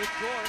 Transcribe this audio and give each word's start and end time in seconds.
Quick 0.00 0.12
score. 0.16 0.48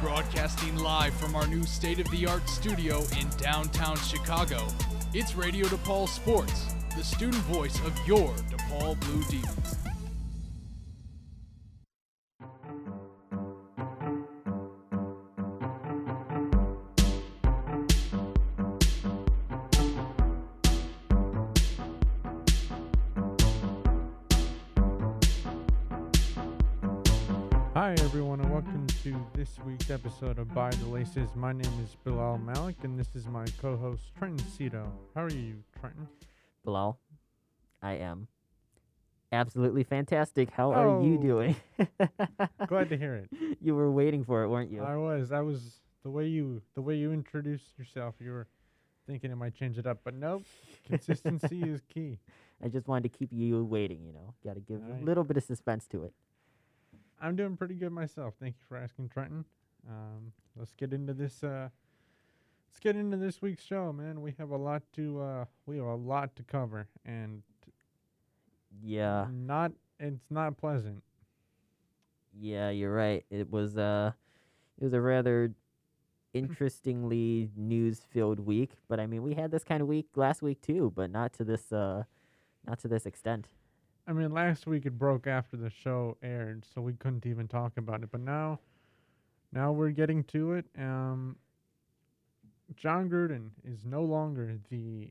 Broadcasting 0.00 0.76
live 0.78 1.14
from 1.14 1.36
our 1.36 1.46
new 1.46 1.62
state 1.62 2.00
of 2.00 2.10
the 2.10 2.26
art 2.26 2.48
studio 2.48 3.04
in 3.20 3.28
downtown 3.38 3.96
Chicago, 3.98 4.66
it's 5.14 5.36
Radio 5.36 5.66
DePaul 5.66 6.08
Sports, 6.08 6.74
the 6.96 7.04
student 7.04 7.40
voice 7.44 7.78
of 7.86 7.96
your 8.04 8.34
DePaul 8.50 8.98
Blue 8.98 9.22
Demons. 9.30 9.91
Episode 30.22 30.38
of 30.38 30.54
By 30.54 30.70
the 30.70 30.86
Laces. 30.86 31.34
My 31.34 31.52
name 31.52 31.80
is 31.82 31.96
Bilal 32.04 32.38
Malik, 32.38 32.76
and 32.84 32.96
this 32.96 33.16
is 33.16 33.26
my 33.26 33.44
co 33.60 33.76
host, 33.76 34.02
Trenton 34.16 34.46
Cito. 34.50 34.86
How 35.16 35.24
are 35.24 35.30
you, 35.30 35.56
Trenton? 35.80 36.06
Bilal, 36.64 36.96
I 37.82 37.94
am 37.94 38.28
absolutely 39.32 39.82
fantastic. 39.82 40.50
How 40.50 40.70
are 40.72 41.02
you 41.02 41.18
Oh. 41.18 41.22
doing? 41.22 41.56
Glad 42.68 42.88
to 42.90 42.96
hear 42.96 43.16
it. 43.16 43.30
you 43.60 43.74
were 43.74 43.90
waiting 43.90 44.22
for 44.22 44.44
it, 44.44 44.48
weren't 44.48 44.70
you? 44.70 44.82
I 44.84 44.94
was. 44.94 45.32
I 45.32 45.40
was 45.40 45.80
the 46.04 46.10
way 46.10 46.28
you 46.28 46.62
the 46.74 46.82
way 46.82 46.94
you 46.94 47.12
introduced 47.12 47.76
yourself. 47.76 48.14
You 48.20 48.30
were 48.30 48.46
thinking 49.08 49.32
it 49.32 49.36
might 49.36 49.56
change 49.56 49.76
it 49.76 49.88
up, 49.88 49.98
but 50.04 50.14
nope. 50.14 50.44
Consistency 50.86 51.62
is 51.66 51.80
key. 51.92 52.20
I 52.62 52.68
just 52.68 52.86
wanted 52.86 53.10
to 53.12 53.18
keep 53.18 53.32
you 53.32 53.64
waiting, 53.64 54.04
you 54.06 54.12
know. 54.12 54.34
Got 54.44 54.54
to 54.54 54.60
give 54.60 54.82
Alright. 54.84 55.02
a 55.02 55.04
little 55.04 55.24
bit 55.24 55.36
of 55.36 55.42
suspense 55.42 55.88
to 55.88 56.04
it. 56.04 56.12
I'm 57.20 57.34
doing 57.34 57.56
pretty 57.56 57.74
good 57.74 57.90
myself. 57.90 58.34
Thank 58.40 58.54
you 58.58 58.64
for 58.68 58.76
asking, 58.76 59.08
Trenton. 59.08 59.44
Um, 59.88 60.32
let's 60.56 60.74
get 60.74 60.92
into 60.92 61.12
this. 61.14 61.42
Uh, 61.42 61.68
let's 62.70 62.80
get 62.80 62.96
into 62.96 63.16
this 63.16 63.42
week's 63.42 63.64
show, 63.64 63.92
man. 63.92 64.20
We 64.22 64.34
have 64.38 64.50
a 64.50 64.56
lot 64.56 64.82
to 64.94 65.20
uh, 65.20 65.44
we 65.66 65.76
have 65.78 65.86
a 65.86 65.94
lot 65.94 66.34
to 66.36 66.42
cover, 66.42 66.88
and 67.04 67.42
Yeah. 68.82 69.26
not 69.30 69.72
it's 69.98 70.30
not 70.30 70.56
pleasant. 70.56 71.02
Yeah, 72.38 72.70
you're 72.70 72.94
right. 72.94 73.24
It 73.30 73.50
was 73.50 73.76
uh 73.76 74.12
it 74.78 74.84
was 74.84 74.92
a 74.94 75.00
rather 75.00 75.52
interestingly 76.34 77.50
news-filled 77.56 78.40
week, 78.40 78.70
but 78.88 78.98
I 78.98 79.06
mean, 79.06 79.22
we 79.22 79.34
had 79.34 79.50
this 79.50 79.64
kind 79.64 79.82
of 79.82 79.88
week 79.88 80.06
last 80.16 80.40
week 80.42 80.62
too, 80.62 80.92
but 80.94 81.10
not 81.10 81.32
to 81.34 81.44
this 81.44 81.72
uh 81.72 82.04
not 82.66 82.78
to 82.80 82.88
this 82.88 83.06
extent. 83.06 83.48
I 84.06 84.12
mean, 84.12 84.32
last 84.32 84.66
week 84.66 84.86
it 84.86 84.98
broke 84.98 85.26
after 85.26 85.56
the 85.56 85.70
show 85.70 86.16
aired, 86.22 86.64
so 86.74 86.80
we 86.80 86.94
couldn't 86.94 87.26
even 87.26 87.46
talk 87.48 87.76
about 87.76 88.02
it. 88.02 88.10
But 88.10 88.20
now, 88.22 88.58
now 89.52 89.72
we're 89.72 89.90
getting 89.90 90.24
to 90.24 90.54
it. 90.54 90.66
Um, 90.78 91.36
John 92.76 93.10
Gruden 93.10 93.50
is 93.64 93.84
no 93.84 94.02
longer 94.02 94.58
the 94.70 95.10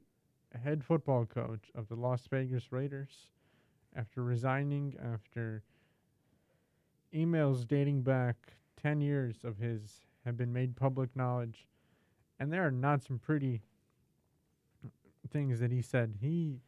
head 0.63 0.83
football 0.83 1.25
coach 1.25 1.71
of 1.75 1.87
the 1.87 1.95
Las 1.95 2.27
Vegas 2.29 2.71
Raiders 2.71 3.27
after 3.95 4.23
resigning 4.23 4.95
after 5.13 5.63
emails 7.13 7.67
dating 7.67 8.01
back 8.01 8.35
10 8.81 9.01
years 9.01 9.37
of 9.43 9.57
his 9.57 10.01
have 10.25 10.37
been 10.37 10.53
made 10.53 10.75
public 10.75 11.15
knowledge. 11.15 11.67
And 12.39 12.51
there 12.51 12.65
are 12.65 12.71
not 12.71 13.03
some 13.03 13.19
pretty 13.19 13.61
things 15.31 15.59
that 15.59 15.71
he 15.71 15.81
said. 15.81 16.15
He 16.19 16.61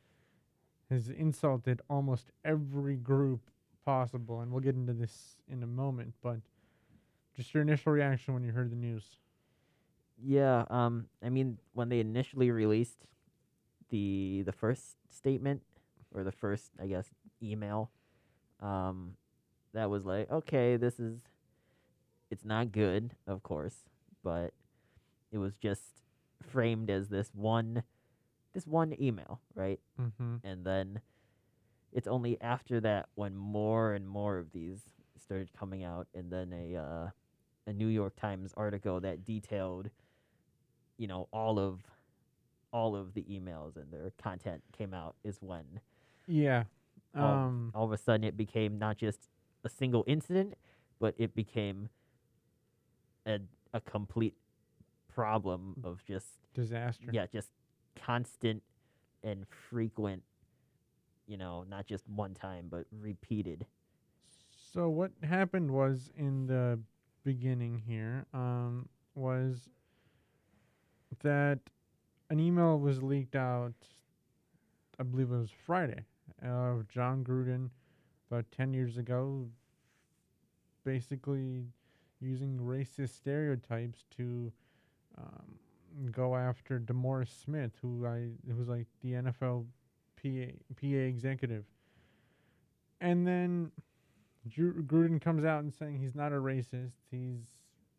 has 0.90 1.10
insulted 1.10 1.82
almost 1.90 2.32
every 2.46 2.96
group 2.96 3.50
possible, 3.86 4.42
and 4.42 4.52
we'll 4.52 4.62
get 4.62 4.76
into 4.76 4.94
this 4.94 5.38
in 5.48 5.64
a 5.64 5.68
moment. 5.68 6.14
But 6.22 6.40
just 7.36 7.54
your 7.54 7.62
initial 7.64 7.92
reaction 7.92 8.34
when 8.34 8.44
you 8.44 8.52
heard 8.52 8.72
the 8.72 8.76
news. 8.76 9.18
Yeah, 10.22 10.66
um 10.70 11.08
I 11.24 11.30
mean, 11.30 11.58
when 11.74 11.90
they 11.90 12.00
initially 12.00 12.52
released 12.52 13.06
the 13.90 14.44
the 14.46 14.52
first 14.52 14.96
statement 15.10 15.62
or 16.14 16.24
the 16.24 16.32
first, 16.32 16.72
I 16.82 16.88
guess, 16.88 17.08
email, 17.42 17.92
um 18.62 19.16
that 19.74 19.90
was 19.90 20.06
like, 20.06 20.30
okay, 20.32 20.78
this 20.78 21.00
is 21.00 21.20
it's 22.30 22.46
not 22.46 22.72
good, 22.72 23.16
of 23.28 23.44
course, 23.44 23.76
but 24.24 24.54
it 25.32 25.38
was 25.38 25.56
just 25.56 25.82
framed 26.42 26.90
as 26.90 27.10
this 27.10 27.32
one 27.34 27.84
this 28.54 28.68
one 28.68 28.96
email, 29.02 29.42
right? 29.56 29.80
Mm-hmm. 30.00 30.36
and 30.44 30.66
then 30.66 31.02
it's 31.92 32.08
only 32.08 32.40
after 32.42 32.80
that 32.82 33.08
when 33.16 33.36
more 33.36 33.94
and 33.94 34.08
more 34.08 34.38
of 34.38 34.52
these 34.52 34.82
started 35.18 35.50
coming 35.58 35.84
out 35.84 36.08
and 36.14 36.32
then 36.32 36.52
a 36.54 36.76
uh, 36.76 37.10
a 37.68 37.74
New 37.74 37.88
York 37.88 38.16
Times 38.16 38.54
article 38.58 39.00
that 39.02 39.24
detailed 39.26 39.90
you 40.98 41.08
know 41.08 41.28
all 41.32 41.60
of 41.60 41.80
all 42.72 42.96
of 42.96 43.14
the 43.14 43.24
emails 43.24 43.76
and 43.76 43.92
their 43.92 44.12
content 44.22 44.62
came 44.78 44.94
out 44.94 45.16
is 45.24 45.38
when 45.42 45.80
Yeah. 46.28 46.64
Oh. 47.16 47.24
Um. 47.24 47.72
all 47.76 47.86
of 47.86 47.92
a 47.92 47.98
sudden 47.98 48.24
it 48.24 48.36
became 48.38 48.78
not 48.80 48.98
just 48.98 49.20
a 49.64 49.70
single 49.70 50.04
incident 50.08 50.56
but 51.00 51.14
it 51.18 51.36
became 51.36 51.90
a 53.26 53.40
a 53.74 53.82
complete 53.82 54.36
problem 55.14 55.76
of 55.84 56.04
just 56.06 56.28
disaster. 56.54 57.06
yeah, 57.12 57.26
just 57.32 57.50
constant 57.96 58.62
and 59.24 59.46
frequent, 59.48 60.22
you 61.28 61.38
know, 61.38 61.64
not 61.70 61.86
just 61.88 62.08
one 62.10 62.34
time, 62.34 62.66
but 62.70 62.86
repeated. 62.92 63.66
So 64.74 64.90
what 64.90 65.12
happened 65.24 65.72
was 65.72 66.12
in 66.18 66.48
the 66.48 66.80
beginning 67.24 67.82
here 67.88 68.26
um, 68.34 68.88
was 69.16 69.70
that 71.22 71.60
an 72.30 72.40
email 72.40 72.80
was 72.80 73.02
leaked 73.02 73.36
out. 73.36 73.74
I 75.00 75.04
believe 75.04 75.32
it 75.32 75.38
was 75.38 75.52
Friday 75.66 76.04
of 76.44 76.88
John 76.88 77.24
Gruden 77.24 77.70
about 78.30 78.46
ten 78.52 78.74
years 78.74 78.98
ago, 78.98 79.48
basically 80.84 81.66
using 82.22 82.58
racist 82.60 83.16
stereotypes 83.16 84.06
to 84.18 84.52
um, 85.18 86.12
go 86.12 86.36
after 86.36 86.80
DeMaurice 86.80 87.44
Smith, 87.44 87.72
who 87.82 88.06
I 88.06 88.30
who 88.50 88.56
was 88.56 88.68
like 88.68 88.88
the 89.02 89.14
NFL 89.14 89.66
PA 90.22 90.52
PA 90.80 90.88
executive, 90.88 91.66
and 93.02 93.26
then. 93.28 93.72
Gru- 94.50 94.84
Gruden 94.84 95.22
comes 95.22 95.46
out 95.46 95.64
and 95.64 95.74
saying 95.74 96.00
he's 96.00 96.16
not 96.16 96.34
a 96.34 96.38
racist. 96.38 96.94
He's 97.10 97.46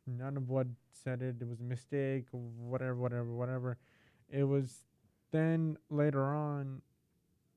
none 0.07 0.37
of 0.37 0.49
what 0.49 0.67
said 0.93 1.23
it. 1.23 1.37
It 1.41 1.49
was 1.49 1.61
a 1.61 1.65
mistake. 1.65 2.27
Whatever, 2.33 2.97
whatever, 2.97 3.33
whatever. 3.33 3.79
It 4.29 4.45
was 4.45 4.85
then 5.31 5.77
later 5.91 6.25
on 6.25 6.83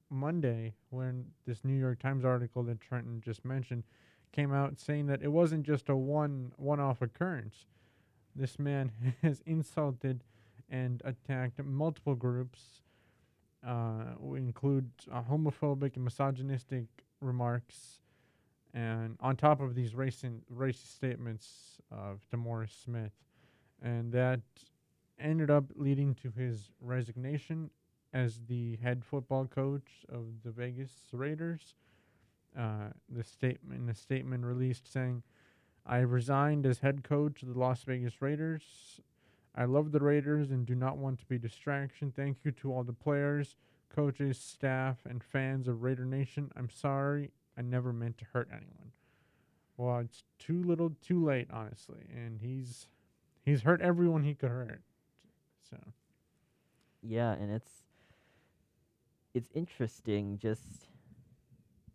Monday 0.09 0.73
when 0.89 1.25
this 1.45 1.63
New 1.63 1.77
York 1.77 1.99
Times 1.99 2.23
article 2.23 2.63
that 2.63 2.79
Trenton 2.79 3.21
just 3.21 3.43
mentioned 3.43 3.83
came 4.31 4.53
out 4.53 4.79
saying 4.79 5.07
that 5.07 5.21
it 5.21 5.31
wasn't 5.31 5.65
just 5.65 5.89
a 5.89 5.95
one 5.95 6.53
one-off 6.57 7.01
occurrence. 7.01 7.65
This 8.35 8.59
man 8.59 8.91
has 9.21 9.41
insulted 9.45 10.23
and 10.69 11.01
attacked 11.05 11.63
multiple 11.63 12.15
groups. 12.15 12.81
Uh, 13.67 14.13
include 14.35 14.89
uh, 15.11 15.21
homophobic 15.23 15.95
and 15.95 16.05
misogynistic 16.05 16.85
remarks 17.19 17.99
and 18.73 19.17
on 19.19 19.35
top 19.35 19.61
of 19.61 19.75
these 19.75 19.95
racing 19.95 20.41
racist 20.53 20.95
statements 20.95 21.79
of 21.91 22.21
DeMaurice 22.33 22.83
Smith, 22.83 23.13
and 23.81 24.11
that 24.11 24.41
ended 25.19 25.49
up 25.49 25.65
leading 25.75 26.13
to 26.15 26.31
his 26.31 26.71
resignation 26.81 27.69
as 28.13 28.41
the 28.47 28.77
head 28.77 29.03
football 29.03 29.45
coach 29.45 30.05
of 30.09 30.25
the 30.43 30.51
Vegas 30.51 30.91
Raiders. 31.11 31.75
Uh, 32.57 32.89
the 33.09 33.23
statement, 33.23 33.87
the 33.87 33.93
statement 33.93 34.43
released 34.43 34.91
saying, 34.91 35.23
"I 35.85 35.99
resigned 35.99 36.65
as 36.65 36.79
head 36.79 37.03
coach 37.03 37.43
of 37.43 37.53
the 37.53 37.59
Las 37.59 37.83
Vegas 37.83 38.21
Raiders. 38.21 39.01
I 39.55 39.65
love 39.65 39.91
the 39.91 39.99
Raiders 39.99 40.51
and 40.51 40.65
do 40.65 40.75
not 40.75 40.97
want 40.97 41.19
to 41.19 41.25
be 41.25 41.39
distraction. 41.39 42.11
Thank 42.11 42.45
you 42.45 42.51
to 42.51 42.71
all 42.71 42.83
the 42.83 42.93
players, 42.93 43.55
coaches, 43.89 44.37
staff, 44.39 45.05
and 45.05 45.23
fans 45.23 45.67
of 45.67 45.81
Raider 45.81 46.05
Nation. 46.05 46.51
I'm 46.55 46.69
sorry 46.69 47.31
I 47.57 47.61
never 47.61 47.91
meant 47.91 48.17
to 48.19 48.25
hurt 48.25 48.49
anyone. 48.51 48.91
Well, 49.77 49.99
it's 49.99 50.23
too 50.39 50.63
little, 50.63 50.91
too 51.01 51.23
late, 51.23 51.49
honestly. 51.51 52.05
And 52.13 52.39
he's 52.41 52.87
he's 53.43 53.61
hurt 53.61 53.81
everyone 53.81 54.23
he 54.23 54.35
could 54.35 54.49
hurt. 54.51 54.81
So 55.69 55.77
Yeah, 57.01 57.33
and 57.33 57.51
it's 57.51 57.83
it's 59.33 59.49
interesting 59.53 60.37
just 60.39 60.89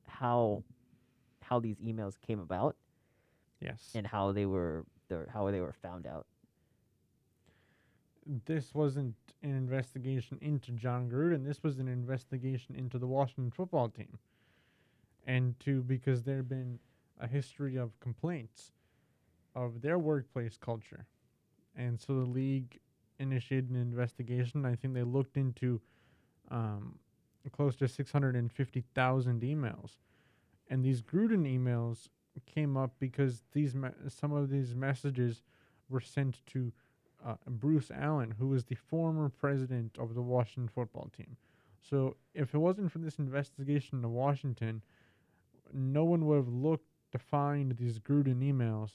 how 0.07 0.63
how 1.43 1.61
these 1.61 1.79
emails 1.79 2.21
came 2.21 2.41
about 2.41 2.77
yes, 3.61 3.93
and 3.95 4.07
how 4.07 4.33
they 4.33 4.47
were 4.47 4.85
their 5.09 5.29
how 5.33 5.51
they 5.51 5.61
were 5.61 5.73
found 5.73 6.07
out. 6.07 6.27
this 8.47 8.75
wasn't 8.75 9.15
an 9.43 9.51
investigation 9.55 10.39
into 10.41 10.73
John 10.73 11.09
Gruden. 11.11 11.45
This 11.45 11.63
was 11.63 11.79
an 11.79 11.89
investigation 11.89 12.75
into 12.77 12.99
the 12.99 13.07
Washington 13.07 13.51
football 13.51 13.89
team, 13.89 14.19
and 15.27 15.59
two 15.61 15.83
because 15.83 16.23
there 16.23 16.37
had 16.37 16.49
been 16.49 16.79
a 17.21 17.27
history 17.27 17.77
of 17.77 17.99
complaints 18.01 18.73
of 19.55 19.83
their 19.83 19.99
workplace 19.99 20.57
culture, 20.57 21.07
and 21.77 22.01
so 22.01 22.15
the 22.15 22.27
league 22.27 22.81
initiated 23.19 23.71
an 23.71 23.77
investigation. 23.77 24.65
I 24.65 24.75
think 24.75 24.95
they 24.95 25.03
looked 25.03 25.37
into 25.37 25.81
um, 26.51 26.99
close 27.53 27.77
to 27.77 27.89
650,000 27.89 29.41
emails, 29.43 29.99
and 30.69 30.85
these 30.85 31.03
Gruden 31.03 31.47
emails 31.47 32.09
came 32.47 32.77
up 32.77 32.93
because 32.99 33.43
these 33.53 33.75
me- 33.75 33.91
some 34.09 34.33
of 34.33 34.51
these 34.51 34.75
messages 34.75 35.43
were 35.89 36.01
sent 36.01 36.45
to 36.47 36.73
uh, 37.25 37.35
Bruce 37.47 37.91
Allen, 37.91 38.35
who 38.39 38.49
was 38.49 38.65
the 38.65 38.75
former 38.75 39.29
president 39.29 39.97
of 39.99 40.15
the 40.15 40.23
Washington 40.23 40.69
football 40.69 41.11
team. 41.17 41.37
So 41.81 42.17
if 42.35 42.55
it 42.55 42.59
wasn't 42.59 42.91
for 42.91 42.99
this 42.99 43.19
investigation 43.19 44.03
to 44.03 44.09
Washington, 44.09 44.83
no 45.73 46.05
one 46.05 46.27
would 46.27 46.37
have 46.37 46.49
looked 46.49 46.87
to 47.13 47.19
find 47.19 47.77
these 47.77 47.99
Gruden 47.99 48.41
emails, 48.41 48.91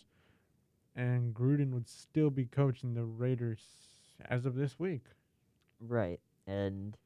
and 0.95 1.33
Gruden 1.33 1.71
would 1.71 1.87
still 1.87 2.29
be 2.29 2.45
coaching 2.45 2.93
the 2.93 3.05
Raiders 3.05 3.61
as 4.29 4.45
of 4.45 4.55
this 4.55 4.79
week. 4.79 5.03
Right. 5.79 6.19
And 6.47 6.97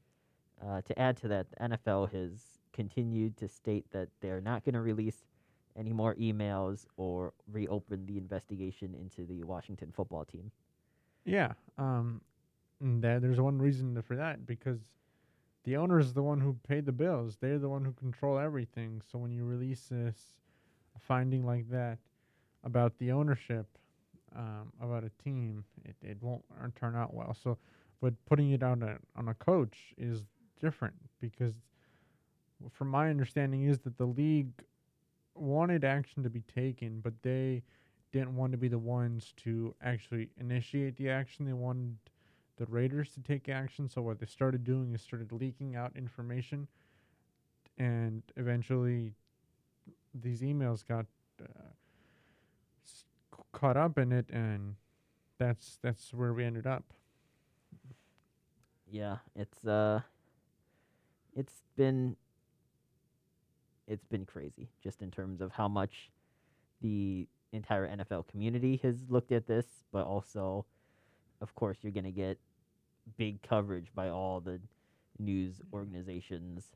uh, 0.64 0.80
to 0.82 0.98
add 0.98 1.16
to 1.18 1.28
that, 1.28 1.46
the 1.50 1.68
NFL 1.68 2.12
has 2.12 2.40
continued 2.72 3.36
to 3.36 3.48
state 3.48 3.84
that 3.92 4.08
they're 4.20 4.40
not 4.40 4.64
going 4.64 4.74
to 4.74 4.80
release 4.80 5.24
any 5.76 5.92
more 5.92 6.14
emails 6.16 6.86
or 6.96 7.32
reopen 7.50 8.06
the 8.06 8.18
investigation 8.18 8.94
into 8.94 9.24
the 9.24 9.42
Washington 9.44 9.92
football 9.94 10.24
team. 10.24 10.50
Yeah, 11.24 11.52
um, 11.78 12.20
and 12.80 13.02
that 13.02 13.22
there's 13.22 13.40
one 13.40 13.58
reason 13.58 14.00
for 14.02 14.16
that 14.16 14.46
because 14.46 14.80
the 15.64 15.76
owner 15.76 15.98
is 15.98 16.12
the 16.12 16.22
one 16.22 16.40
who 16.40 16.56
paid 16.66 16.86
the 16.86 16.92
bills. 16.92 17.36
They're 17.40 17.58
the 17.58 17.68
one 17.68 17.84
who 17.84 17.92
control 17.92 18.38
everything. 18.38 19.02
So 19.10 19.18
when 19.18 19.32
you 19.32 19.44
release 19.44 19.86
this 19.90 20.16
finding 20.98 21.44
like 21.46 21.68
that 21.70 21.98
about 22.64 22.98
the 22.98 23.12
ownership 23.12 23.66
um, 24.36 24.72
about 24.80 25.04
a 25.04 25.10
team, 25.22 25.64
it, 25.84 25.96
it 26.02 26.16
won't 26.20 26.44
turn 26.76 26.96
out 26.96 27.14
well. 27.14 27.34
So, 27.34 27.58
but 28.00 28.14
putting 28.26 28.50
it 28.52 28.62
on 28.62 28.82
a 28.82 28.96
on 29.16 29.28
a 29.28 29.34
coach 29.34 29.94
is 29.96 30.22
different 30.60 30.94
because, 31.20 31.54
from 32.70 32.88
my 32.88 33.10
understanding, 33.10 33.64
is 33.64 33.80
that 33.80 33.98
the 33.98 34.06
league 34.06 34.50
wanted 35.34 35.84
action 35.84 36.22
to 36.22 36.30
be 36.30 36.42
taken, 36.42 37.00
but 37.00 37.14
they 37.22 37.62
didn't 38.12 38.36
want 38.36 38.52
to 38.52 38.58
be 38.58 38.68
the 38.68 38.78
ones 38.78 39.32
to 39.38 39.74
actually 39.82 40.30
initiate 40.38 40.96
the 40.96 41.08
action. 41.08 41.46
They 41.46 41.52
wanted 41.52 41.96
the 42.56 42.66
Raiders 42.66 43.10
to 43.14 43.20
take 43.20 43.48
action. 43.48 43.88
So 43.88 44.02
what 44.02 44.20
they 44.20 44.26
started 44.26 44.64
doing 44.64 44.94
is 44.94 45.02
started 45.02 45.32
leaking 45.32 45.76
out 45.76 45.92
information, 45.96 46.68
and 47.78 48.22
eventually, 48.36 49.14
these 50.14 50.42
emails 50.42 50.86
got 50.86 51.06
uh, 51.40 51.70
caught 53.52 53.76
up 53.76 53.98
in 53.98 54.12
it, 54.12 54.28
and 54.30 54.76
that's 55.38 55.78
that's 55.82 56.12
where 56.12 56.32
we 56.32 56.44
ended 56.44 56.66
up. 56.66 56.84
Yeah, 58.90 59.18
it's 59.34 59.64
uh 59.66 60.00
it's 61.34 61.62
been 61.76 62.16
it's 63.86 64.04
been 64.04 64.24
crazy 64.24 64.68
just 64.82 65.02
in 65.02 65.10
terms 65.10 65.40
of 65.40 65.52
how 65.52 65.68
much 65.68 66.10
the 66.80 67.26
entire 67.52 67.88
NFL 67.88 68.28
community 68.28 68.80
has 68.82 68.96
looked 69.08 69.32
at 69.32 69.46
this, 69.46 69.66
but 69.92 70.04
also 70.04 70.64
of 71.42 71.54
course 71.54 71.78
you're 71.82 71.92
going 71.92 72.04
to 72.04 72.10
get 72.12 72.38
big 73.18 73.42
coverage 73.42 73.88
by 73.94 74.08
all 74.08 74.40
the 74.40 74.60
news 75.18 75.60
organizations. 75.72 76.72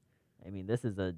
I 0.46 0.50
mean, 0.50 0.66
this 0.66 0.84
is 0.84 0.98
a 0.98 1.14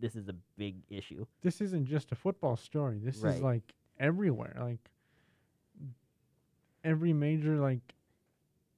this 0.00 0.16
is 0.16 0.28
a 0.28 0.34
big 0.58 0.76
issue. 0.90 1.24
This 1.42 1.60
isn't 1.60 1.86
just 1.86 2.12
a 2.12 2.14
football 2.16 2.56
story. 2.56 2.98
This 3.02 3.18
Right. 3.18 3.36
is 3.36 3.40
like 3.40 3.62
everywhere. 3.98 4.56
Like 4.60 4.90
every 6.82 7.12
major 7.12 7.56
like 7.58 7.94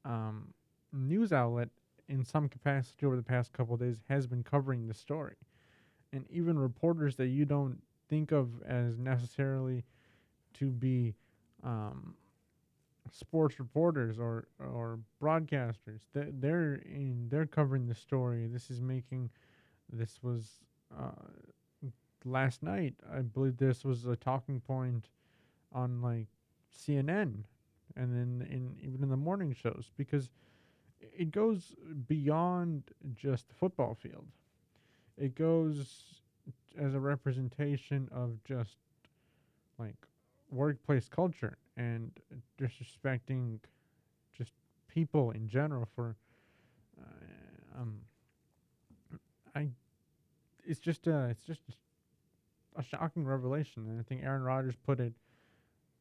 um 0.04 0.52
news 0.92 1.32
outlet 1.32 1.68
in 2.08 2.24
some 2.24 2.48
capacity 2.48 3.04
over 3.04 3.16
the 3.16 3.22
past 3.22 3.52
couple 3.52 3.74
of 3.74 3.80
days 3.80 4.00
has 4.08 4.26
been 4.26 4.44
covering 4.44 4.86
the 4.86 4.94
story. 4.94 5.34
And 6.12 6.24
even 6.30 6.58
reporters 6.58 7.16
that 7.16 7.26
you 7.28 7.44
don't 7.44 7.82
think 8.08 8.30
of 8.30 8.62
as 8.62 8.96
necessarily 8.98 9.84
to 10.54 10.70
be 10.70 11.14
um 11.64 12.14
sports 13.12 13.58
reporters 13.58 14.18
or 14.18 14.48
or 14.58 14.98
broadcasters. 15.22 16.00
They 16.12 16.28
they're 16.32 16.74
in 16.74 17.28
they're 17.28 17.46
covering 17.46 17.86
the 17.86 17.94
story. 17.94 18.46
This 18.46 18.70
is 18.70 18.80
making 18.80 19.30
this 19.92 20.22
was 20.22 20.60
uh 20.96 21.10
last 22.24 22.62
night. 22.62 22.94
I 23.12 23.20
believe 23.20 23.56
this 23.56 23.84
was 23.84 24.06
a 24.06 24.16
talking 24.16 24.60
point 24.60 25.08
on 25.72 26.00
like 26.00 26.26
cnn 26.74 27.44
and 27.96 28.14
then 28.14 28.46
in 28.50 28.76
even 28.80 29.02
in 29.02 29.08
the 29.08 29.16
morning 29.16 29.52
shows 29.54 29.90
because 29.96 30.30
it 31.00 31.30
goes 31.30 31.74
beyond 32.06 32.84
just 33.14 33.48
the 33.48 33.54
football 33.54 33.94
field. 33.94 34.26
It 35.18 35.34
goes 35.34 36.20
as 36.78 36.94
a 36.94 37.00
representation 37.00 38.08
of 38.12 38.42
just 38.44 38.76
like 39.78 39.96
workplace 40.50 41.08
culture 41.08 41.58
and 41.76 42.10
disrespecting 42.60 43.58
just 44.36 44.52
people 44.88 45.30
in 45.32 45.48
general 45.48 45.86
for 45.94 46.16
uh, 47.00 47.80
um 47.80 48.00
I 49.54 49.68
it's 50.64 50.80
just 50.80 51.06
a 51.06 51.28
it's 51.30 51.44
just 51.44 51.60
a 52.76 52.82
shocking 52.82 53.24
revelation 53.24 53.86
and 53.88 53.98
I 53.98 54.02
think 54.02 54.22
Aaron 54.22 54.42
Rodgers 54.42 54.76
put 54.84 55.00
it 55.00 55.14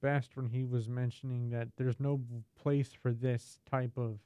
best 0.02 0.36
when 0.36 0.48
he 0.48 0.64
was 0.64 0.88
mentioning 0.88 1.50
that 1.50 1.70
there's 1.78 2.00
no 2.00 2.22
place 2.62 2.90
for 3.02 3.12
this 3.12 3.60
type 3.70 3.98
of 3.98 4.20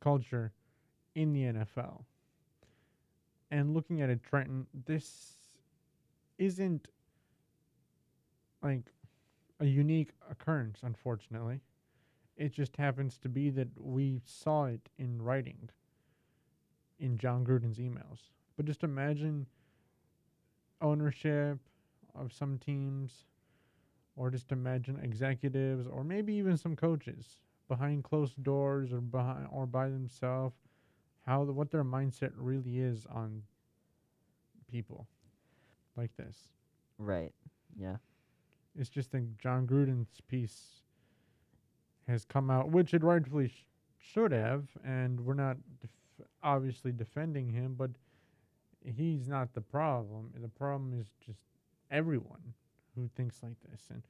culture 0.00 0.52
in 1.14 1.32
the 1.32 1.42
NFL. 1.42 2.04
And 3.50 3.74
looking 3.74 4.00
at 4.02 4.10
it 4.10 4.22
Trenton 4.22 4.66
this 4.86 5.34
isn't 6.38 6.88
like 8.62 8.92
a 9.60 9.66
unique 9.66 10.10
occurrence, 10.30 10.80
unfortunately. 10.82 11.60
It 12.36 12.52
just 12.52 12.76
happens 12.76 13.18
to 13.18 13.28
be 13.28 13.50
that 13.50 13.68
we 13.76 14.20
saw 14.24 14.64
it 14.66 14.88
in 14.98 15.22
writing 15.22 15.70
in 16.98 17.16
John 17.16 17.44
Gruden's 17.44 17.78
emails. 17.78 18.30
But 18.56 18.66
just 18.66 18.84
imagine 18.84 19.46
ownership 20.80 21.58
of 22.14 22.32
some 22.32 22.58
teams, 22.58 23.24
or 24.16 24.30
just 24.30 24.52
imagine 24.52 24.98
executives, 25.02 25.86
or 25.86 26.04
maybe 26.04 26.34
even 26.34 26.56
some 26.56 26.76
coaches 26.76 27.40
behind 27.68 28.04
closed 28.04 28.42
doors 28.42 28.92
or 28.92 29.00
behind 29.00 29.48
or 29.50 29.66
by 29.66 29.88
themselves, 29.88 30.56
how 31.26 31.44
the, 31.44 31.52
what 31.52 31.70
their 31.70 31.84
mindset 31.84 32.30
really 32.36 32.78
is 32.78 33.06
on 33.06 33.42
people 34.70 35.06
like 35.96 36.14
this. 36.16 36.36
Right. 36.98 37.32
Yeah. 37.78 37.96
It's 38.78 38.90
just 38.90 39.12
that 39.12 39.38
John 39.38 39.66
Gruden's 39.66 40.20
piece 40.28 40.82
has 42.06 42.24
come 42.24 42.50
out, 42.50 42.70
which 42.70 42.94
it 42.94 43.02
rightfully 43.02 43.48
sh- 43.48 43.66
should 43.98 44.32
have, 44.32 44.64
and 44.84 45.20
we're 45.20 45.34
not 45.34 45.56
def- 45.80 46.26
obviously 46.42 46.92
defending 46.92 47.50
him, 47.50 47.74
but 47.76 47.90
he's 48.84 49.28
not 49.28 49.52
the 49.54 49.60
problem. 49.60 50.32
The 50.40 50.48
problem 50.48 50.98
is 50.98 51.08
just 51.24 51.40
everyone 51.90 52.54
who 52.94 53.08
thinks 53.16 53.42
like 53.42 53.56
this. 53.70 53.82
And 53.90 54.02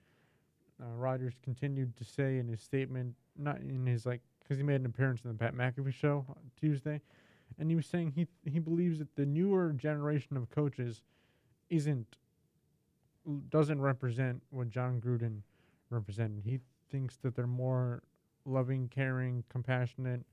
uh, 0.83 0.95
Rodgers 0.97 1.35
continued 1.43 1.97
to 1.97 2.05
say 2.05 2.39
in 2.39 2.49
his 2.49 2.61
statement, 2.61 3.15
not 3.37 3.59
in 3.61 3.87
his 3.87 4.05
like, 4.05 4.21
because 4.41 4.59
he 4.59 4.63
made 4.63 4.81
an 4.81 4.87
appearance 4.87 5.23
in 5.25 5.31
the 5.31 5.39
Pat 5.39 5.55
McAfee 5.55 5.93
show 5.93 6.25
on 6.29 6.51
Tuesday, 6.61 7.01
and 7.59 7.71
he 7.71 7.77
was 7.77 7.87
saying 7.87 8.13
he 8.15 8.27
he 8.49 8.59
believes 8.59 8.99
that 8.99 9.15
the 9.17 9.27
newer 9.27 9.73
generation 9.73 10.37
of 10.37 10.51
coaches 10.51 11.03
isn't 11.71 12.17
doesn't 13.51 13.81
represent 13.81 14.43
what 14.51 14.71
John 14.71 15.01
Gruden 15.01 15.41
represented. 15.91 16.43
He 16.45 16.61
thinks 16.91 17.17
that 17.19 17.35
they're 17.35 17.47
more 17.47 18.03
loving, 18.45 18.89
caring, 18.89 19.45
compassionate, 19.49 20.25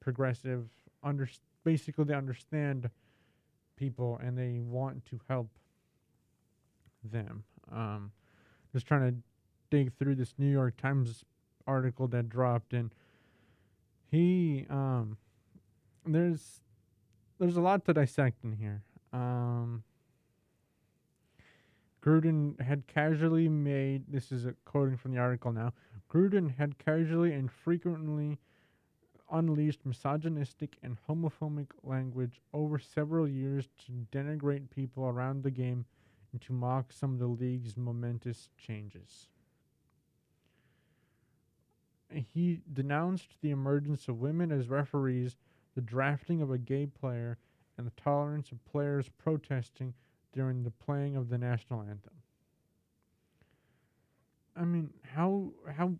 progressive. 0.00 0.68
Under 1.02 1.28
basically, 1.64 2.04
they 2.04 2.14
understand 2.14 2.90
people 3.76 4.20
and 4.22 4.36
they 4.36 4.58
want 4.60 5.04
to 5.06 5.20
help 5.28 5.48
them. 7.04 7.44
Um, 7.72 8.12
just 8.72 8.86
trying 8.86 9.10
to 9.10 9.16
dig 9.70 9.92
through 9.98 10.16
this 10.16 10.34
New 10.38 10.50
York 10.50 10.76
Times 10.76 11.24
article 11.66 12.08
that 12.08 12.28
dropped, 12.28 12.72
and 12.72 12.90
he 14.10 14.66
um, 14.70 15.16
there's 16.04 16.60
there's 17.38 17.56
a 17.56 17.60
lot 17.60 17.84
to 17.84 17.92
dissect 17.92 18.44
in 18.44 18.52
here. 18.52 18.82
Um, 19.12 19.84
Gruden 22.02 22.60
had 22.60 22.86
casually 22.86 23.48
made 23.48 24.04
this 24.08 24.30
is 24.30 24.46
a 24.46 24.54
quoting 24.64 24.96
from 24.96 25.12
the 25.12 25.18
article 25.18 25.52
now. 25.52 25.72
Gruden 26.08 26.56
had 26.56 26.78
casually 26.78 27.32
and 27.32 27.50
frequently 27.50 28.38
unleashed 29.30 29.84
misogynistic 29.84 30.76
and 30.82 30.96
homophobic 31.08 31.68
language 31.82 32.40
over 32.54 32.78
several 32.78 33.28
years 33.28 33.68
to 33.84 34.06
denigrate 34.10 34.70
people 34.70 35.04
around 35.06 35.42
the 35.42 35.50
game 35.50 35.84
and 36.32 36.40
to 36.42 36.52
mock 36.52 36.92
some 36.92 37.14
of 37.14 37.18
the 37.18 37.26
league's 37.26 37.76
momentous 37.76 38.48
changes. 38.56 39.28
He 42.10 42.62
denounced 42.72 43.34
the 43.42 43.50
emergence 43.50 44.08
of 44.08 44.20
women 44.20 44.50
as 44.50 44.68
referees, 44.68 45.36
the 45.74 45.82
drafting 45.82 46.40
of 46.40 46.50
a 46.50 46.58
gay 46.58 46.86
player, 46.86 47.36
and 47.76 47.86
the 47.86 48.02
tolerance 48.02 48.50
of 48.50 48.64
players 48.64 49.10
protesting 49.18 49.94
during 50.32 50.62
the 50.64 50.70
playing 50.70 51.16
of 51.16 51.28
the 51.28 51.38
national 51.38 51.80
anthem. 51.80 52.12
I 54.56 54.64
mean, 54.64 54.90
how 55.02 55.52
how 55.76 55.94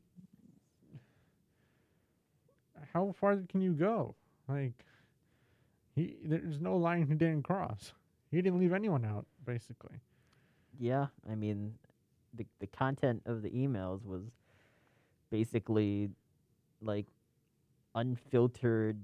how 2.92 3.14
far 3.20 3.36
can 3.48 3.60
you 3.60 3.72
go? 3.72 4.14
Like 4.48 4.84
he 5.94 6.16
there's 6.24 6.60
no 6.60 6.76
line 6.76 7.06
he 7.06 7.14
didn't 7.14 7.42
cross. 7.42 7.92
He 8.30 8.42
didn't 8.42 8.58
leave 8.58 8.72
anyone 8.72 9.04
out, 9.04 9.26
basically. 9.44 9.96
Yeah, 10.78 11.06
I 11.30 11.34
mean, 11.34 11.74
the 12.34 12.46
the 12.58 12.66
content 12.66 13.22
of 13.26 13.42
the 13.42 13.50
emails 13.50 14.04
was 14.04 14.22
basically 15.30 16.10
like 16.82 17.06
unfiltered 17.94 18.98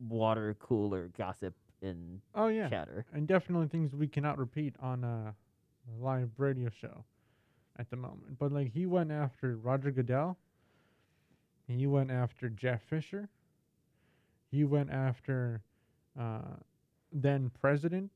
water 0.00 0.56
cooler 0.60 1.10
gossip 1.16 1.54
and 1.82 2.20
Oh 2.34 2.48
yeah. 2.48 2.68
chatter. 2.68 3.04
And 3.12 3.26
definitely 3.26 3.68
things 3.68 3.94
we 3.94 4.08
cannot 4.08 4.38
repeat 4.38 4.74
on 4.80 5.04
a 5.04 5.34
live 6.00 6.30
radio 6.38 6.70
show 6.70 7.04
at 7.78 7.88
the 7.90 7.96
moment. 7.96 8.38
But 8.38 8.52
like 8.52 8.72
he 8.72 8.86
went 8.86 9.10
after 9.12 9.56
Roger 9.56 9.90
Goodell. 9.90 10.36
He 11.66 11.86
went 11.86 12.10
after 12.10 12.48
Jeff 12.48 12.80
Fisher. 12.88 13.28
He 14.50 14.64
went 14.64 14.90
after 14.90 15.60
uh, 16.18 16.56
then 17.12 17.50
President 17.60 18.10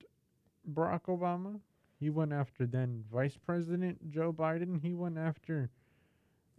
Barack 0.72 1.02
Obama. 1.02 1.60
He 2.00 2.10
went 2.10 2.32
after 2.32 2.66
then 2.66 3.04
Vice 3.12 3.36
President 3.44 4.10
Joe 4.10 4.32
Biden. 4.32 4.80
He 4.82 4.94
went 4.94 5.18
after 5.18 5.70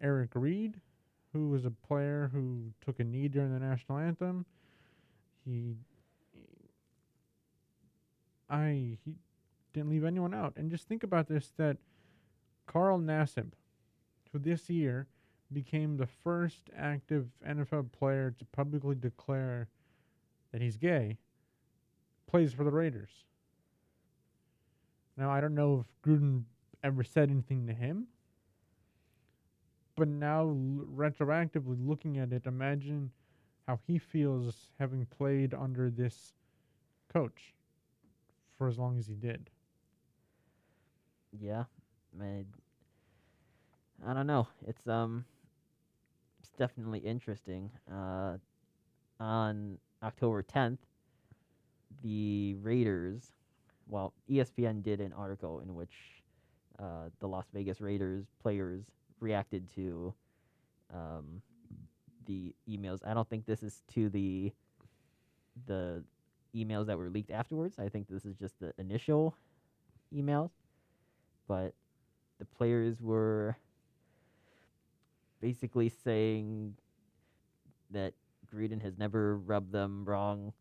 Eric 0.02 0.30
Reid, 0.36 0.80
who 1.34 1.50
was 1.50 1.66
a 1.66 1.72
player 1.72 2.30
who 2.32 2.72
took 2.86 3.00
a 3.00 3.04
knee 3.04 3.28
during 3.28 3.52
the 3.52 3.60
national 3.60 3.98
anthem. 3.98 4.46
He 5.46 5.76
I 8.54 9.00
he 9.04 9.16
didn't 9.74 9.90
leave 9.90 10.06
anyone 10.06 10.34
out. 10.34 10.54
And 10.56 10.70
just 10.70 10.88
think 10.88 11.04
about 11.04 11.28
this 11.28 11.52
that 11.58 11.78
Carl 12.68 13.00
Nassib, 13.00 13.54
who 14.32 14.38
this 14.38 14.70
year 14.70 15.08
became 15.52 15.98
the 15.98 16.06
first 16.06 16.70
active 16.78 17.28
NFL 17.48 17.92
player 17.92 18.34
to 18.38 18.46
publicly 18.46 18.96
declare 18.96 19.68
that 20.52 20.62
he's 20.62 20.78
gay, 20.78 21.18
plays 22.28 22.54
for 22.54 22.64
the 22.64 22.72
Raiders. 22.72 23.10
Now 25.18 25.32
I 25.32 25.42
don't 25.42 25.56
know 25.56 25.86
if 25.86 26.08
Gruden 26.08 26.44
ever 26.84 27.04
said 27.04 27.32
anything 27.32 27.66
to 27.68 27.74
him, 27.74 28.06
but 29.96 30.08
now 30.08 30.42
l- 30.42 30.86
retroactively 30.96 31.78
looking 31.80 32.20
at 32.20 32.32
it, 32.32 32.46
imagine 32.46 33.12
how 33.68 33.80
he 33.88 33.98
feels 33.98 34.70
having 34.80 35.06
played 35.06 35.54
under 35.54 35.90
this 35.90 36.34
coach 37.12 37.54
for 38.58 38.68
as 38.68 38.78
long 38.78 38.98
as 38.98 39.08
he 39.08 39.16
did. 39.16 39.50
Yeah, 41.40 41.64
I, 42.22 42.46
I 44.06 44.14
don't 44.14 44.28
know. 44.28 44.48
It's 44.68 44.88
um, 44.88 45.26
it's 46.40 46.52
definitely 46.58 47.00
interesting. 47.00 47.72
Uh, 47.92 48.38
on 49.20 49.78
October 50.04 50.44
tenth, 50.44 50.80
the 52.04 52.56
Raiders, 52.62 53.32
well, 53.88 54.14
ESPN 54.30 54.84
did 54.84 55.02
an 55.02 55.14
article 55.14 55.62
in 55.62 55.74
which 55.76 55.94
uh, 56.80 57.10
the 57.20 57.28
Las 57.28 57.46
Vegas 57.54 57.82
Raiders 57.82 58.26
players 58.42 58.84
reacted 59.20 59.70
to 59.76 60.14
um, 60.94 61.42
the 62.26 62.54
emails. 62.70 63.00
I 63.06 63.14
don't 63.14 63.30
think 63.30 63.46
this 63.46 63.64
is 63.64 63.82
to 63.94 64.10
the 64.10 64.52
the 65.68 66.04
emails 66.56 66.88
that 66.88 66.98
were 66.98 67.10
leaked 67.10 67.32
afterwards. 67.32 67.80
I 67.80 67.90
think 67.90 68.08
this 68.08 68.26
is 68.26 68.36
just 68.38 68.60
the 68.60 68.74
initial 68.78 69.36
emails 70.14 70.52
but 71.48 71.74
the 72.40 72.46
players 72.46 73.02
were 73.02 73.58
basically 75.42 75.90
saying 75.90 76.76
that 77.92 78.14
Gruden 78.54 78.82
has 78.82 78.98
never 78.98 79.38
rubbed 79.38 79.72
them 79.72 80.06
wrong. 80.06 80.54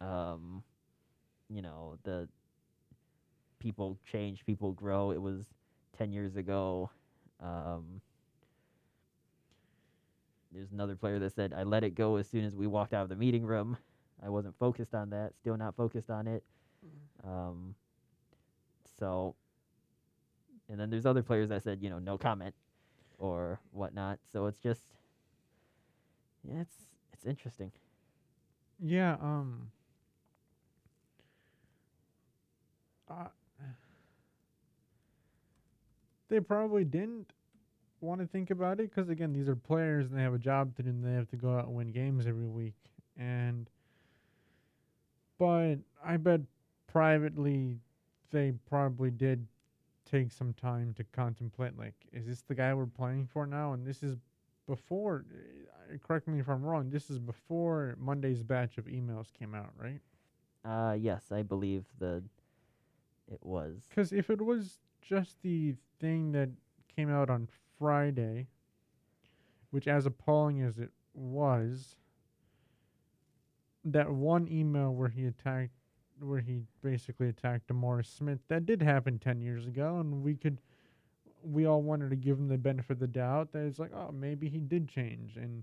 Um, 0.00 0.62
you 1.48 1.62
know, 1.62 1.98
the 2.04 2.28
people 3.58 3.98
change, 4.10 4.44
people 4.46 4.72
grow. 4.72 5.10
It 5.10 5.20
was 5.20 5.44
10 5.98 6.12
years 6.12 6.36
ago. 6.36 6.90
Um, 7.42 8.00
there's 10.52 10.72
another 10.72 10.96
player 10.96 11.18
that 11.18 11.34
said, 11.34 11.52
I 11.52 11.64
let 11.64 11.84
it 11.84 11.94
go 11.94 12.16
as 12.16 12.28
soon 12.28 12.44
as 12.44 12.54
we 12.54 12.66
walked 12.66 12.94
out 12.94 13.02
of 13.02 13.08
the 13.08 13.16
meeting 13.16 13.44
room. 13.44 13.76
I 14.24 14.28
wasn't 14.28 14.58
focused 14.58 14.94
on 14.94 15.10
that, 15.10 15.34
still 15.36 15.56
not 15.56 15.76
focused 15.76 16.10
on 16.10 16.26
it. 16.26 16.44
Um, 17.24 17.74
so, 18.98 19.34
and 20.68 20.78
then 20.80 20.90
there's 20.90 21.06
other 21.06 21.22
players 21.22 21.48
that 21.50 21.62
said, 21.62 21.82
you 21.82 21.90
know, 21.90 21.98
no 21.98 22.16
comment 22.18 22.54
or 23.18 23.60
whatnot. 23.72 24.18
So 24.32 24.46
it's 24.46 24.58
just, 24.58 24.82
yeah, 26.44 26.60
it's 26.60 26.76
it's 27.12 27.26
interesting. 27.26 27.72
Yeah, 28.80 29.16
um 29.20 29.70
uh, 33.08 33.28
they 36.28 36.40
probably 36.40 36.84
didn't 36.84 37.32
want 38.00 38.20
to 38.20 38.26
think 38.26 38.50
about 38.50 38.80
it 38.80 38.90
because 38.94 39.08
again, 39.08 39.32
these 39.32 39.48
are 39.48 39.56
players 39.56 40.06
and 40.06 40.18
they 40.18 40.22
have 40.22 40.34
a 40.34 40.38
job 40.38 40.74
to 40.76 40.82
do 40.82 40.90
and 40.90 41.04
they 41.04 41.12
have 41.12 41.28
to 41.28 41.36
go 41.36 41.56
out 41.56 41.66
and 41.66 41.74
win 41.74 41.92
games 41.92 42.26
every 42.26 42.46
week. 42.46 42.74
And 43.16 43.68
but 45.38 45.76
I 46.04 46.16
bet 46.16 46.40
privately 46.86 47.78
they 48.30 48.52
probably 48.68 49.10
did 49.10 49.46
take 50.04 50.30
some 50.30 50.52
time 50.54 50.94
to 50.94 51.04
contemplate 51.04 51.76
like 51.76 51.94
is 52.12 52.26
this 52.26 52.42
the 52.42 52.54
guy 52.54 52.72
we're 52.74 52.86
playing 52.86 53.26
for 53.26 53.46
now 53.46 53.72
and 53.72 53.84
this 53.84 54.02
is 54.02 54.16
before 54.68 55.24
uh, 55.92 55.96
correct 56.06 56.28
me 56.28 56.38
if 56.40 56.48
I'm 56.48 56.62
wrong 56.62 56.90
this 56.90 57.10
is 57.10 57.18
before 57.18 57.96
Monday's 57.98 58.42
batch 58.42 58.78
of 58.78 58.86
emails 58.86 59.32
came 59.32 59.54
out 59.54 59.70
right 59.78 60.00
Uh, 60.64 60.96
yes, 60.98 61.30
I 61.30 61.42
believe 61.42 61.84
the 61.98 62.22
it 63.30 63.40
was. 63.44 63.88
cuz 63.94 64.12
if 64.12 64.30
it 64.30 64.40
was 64.40 64.78
just 65.00 65.42
the 65.42 65.74
thing 66.00 66.32
that 66.32 66.50
came 66.94 67.10
out 67.10 67.30
on 67.30 67.48
Friday 67.78 68.46
which 69.70 69.86
as 69.88 70.06
appalling 70.06 70.60
as 70.62 70.78
it 70.78 70.90
was 71.14 71.96
that 73.86 74.10
one 74.10 74.48
email 74.50 74.92
where 74.92 75.08
he 75.08 75.26
attacked 75.26 75.70
where 76.20 76.40
he 76.40 76.62
basically 76.82 77.28
attacked 77.28 77.70
Morris 77.72 78.08
Smith 78.08 78.38
that 78.48 78.64
did 78.64 78.82
happen 78.82 79.18
10 79.18 79.40
years 79.40 79.66
ago 79.66 79.98
and 79.98 80.22
we 80.22 80.34
could 80.34 80.58
we 81.42 81.66
all 81.66 81.82
wanted 81.82 82.10
to 82.10 82.16
give 82.16 82.38
him 82.38 82.48
the 82.48 82.58
benefit 82.58 82.92
of 82.92 82.98
the 82.98 83.06
doubt 83.06 83.52
that 83.52 83.60
it's 83.60 83.78
like 83.78 83.92
oh 83.94 84.10
maybe 84.12 84.48
he 84.48 84.58
did 84.58 84.88
change. 84.88 85.36
And 85.36 85.62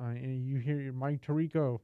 uh, 0.00 0.06
and 0.06 0.44
you 0.44 0.58
hear 0.58 0.92
Mike 0.92 1.24
Tirico 1.24 1.80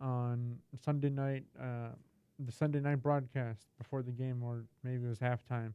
on 0.00 0.56
Sunday 0.82 1.10
night 1.10 1.44
uh, 1.60 1.90
the 2.38 2.52
Sunday 2.52 2.80
night 2.80 3.02
broadcast 3.02 3.66
before 3.78 4.02
the 4.02 4.12
game 4.12 4.42
or 4.42 4.64
maybe 4.82 5.04
it 5.04 5.08
was 5.08 5.18
halftime 5.18 5.72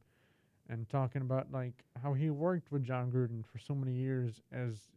and 0.69 0.89
talking 0.89 1.21
about 1.21 1.51
like 1.51 1.83
how 2.01 2.13
he 2.13 2.29
worked 2.29 2.71
with 2.71 2.83
John 2.83 3.11
Gruden 3.11 3.45
for 3.45 3.59
so 3.59 3.75
many 3.75 3.93
years 3.93 4.41
as 4.51 4.89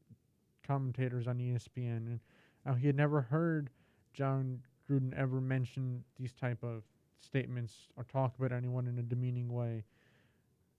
commentators 0.67 1.27
on 1.29 1.39
ESPN 1.39 1.97
and 1.97 2.21
how 2.65 2.75
he 2.75 2.87
had 2.87 2.97
never 2.97 3.21
heard 3.21 3.71
John 4.13 4.61
Gruden 4.89 5.13
ever 5.17 5.41
mention 5.41 6.05
these 6.17 6.33
type 6.33 6.63
of 6.63 6.83
statements 7.21 7.89
or 7.97 8.05
talk 8.05 8.35
about 8.39 8.53
anyone 8.53 8.87
in 8.87 8.99
a 8.99 9.03
demeaning 9.03 9.53
way, 9.53 9.85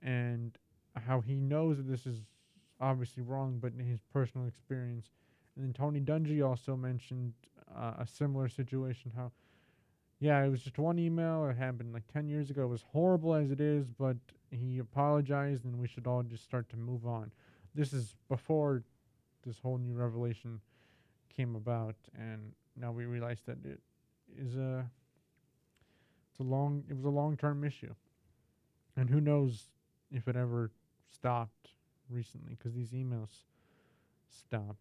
and 0.02 0.58
how 0.96 1.22
he 1.22 1.36
knows 1.36 1.78
that 1.78 1.88
this 1.88 2.06
is 2.06 2.22
obviously 2.80 3.24
wrong, 3.24 3.60
but 3.62 3.74
in 3.74 3.86
his 3.86 4.00
personal 4.12 4.48
experience. 4.48 5.12
And 5.56 5.66
then 5.66 5.74
Tony 5.74 6.02
Dungy 6.02 6.46
also 6.46 6.76
mentioned 6.76 7.34
uh, 7.76 7.94
a 8.00 8.08
similar 8.08 8.50
situation. 8.50 9.12
How, 9.16 9.32
yeah, 10.20 10.44
it 10.44 10.50
was 10.50 10.64
just 10.64 10.78
one 10.78 10.98
email. 11.00 11.48
It 11.48 11.58
happened 11.58 11.94
like 11.94 12.08
ten 12.12 12.28
years 12.28 12.50
ago. 12.50 12.64
It 12.64 12.68
was 12.68 12.86
horrible 12.92 13.36
as 13.36 13.52
it 13.52 13.62
is, 13.62 13.88
but 13.88 14.18
he 14.50 14.80
apologized, 14.80 15.66
and 15.66 15.78
we 15.78 15.88
should 15.88 16.08
all 16.08 16.24
just 16.24 16.44
start 16.44 16.70
to 16.70 16.78
move 16.78 17.06
on. 17.06 17.32
This 17.76 17.94
is 17.94 18.16
before 18.28 18.84
this 19.46 19.60
whole 19.60 19.78
new 19.78 19.94
revelation 19.94 20.60
came 21.36 21.56
about, 21.56 21.96
and 22.18 22.54
now 22.75 22.92
we 22.92 23.06
realize 23.06 23.40
that 23.46 23.58
it 23.66 23.80
is 24.38 24.56
a 24.56 24.86
it's 26.30 26.40
a 26.40 26.44
long 26.44 26.84
it 26.90 26.96
was 26.96 27.06
a 27.06 27.10
long 27.10 27.38
term 27.38 27.63
issue, 27.63 27.94
and 28.96 29.10
who 29.10 29.22
knows 29.22 29.70
if 30.12 30.28
it 30.28 30.36
ever 30.36 30.72
stopped 31.10 31.72
recently 32.10 32.56
because 32.56 32.74
these 32.74 32.92
emails 32.92 33.30
stopped. 34.30 34.78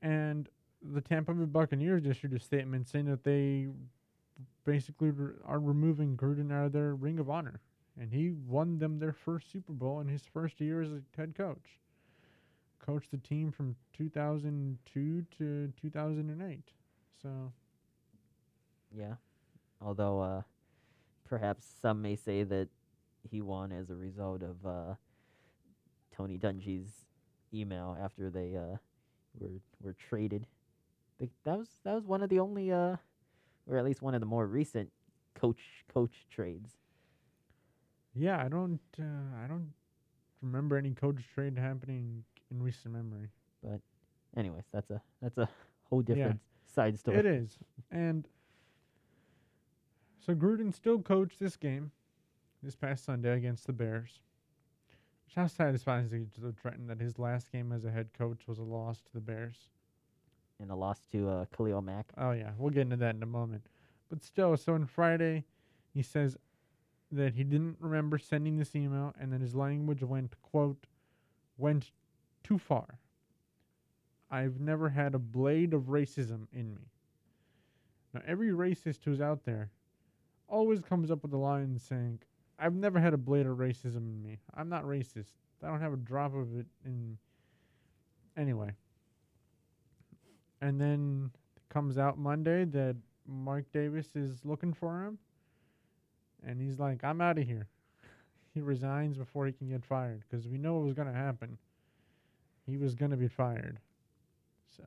And 0.00 0.48
the 0.82 1.00
Tampa 1.00 1.32
Bay 1.32 1.44
Buccaneers 1.44 2.06
issued 2.06 2.32
a 2.32 2.40
statement 2.40 2.88
saying 2.88 3.06
that 3.06 3.22
they 3.22 3.68
basically 4.64 5.10
re- 5.10 5.34
are 5.44 5.60
removing 5.60 6.16
Gruden 6.16 6.52
out 6.52 6.66
of 6.66 6.72
their 6.72 6.94
Ring 6.94 7.18
of 7.18 7.30
Honor, 7.30 7.60
and 8.00 8.12
he 8.12 8.32
won 8.32 8.78
them 8.78 8.98
their 8.98 9.12
first 9.12 9.50
Super 9.52 9.72
Bowl 9.72 10.00
in 10.00 10.08
his 10.08 10.22
first 10.32 10.60
year 10.60 10.82
as 10.82 10.90
a 10.90 11.02
head 11.16 11.34
coach. 11.36 11.80
Coached 12.82 13.12
the 13.12 13.18
team 13.18 13.50
from 13.52 13.76
2002 13.94 15.26
to 15.38 15.72
2008. 15.80 16.72
So 17.22 17.52
Yeah. 18.90 19.14
Although 19.80 20.20
uh, 20.20 20.42
perhaps 21.24 21.66
some 21.66 22.02
may 22.02 22.16
say 22.16 22.44
that 22.44 22.68
he 23.22 23.40
won 23.42 23.72
as 23.72 23.90
a 23.90 23.96
result 23.96 24.42
of 24.42 24.66
uh, 24.66 24.94
Tony 26.12 26.38
Dungy's 26.38 27.06
email 27.52 27.96
after 28.00 28.30
they 28.30 28.56
uh, 28.56 28.78
were 29.38 29.60
were 29.80 29.94
traded. 29.94 30.46
That 31.44 31.58
was 31.58 31.78
that 31.84 31.94
was 31.94 32.06
one 32.06 32.22
of 32.22 32.28
the 32.30 32.38
only, 32.40 32.70
uh, 32.72 32.96
or 33.66 33.76
at 33.78 33.84
least 33.84 34.02
one 34.02 34.14
of 34.14 34.20
the 34.20 34.26
more 34.26 34.46
recent 34.46 34.90
coach 35.34 35.84
coach 35.88 36.26
trades. 36.30 36.78
yeah, 38.14 38.42
I 38.44 38.48
don't 38.48 38.80
uh, 38.98 39.36
I 39.44 39.46
don't 39.48 39.72
remember 40.42 40.76
any 40.76 40.92
coach 40.92 41.20
trade 41.34 41.58
happening 41.58 42.24
in 42.52 42.62
recent 42.62 42.94
memory. 42.94 43.30
But, 43.62 43.80
anyways, 44.36 44.64
that's 44.72 44.90
a 44.90 45.00
that's 45.20 45.38
a 45.38 45.48
whole 45.84 46.02
Yeah. 46.02 46.14
different 46.14 46.40
side 46.66 46.98
story. 46.98 47.18
It 47.18 47.26
is. 47.26 47.58
And 47.90 48.28
so 50.18 50.34
Gruden 50.34 50.72
still 50.72 51.00
coached 51.02 51.38
this 51.40 51.56
game 51.56 51.90
this 52.62 52.76
past 52.76 53.04
Sunday 53.04 53.36
against 53.36 53.66
the 53.66 53.72
Bears. 53.72 54.20
Which 55.26 55.34
how 55.34 55.46
satisfying 55.46 56.04
is 56.06 56.12
it 56.12 56.32
to 56.34 56.52
Trenton 56.52 56.86
that 56.88 57.00
his 57.00 57.18
last 57.18 57.50
game 57.50 57.72
as 57.72 57.84
a 57.84 57.90
head 57.90 58.12
coach 58.12 58.46
was 58.46 58.58
a 58.58 58.62
loss 58.62 59.00
to 59.02 59.12
the 59.14 59.20
Bears? 59.20 59.68
And 60.60 60.70
a 60.70 60.76
loss 60.76 61.00
to 61.12 61.28
uh, 61.28 61.44
Khalil 61.56 61.82
Mack. 61.82 62.12
Oh 62.16 62.30
yeah, 62.32 62.52
we'll 62.56 62.70
get 62.70 62.82
into 62.82 62.96
that 62.96 63.16
in 63.16 63.22
a 63.22 63.26
moment. 63.26 63.66
But 64.08 64.22
still, 64.22 64.56
so 64.56 64.74
on 64.74 64.86
Friday, 64.86 65.44
he 65.92 66.02
says 66.02 66.36
that 67.10 67.34
he 67.34 67.44
didn't 67.44 67.76
remember 67.80 68.16
sending 68.18 68.58
this 68.58 68.76
email, 68.76 69.12
and 69.18 69.32
that 69.32 69.40
his 69.40 69.54
language 69.54 70.02
went 70.02 70.40
quote 70.42 70.86
went 71.58 71.90
too 72.42 72.58
far. 72.58 72.98
I've 74.30 74.60
never 74.60 74.88
had 74.88 75.14
a 75.14 75.18
blade 75.18 75.74
of 75.74 75.82
racism 75.82 76.46
in 76.52 76.74
me. 76.74 76.90
Now 78.14 78.22
every 78.26 78.48
racist 78.48 79.04
who's 79.04 79.20
out 79.20 79.44
there 79.44 79.70
always 80.48 80.80
comes 80.80 81.10
up 81.10 81.22
with 81.22 81.32
a 81.32 81.38
line 81.38 81.78
saying, 81.78 82.20
"I've 82.58 82.74
never 82.74 82.98
had 82.98 83.14
a 83.14 83.18
blade 83.18 83.46
of 83.46 83.58
racism 83.58 83.96
in 84.08 84.22
me. 84.22 84.38
I'm 84.54 84.68
not 84.68 84.84
racist. 84.84 85.32
I 85.62 85.68
don't 85.68 85.80
have 85.80 85.92
a 85.92 85.98
drop 85.98 86.34
of 86.34 86.56
it 86.56 86.66
in." 86.84 87.18
Anyway, 88.36 88.74
and 90.62 90.80
then 90.80 91.30
comes 91.68 91.98
out 91.98 92.18
Monday 92.18 92.64
that 92.64 92.96
Mark 93.26 93.70
Davis 93.72 94.16
is 94.16 94.44
looking 94.44 94.72
for 94.72 95.04
him, 95.04 95.18
and 96.42 96.60
he's 96.60 96.78
like, 96.78 97.04
"I'm 97.04 97.20
out 97.20 97.38
of 97.38 97.46
here." 97.46 97.68
he 98.54 98.62
resigns 98.62 99.18
before 99.18 99.46
he 99.46 99.52
can 99.52 99.68
get 99.68 99.84
fired 99.84 100.24
because 100.28 100.48
we 100.48 100.56
know 100.56 100.80
it 100.80 100.84
was 100.84 100.94
gonna 100.94 101.12
happen. 101.12 101.58
He 102.66 102.76
was 102.76 102.94
gonna 102.94 103.16
be 103.16 103.28
fired. 103.28 103.80
So 104.76 104.84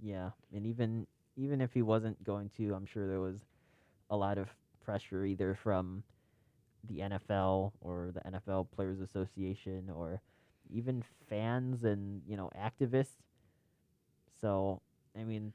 Yeah, 0.00 0.30
and 0.52 0.66
even 0.66 1.06
even 1.36 1.60
if 1.60 1.72
he 1.72 1.82
wasn't 1.82 2.22
going 2.24 2.50
to, 2.56 2.74
I'm 2.74 2.86
sure 2.86 3.06
there 3.06 3.20
was 3.20 3.44
a 4.10 4.16
lot 4.16 4.38
of 4.38 4.48
pressure 4.84 5.24
either 5.24 5.54
from 5.54 6.02
the 6.84 7.00
NFL 7.00 7.72
or 7.80 8.12
the 8.14 8.20
NFL 8.20 8.68
Players 8.74 9.00
Association 9.00 9.90
or 9.90 10.22
even 10.70 11.02
fans 11.28 11.84
and 11.84 12.22
you 12.26 12.36
know 12.36 12.50
activists. 12.56 13.22
So 14.40 14.80
I 15.18 15.24
mean, 15.24 15.52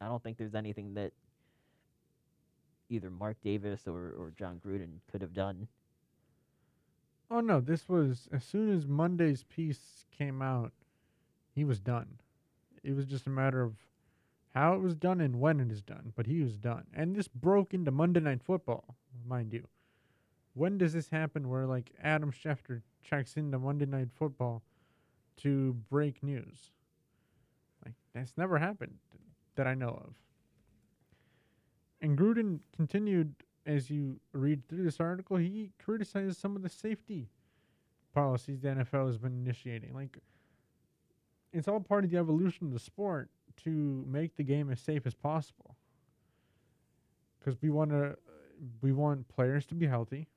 I 0.00 0.06
don't 0.06 0.22
think 0.22 0.38
there's 0.38 0.54
anything 0.54 0.94
that 0.94 1.12
either 2.88 3.10
Mark 3.10 3.36
Davis 3.42 3.86
or, 3.86 4.14
or 4.18 4.32
John 4.36 4.60
Gruden 4.64 5.00
could 5.10 5.20
have 5.20 5.34
done. 5.34 5.68
Oh 7.30 7.40
no, 7.40 7.60
this 7.60 7.88
was 7.88 8.28
as 8.32 8.44
soon 8.44 8.74
as 8.74 8.86
Monday's 8.86 9.44
piece 9.44 10.06
came 10.16 10.40
out, 10.40 10.72
he 11.54 11.64
was 11.64 11.78
done. 11.78 12.18
It 12.82 12.94
was 12.94 13.06
just 13.06 13.26
a 13.26 13.30
matter 13.30 13.62
of 13.62 13.74
how 14.54 14.74
it 14.74 14.80
was 14.80 14.94
done 14.94 15.20
and 15.20 15.40
when 15.40 15.60
it 15.60 15.70
is 15.70 15.82
done, 15.82 16.12
but 16.16 16.26
he 16.26 16.40
was 16.42 16.56
done. 16.56 16.84
And 16.94 17.14
this 17.14 17.28
broke 17.28 17.74
into 17.74 17.90
Monday 17.90 18.20
Night 18.20 18.42
Football, 18.42 18.96
mind 19.26 19.52
you. 19.52 19.66
When 20.54 20.78
does 20.78 20.94
this 20.94 21.10
happen 21.10 21.48
where 21.48 21.66
like 21.66 21.92
Adam 22.02 22.32
Schefter 22.32 22.82
checks 23.02 23.36
into 23.36 23.58
Monday 23.58 23.86
Night 23.86 24.08
Football 24.18 24.62
to 25.38 25.74
break 25.90 26.22
news? 26.22 26.70
Like 27.84 27.94
that's 28.14 28.32
never 28.36 28.58
happened 28.58 28.96
that 29.56 29.66
I 29.66 29.74
know 29.74 29.90
of. 29.90 30.14
And 32.00 32.16
Gruden 32.16 32.60
continued 32.74 33.34
as 33.68 33.90
you 33.90 34.18
read 34.32 34.66
through 34.66 34.82
this 34.82 34.98
article, 34.98 35.36
he 35.36 35.70
criticizes 35.84 36.38
some 36.38 36.56
of 36.56 36.62
the 36.62 36.70
safety 36.70 37.28
policies 38.14 38.62
the 38.62 38.68
NFL 38.68 39.06
has 39.06 39.18
been 39.18 39.34
initiating. 39.34 39.94
Like, 39.94 40.16
it's 41.52 41.68
all 41.68 41.78
part 41.78 42.04
of 42.04 42.10
the 42.10 42.16
evolution 42.16 42.66
of 42.66 42.72
the 42.72 42.78
sport 42.78 43.28
to 43.64 44.04
make 44.08 44.36
the 44.36 44.42
game 44.42 44.70
as 44.70 44.80
safe 44.80 45.06
as 45.06 45.14
possible. 45.14 45.76
Because 47.38 47.60
we 47.60 47.68
want 47.68 47.90
to, 47.90 48.16
we 48.80 48.92
want 48.92 49.28
players 49.28 49.66
to 49.66 49.74
be 49.74 49.86
healthy. 49.86 50.28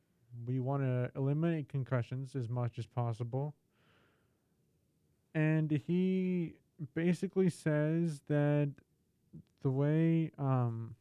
We 0.45 0.59
want 0.59 0.83
to 0.83 1.09
eliminate 1.15 1.69
concussions 1.69 2.35
as 2.35 2.49
much 2.49 2.77
as 2.77 2.85
possible. 2.85 3.55
And 5.33 5.71
he 5.71 6.55
basically 6.93 7.49
says 7.49 8.21
that 8.27 8.71
the 9.61 9.69
way 9.69 10.31
um, 10.37 10.95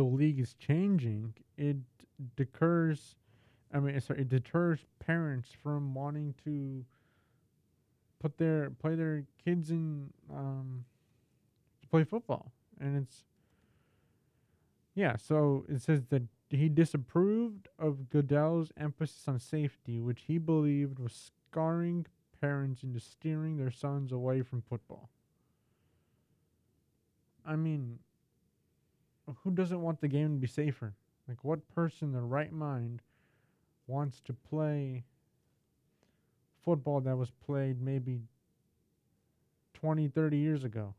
the 0.00 0.06
league 0.06 0.40
is 0.40 0.54
changing, 0.54 1.34
it 1.58 1.76
deters. 2.34 3.16
I 3.74 3.80
mean, 3.80 4.00
sorry, 4.00 4.22
it 4.22 4.30
deters 4.30 4.86
parents 4.98 5.50
from 5.62 5.92
wanting 5.92 6.34
to 6.44 6.86
put 8.18 8.38
their 8.38 8.70
play 8.70 8.94
their 8.94 9.24
kids 9.44 9.70
in 9.70 10.08
um, 10.32 10.86
to 11.82 11.88
play 11.88 12.04
football, 12.04 12.50
and 12.80 12.96
it's 12.96 13.24
yeah. 14.94 15.16
So 15.16 15.66
it 15.68 15.82
says 15.82 16.00
that 16.08 16.22
he 16.48 16.70
disapproved 16.70 17.68
of 17.78 18.08
Goodell's 18.08 18.72
emphasis 18.78 19.28
on 19.28 19.38
safety, 19.38 20.00
which 20.00 20.22
he 20.28 20.38
believed 20.38 20.98
was 20.98 21.30
scarring 21.50 22.06
parents 22.40 22.82
into 22.82 23.00
steering 23.00 23.58
their 23.58 23.70
sons 23.70 24.12
away 24.12 24.40
from 24.40 24.62
football. 24.62 25.10
I 27.44 27.56
mean, 27.56 27.98
who 29.42 29.50
doesn't 29.50 29.80
want 29.80 30.00
the 30.00 30.08
game 30.08 30.34
to 30.34 30.40
be 30.40 30.46
safer? 30.46 30.94
Like, 31.28 31.44
what 31.44 31.66
person 31.74 32.08
in 32.08 32.12
their 32.12 32.22
right 32.22 32.52
mind 32.52 33.02
wants 33.86 34.20
to 34.20 34.32
play 34.32 35.04
football 36.64 37.00
that 37.00 37.16
was 37.16 37.30
played 37.30 37.80
maybe 37.80 38.20
20, 39.74 40.08
30 40.08 40.36
years 40.36 40.64
ago, 40.64 40.94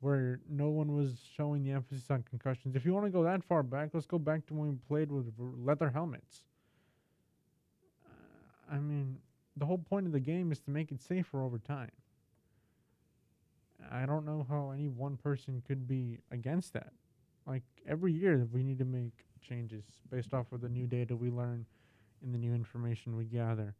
where 0.00 0.40
no 0.48 0.68
one 0.68 0.94
was 0.94 1.18
showing 1.36 1.62
the 1.62 1.70
emphasis 1.70 2.10
on 2.10 2.24
concussions? 2.28 2.76
If 2.76 2.84
you 2.84 2.92
want 2.92 3.06
to 3.06 3.10
go 3.10 3.22
that 3.24 3.44
far 3.44 3.62
back, 3.62 3.90
let's 3.92 4.06
go 4.06 4.18
back 4.18 4.46
to 4.46 4.54
when 4.54 4.68
we 4.70 4.76
played 4.88 5.10
with 5.10 5.32
leather 5.38 5.90
helmets. 5.90 6.42
Uh, 8.08 8.74
I 8.74 8.78
mean, 8.78 9.18
the 9.56 9.66
whole 9.66 9.78
point 9.78 10.06
of 10.06 10.12
the 10.12 10.20
game 10.20 10.52
is 10.52 10.58
to 10.60 10.70
make 10.70 10.90
it 10.92 11.00
safer 11.00 11.42
over 11.42 11.58
time. 11.58 11.90
I 13.90 14.06
don't 14.06 14.24
know 14.24 14.46
how 14.48 14.70
any 14.70 14.88
one 14.88 15.16
person 15.16 15.62
could 15.66 15.86
be 15.86 16.18
against 16.30 16.72
that. 16.72 16.92
Like 17.46 17.62
every 17.86 18.12
year, 18.12 18.46
we 18.52 18.62
need 18.62 18.78
to 18.78 18.84
make 18.84 19.26
changes 19.40 19.84
based 20.10 20.34
off 20.34 20.52
of 20.52 20.60
the 20.60 20.68
new 20.68 20.86
data 20.86 21.14
we 21.14 21.30
learn 21.30 21.66
and 22.22 22.34
the 22.34 22.38
new 22.38 22.54
information 22.54 23.16
we 23.16 23.24
gather. 23.24 23.74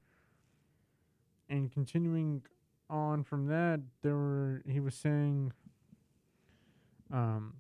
And 1.48 1.70
continuing 1.72 2.42
on 2.88 3.24
from 3.24 3.46
that, 3.46 3.80
there 4.02 4.14
were 4.14 4.62
he 4.66 4.80
was 4.80 4.94
saying, 4.94 5.52
um, 7.12 7.54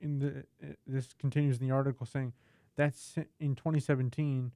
in 0.00 0.18
the 0.18 0.44
uh, 0.62 0.72
this 0.86 1.08
continues 1.18 1.58
in 1.58 1.66
the 1.66 1.74
article 1.74 2.06
saying 2.06 2.32
that's 2.76 3.16
in 3.38 3.54
2017 3.54 4.52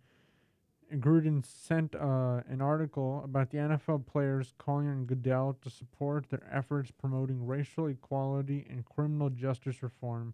Gruden 0.95 1.45
sent 1.45 1.95
uh, 1.95 2.41
an 2.49 2.63
article 2.63 3.21
about 3.23 3.51
the 3.51 3.59
NFL 3.59 4.07
players 4.07 4.55
calling 4.57 4.89
on 4.89 5.05
Goodell 5.05 5.59
to 5.63 5.71
support 5.71 6.31
their 6.31 6.43
efforts 6.51 6.91
promoting 6.91 7.47
racial 7.47 7.89
equality 7.89 8.67
and 8.71 8.85
criminal 8.85 9.29
justice 9.29 9.83
reform. 9.83 10.33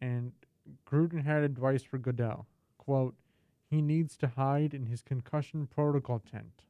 And 0.00 0.32
Gruden 0.86 1.24
had 1.24 1.42
advice 1.42 1.82
for 1.82 1.98
Goodell. 1.98 2.46
Quote, 2.78 3.16
he 3.68 3.82
needs 3.82 4.16
to 4.18 4.28
hide 4.28 4.74
in 4.74 4.86
his 4.86 5.02
concussion 5.02 5.66
protocol 5.66 6.20
tent. 6.20 6.62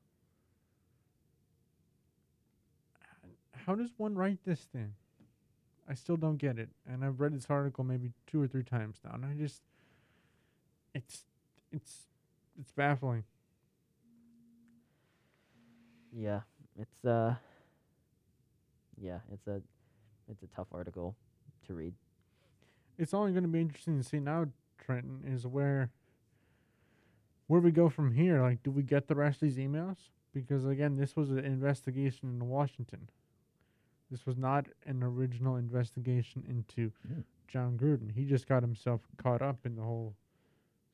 How 3.67 3.75
does 3.75 3.91
one 3.99 4.15
write 4.15 4.39
this 4.47 4.61
thing? 4.61 4.95
I 5.89 5.95
still 5.95 6.17
don't 6.17 6.39
get 6.39 6.59
it. 6.59 6.71
And 6.91 7.05
I've 7.05 7.21
read 7.21 7.35
this 7.35 7.47
article 7.51 7.85
maybe 7.85 8.13
two 8.27 8.41
or 8.43 8.47
three 8.47 8.63
times 8.63 8.97
now. 9.05 9.13
And 9.15 9.25
I 9.25 9.35
just, 9.35 9.63
it's, 10.95 11.25
it's, 11.71 12.07
it's 12.61 12.73
baffling. 12.73 13.25
Yeah, 16.13 16.41
it's 16.79 17.05
uh, 17.05 17.35
yeah, 19.01 19.19
it's 19.33 19.47
a 19.47 19.61
it's 20.31 20.43
a 20.43 20.47
tough 20.57 20.69
article 20.73 21.15
to 21.67 21.75
read. 21.75 21.95
It's 22.99 23.15
only 23.15 23.33
going 23.33 23.45
to 23.45 23.49
be 23.49 23.61
interesting 23.61 23.99
to 23.99 24.09
see 24.09 24.19
now, 24.19 24.47
Trenton, 24.79 25.23
is 25.27 25.47
where 25.47 25.91
where 27.47 27.61
we 27.61 27.71
go 27.71 27.89
from 27.89 28.15
here. 28.15 28.43
Like, 28.43 28.63
do 28.63 28.71
we 28.71 28.83
get 28.83 29.09
the 29.09 29.15
rest 29.15 29.43
of 29.43 29.49
these 29.49 29.57
emails? 29.59 29.97
Because 30.35 30.65
again, 30.67 30.97
this 30.97 31.17
was 31.17 31.31
an 31.31 31.39
investigation 31.45 32.29
in 32.41 32.49
Washington. 32.49 33.09
This 34.11 34.25
was 34.27 34.37
not 34.39 34.67
an 34.87 35.03
original 35.03 35.57
investigation 35.57 36.45
into 36.49 36.93
Mm. 37.07 37.25
John 37.47 37.79
Gruden. 37.79 38.13
He 38.15 38.25
just 38.25 38.47
got 38.47 38.63
himself 38.63 39.01
caught 39.17 39.43
up 39.43 39.59
in 39.65 39.77
the 39.77 39.83
whole 39.83 40.15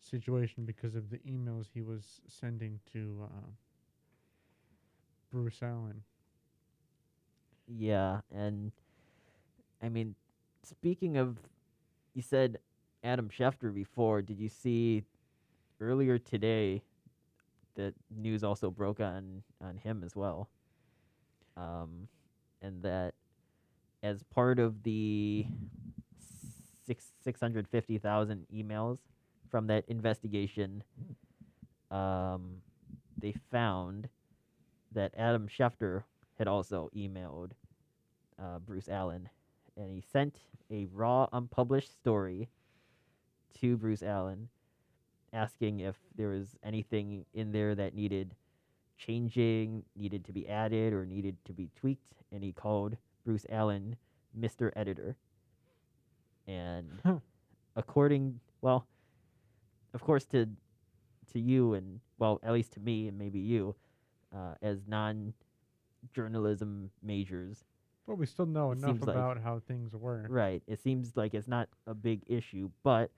situation 0.04 0.64
because 0.64 0.94
of 0.94 1.10
the 1.10 1.18
emails 1.18 1.66
he 1.72 1.82
was 1.82 2.20
sending 2.28 2.80
to 2.92 3.24
uh, 3.24 3.50
Bruce 5.30 5.60
Allen. 5.62 6.02
Yeah, 7.66 8.20
and 8.34 8.72
I 9.82 9.88
mean, 9.88 10.14
speaking 10.62 11.16
of, 11.16 11.38
you 12.14 12.22
said 12.22 12.58
Adam 13.02 13.28
Schefter 13.28 13.74
before. 13.74 14.22
Did 14.22 14.38
you 14.38 14.48
see 14.48 15.04
earlier 15.80 16.18
today 16.18 16.82
that 17.74 17.94
news 18.14 18.44
also 18.44 18.70
broke 18.70 19.00
on 19.00 19.42
on 19.60 19.76
him 19.78 20.02
as 20.04 20.14
well? 20.14 20.48
Um, 21.56 22.08
and 22.62 22.82
that 22.82 23.14
as 24.02 24.22
part 24.22 24.58
of 24.58 24.82
the 24.82 25.46
six 26.86 27.12
six 27.22 27.40
hundred 27.40 27.66
fifty 27.68 27.98
thousand 27.98 28.46
emails 28.54 28.98
from 29.50 29.66
that 29.68 29.84
investigation, 29.88 30.82
um, 31.90 32.56
they 33.18 33.34
found 33.50 34.08
that 34.92 35.12
Adam 35.16 35.48
Schefter 35.48 36.04
had 36.38 36.48
also 36.48 36.90
emailed 36.96 37.50
uh, 38.40 38.58
Bruce 38.58 38.88
Allen, 38.88 39.28
and 39.76 39.90
he 39.90 40.00
sent 40.12 40.38
a 40.70 40.86
raw, 40.92 41.28
unpublished 41.32 41.92
story 41.92 42.48
to 43.60 43.76
Bruce 43.76 44.02
Allen, 44.02 44.48
asking 45.32 45.80
if 45.80 45.96
there 46.16 46.28
was 46.28 46.56
anything 46.62 47.24
in 47.34 47.52
there 47.52 47.74
that 47.74 47.94
needed 47.94 48.34
changing, 48.96 49.84
needed 49.96 50.24
to 50.24 50.32
be 50.32 50.48
added, 50.48 50.92
or 50.92 51.04
needed 51.04 51.36
to 51.44 51.52
be 51.52 51.70
tweaked, 51.76 52.14
and 52.32 52.42
he 52.42 52.52
called 52.52 52.96
Bruce 53.24 53.46
Allen 53.50 53.96
Mr. 54.38 54.70
Editor. 54.76 55.16
And 56.46 56.88
according, 57.76 58.40
well, 58.60 58.86
of 59.94 60.02
course, 60.02 60.24
to 60.26 60.46
to 61.32 61.40
you 61.40 61.74
and 61.74 62.00
well, 62.18 62.38
at 62.42 62.52
least 62.52 62.72
to 62.74 62.80
me 62.80 63.08
and 63.08 63.18
maybe 63.18 63.38
you, 63.40 63.74
uh, 64.34 64.54
as 64.62 64.86
non-journalism 64.86 66.90
majors, 67.02 67.64
But 68.06 68.16
we 68.16 68.26
still 68.26 68.46
know 68.46 68.72
enough 68.72 68.90
seems 68.90 69.02
like- 69.06 69.16
about 69.16 69.38
how 69.38 69.58
things 69.60 69.94
work. 69.94 70.26
Right. 70.28 70.62
It 70.66 70.80
seems 70.80 71.16
like 71.16 71.34
it's 71.34 71.48
not 71.48 71.68
a 71.86 71.94
big 71.94 72.22
issue, 72.26 72.70
but 72.82 73.10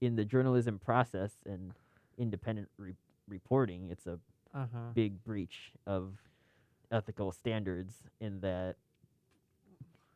in 0.00 0.16
the 0.16 0.24
journalism 0.24 0.78
process 0.78 1.36
and 1.46 1.72
independent 2.18 2.68
re- 2.76 2.96
reporting, 3.28 3.88
it's 3.90 4.06
a 4.06 4.18
Uh 4.54 4.66
huh. 4.72 4.90
big 4.92 5.22
breach 5.24 5.72
of 5.86 6.18
ethical 6.90 7.32
standards 7.32 8.02
in 8.20 8.40
that 8.40 8.76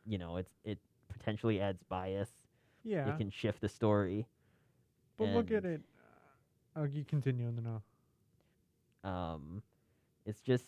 you 0.08 0.18
know, 0.18 0.36
it's 0.36 0.52
it 0.64 0.78
potentially 1.08 1.60
adds 1.60 1.82
bias. 1.84 2.30
Yeah. 2.84 3.12
It 3.12 3.18
can 3.18 3.28
shift 3.30 3.60
the 3.60 3.68
story. 3.68 4.26
But 5.16 5.28
look 5.28 5.50
at 5.50 5.64
it. 5.64 5.80
Uh, 6.76 6.84
you 6.84 7.04
continue 7.04 7.48
and 7.48 7.56
then 7.56 7.66
I'll. 7.66 9.10
Um 9.10 9.62
it's 10.24 10.40
just 10.40 10.66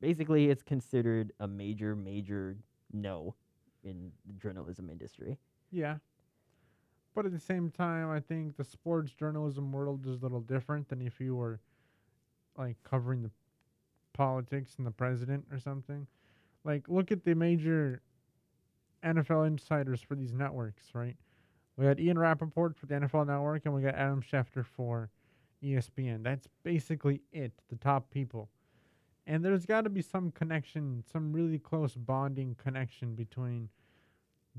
basically 0.00 0.50
it's 0.50 0.62
considered 0.62 1.32
a 1.40 1.48
major 1.48 1.94
major 1.96 2.56
no 2.92 3.34
in 3.84 4.12
the 4.26 4.32
journalism 4.34 4.88
industry. 4.90 5.38
Yeah. 5.70 5.96
But 7.14 7.26
at 7.26 7.32
the 7.32 7.40
same 7.40 7.70
time, 7.70 8.10
I 8.10 8.20
think 8.20 8.56
the 8.56 8.64
sports 8.64 9.12
journalism 9.12 9.72
world 9.72 10.06
is 10.06 10.20
a 10.20 10.22
little 10.22 10.40
different 10.40 10.88
than 10.88 11.02
if 11.02 11.20
you 11.20 11.34
were 11.34 11.60
like 12.56 12.76
covering 12.84 13.22
the 13.22 13.30
politics 14.12 14.74
and 14.78 14.86
the 14.86 14.90
president 14.90 15.46
or 15.50 15.58
something. 15.58 16.06
Like, 16.64 16.88
look 16.88 17.10
at 17.10 17.24
the 17.24 17.34
major 17.34 18.02
NFL 19.04 19.46
insiders 19.46 20.02
for 20.02 20.16
these 20.16 20.32
networks, 20.32 20.94
right? 20.94 21.16
We 21.78 21.84
got 21.86 22.00
Ian 22.00 22.18
Rapoport 22.18 22.76
for 22.76 22.86
the 22.86 22.96
NFL 22.96 23.28
Network, 23.28 23.64
and 23.64 23.72
we 23.72 23.82
got 23.82 23.94
Adam 23.94 24.20
Schefter 24.20 24.66
for 24.66 25.10
ESPN. 25.62 26.24
That's 26.24 26.48
basically 26.64 27.22
it, 27.32 27.52
the 27.70 27.76
top 27.76 28.10
people. 28.10 28.48
And 29.28 29.44
there's 29.44 29.64
got 29.64 29.82
to 29.82 29.90
be 29.90 30.02
some 30.02 30.32
connection, 30.32 31.04
some 31.12 31.32
really 31.32 31.58
close 31.58 31.94
bonding 31.94 32.56
connection 32.60 33.14
between 33.14 33.68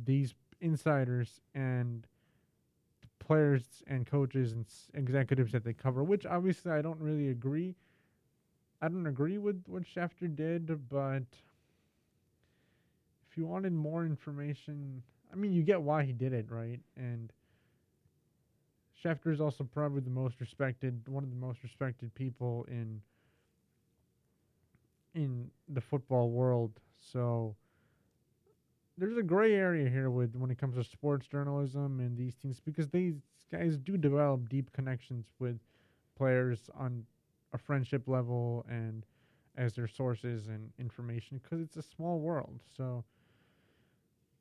these 0.02 0.34
insiders 0.62 1.42
and 1.54 2.08
players 3.20 3.84
and 3.86 4.06
coaches 4.08 4.54
and 4.54 4.66
executives 4.94 5.52
that 5.52 5.66
they 5.66 5.74
cover, 5.74 6.06
which 6.06 6.26
obviously 6.26 6.72
I 6.72 6.82
don't 6.82 7.02
really 7.02 7.28
agree. 7.28 7.76
I 8.82 8.88
don't 8.88 9.08
agree 9.08 9.38
with 9.38 9.62
what 9.68 9.84
Schefter 9.84 10.34
did, 10.34 10.88
but 10.88 11.24
if 13.30 13.36
you 13.36 13.46
wanted 13.46 13.74
more 13.74 14.06
information, 14.06 15.04
I 15.32 15.36
mean, 15.36 15.54
you 15.54 15.64
get 15.64 15.82
why 15.82 16.04
he 16.04 16.14
did 16.14 16.34
it, 16.34 16.48
right? 16.50 16.80
And 16.98 17.32
Schefter 19.04 19.32
is 19.32 19.40
also 19.40 19.64
probably 19.64 20.02
the 20.02 20.10
most 20.10 20.40
respected, 20.42 21.08
one 21.08 21.24
of 21.24 21.30
the 21.30 21.36
most 21.36 21.64
respected 21.64 22.14
people 22.16 22.66
in 22.68 23.02
in 25.16 25.50
the 25.68 25.82
football 25.82 26.30
world. 26.30 26.80
So 27.00 27.56
there's 28.98 29.18
a 29.18 29.24
gray 29.24 29.54
area 29.54 29.90
here 29.90 30.10
with 30.10 30.36
when 30.36 30.52
it 30.52 30.58
comes 30.58 30.76
to 30.76 30.84
sports 30.84 31.28
journalism 31.28 32.00
and 32.00 32.18
these 32.18 32.36
things 32.36 32.60
because 32.60 32.90
these 32.90 33.16
guys 33.52 33.78
do 33.78 33.98
develop 33.98 34.50
deep 34.50 34.72
connections 34.74 35.26
with 35.40 35.58
players 36.18 36.70
on 36.78 37.06
a 37.54 37.58
friendship 37.58 38.08
level 38.08 38.66
and 38.70 39.06
as 39.58 39.74
their 39.74 39.88
sources 39.88 40.48
and 40.48 40.72
information 40.78 41.40
because 41.42 41.62
it's 41.62 41.78
a 41.78 41.82
small 41.82 42.20
world. 42.20 42.60
So, 42.76 43.04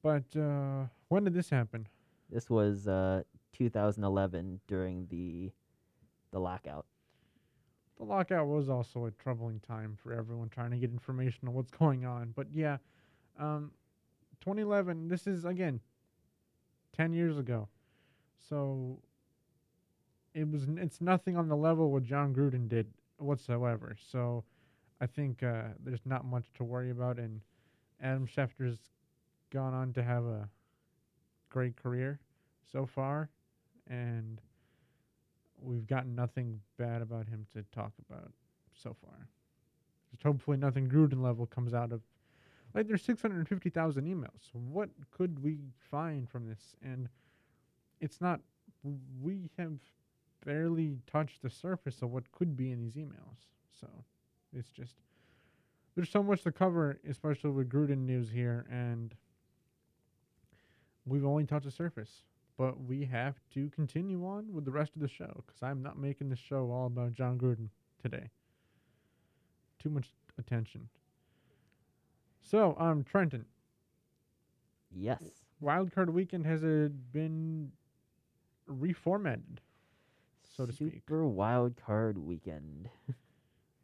but 0.08 0.40
uh, 0.40 0.86
when 1.08 1.24
did 1.24 1.34
this 1.34 1.50
happen? 1.50 1.86
This 2.30 2.48
was 2.48 2.86
uh 2.88 3.22
2011 3.52 4.60
during 4.66 5.06
the 5.08 5.50
the 6.30 6.38
lockout. 6.40 6.86
The 7.98 8.04
lockout 8.04 8.46
was 8.46 8.68
also 8.68 9.06
a 9.06 9.10
troubling 9.10 9.60
time 9.60 9.96
for 10.02 10.12
everyone 10.12 10.48
trying 10.48 10.70
to 10.70 10.76
get 10.78 10.90
information 10.90 11.48
on 11.48 11.54
what's 11.54 11.70
going 11.70 12.04
on. 12.06 12.32
But 12.34 12.46
yeah, 12.52 12.78
um, 13.38 13.72
2011. 14.40 15.08
This 15.08 15.26
is 15.26 15.44
again 15.44 15.80
10 16.92 17.12
years 17.12 17.38
ago, 17.38 17.68
so 18.48 19.00
it 20.34 20.48
was. 20.50 20.64
n- 20.64 20.78
It's 20.80 21.00
nothing 21.00 21.36
on 21.36 21.48
the 21.48 21.56
level 21.56 21.90
what 21.90 22.04
John 22.04 22.34
Gruden 22.34 22.68
did 22.68 22.86
whatsoever. 23.18 23.96
So 24.10 24.44
I 25.00 25.06
think 25.06 25.42
uh, 25.42 25.68
there's 25.82 26.06
not 26.06 26.24
much 26.24 26.52
to 26.54 26.64
worry 26.64 26.90
about, 26.90 27.18
and 27.18 27.40
Adam 28.00 28.26
Schefter's 28.26 28.78
gone 29.50 29.74
on 29.74 29.92
to 29.94 30.02
have 30.02 30.24
a 30.24 30.48
great 31.50 31.76
career 31.76 32.20
so 32.70 32.86
far, 32.86 33.30
and 33.88 34.40
we've 35.60 35.86
gotten 35.86 36.14
nothing 36.14 36.60
bad 36.78 37.02
about 37.02 37.28
him 37.28 37.46
to 37.54 37.64
talk 37.72 37.92
about 38.08 38.30
so 38.74 38.94
far. 39.04 39.28
Just 40.10 40.22
hopefully 40.22 40.56
nothing 40.56 40.88
Gruden 40.88 41.22
level 41.22 41.46
comes 41.46 41.74
out 41.74 41.92
of. 41.92 42.00
Like 42.74 42.86
there's 42.86 43.02
650,000 43.02 44.04
emails. 44.04 44.52
What 44.52 44.90
could 45.10 45.42
we 45.42 45.58
find 45.90 46.28
from 46.28 46.46
this? 46.46 46.76
And 46.82 47.08
it's 48.00 48.20
not. 48.20 48.40
We 49.20 49.50
have 49.58 49.72
barely 50.44 50.98
touched 51.10 51.42
the 51.42 51.50
surface 51.50 52.02
of 52.02 52.10
what 52.10 52.30
could 52.32 52.56
be 52.56 52.70
in 52.70 52.80
these 52.80 52.94
emails. 52.94 53.46
So 53.80 53.88
it's 54.52 54.70
just 54.70 54.96
there's 55.96 56.10
so 56.10 56.22
much 56.22 56.42
to 56.42 56.52
cover, 56.52 57.00
especially 57.08 57.50
with 57.50 57.68
Gruden 57.68 58.06
news 58.06 58.30
here, 58.30 58.66
and 58.70 59.14
we've 61.08 61.24
only 61.24 61.44
touched 61.44 61.64
the 61.64 61.70
surface 61.70 62.22
but 62.56 62.80
we 62.82 63.04
have 63.04 63.36
to 63.54 63.70
continue 63.70 64.26
on 64.26 64.52
with 64.52 64.64
the 64.64 64.70
rest 64.70 64.96
of 64.96 65.00
the 65.00 65.06
show 65.08 65.44
because 65.46 65.62
I'm 65.62 65.80
not 65.80 65.96
making 65.96 66.28
the 66.28 66.36
show 66.36 66.70
all 66.72 66.86
about 66.86 67.14
John 67.14 67.38
Gruden 67.38 67.68
today. 68.02 68.30
Too 69.80 69.90
much 69.90 70.08
attention. 70.38 70.88
So, 72.42 72.74
um, 72.78 73.04
Trenton, 73.04 73.44
Yes. 74.90 75.22
Wildcard 75.62 76.10
Weekend 76.10 76.46
has 76.46 76.64
uh, 76.64 76.88
been 77.12 77.70
reformatted, 78.68 79.58
so 80.56 80.66
to 80.66 80.72
speak. 80.72 80.94
Super 80.94 81.24
wild 81.26 81.76
card 81.76 82.18
weekend. 82.18 82.88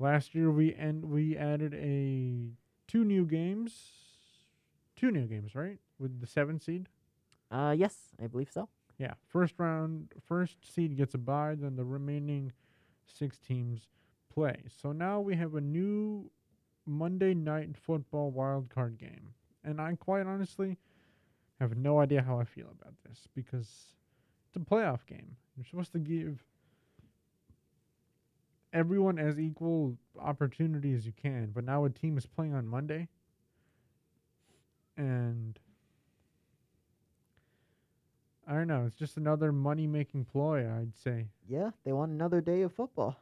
Last 0.00 0.34
year 0.34 0.50
we 0.50 0.74
and 0.74 1.04
we 1.04 1.37
added 1.37 1.74
a 1.74 2.48
two 2.88 3.04
new 3.04 3.24
games, 3.24 3.72
two 4.96 5.12
new 5.12 5.26
games, 5.26 5.54
right? 5.54 5.78
With 6.00 6.20
the 6.20 6.26
seven 6.26 6.58
seed. 6.58 6.88
Uh 7.50 7.74
yes, 7.76 8.09
I 8.22 8.26
believe 8.26 8.50
so. 8.50 8.68
Yeah, 8.98 9.14
first 9.26 9.54
round, 9.59 10.12
first 10.24 10.59
seed 10.72 10.96
gets 10.96 11.14
a 11.14 11.18
bye, 11.18 11.57
then 11.57 11.76
the 11.76 11.85
remaining 11.85 12.52
six 13.07 13.38
teams 13.38 13.88
play. 14.33 14.64
So 14.68 14.92
now 14.92 15.20
we 15.20 15.37
have 15.37 15.54
a 15.54 15.61
new 15.61 16.30
Monday 16.87 17.35
night 17.35 17.76
football 17.76 18.30
wild 18.30 18.70
card 18.70 18.98
game, 18.98 19.35
And 19.64 19.80
I 19.80 19.94
quite 19.94 20.26
honestly 20.26 20.78
have 21.61 21.76
no 21.76 22.00
idea 22.00 22.22
how 22.22 22.40
I 22.40 22.44
feel 22.44 22.68
about 22.70 22.94
this 23.09 23.28
because 23.35 23.94
it's 24.48 24.57
a 24.57 24.61
playoff 24.61 25.07
game. 25.07 25.37
You're 25.57 25.66
supposed 25.66 25.92
to 25.92 25.98
give 26.00 26.44
everyone 28.72 29.18
as 29.18 29.38
equal 29.38 29.96
opportunity 30.18 30.92
as 30.94 31.07
you 31.07 31.12
can, 31.12 31.50
but 31.52 31.64
now 31.64 31.85
a 31.85 31.90
team 31.90 32.18
is 32.18 32.26
playing 32.26 32.54
on 32.54 32.66
Monday 32.66 33.09
and 34.96 35.59
I 38.46 38.52
don't 38.52 38.68
know, 38.68 38.85
it's 38.87 38.96
just 38.96 39.16
another 39.16 39.52
money 39.52 39.87
making 39.87 40.26
ploy, 40.26 40.68
I'd 40.70 40.94
say. 40.94 41.28
Yeah, 41.48 41.70
they 41.85 41.92
want 41.92 42.12
another 42.12 42.40
day 42.40 42.62
of 42.62 42.72
football. 42.72 43.16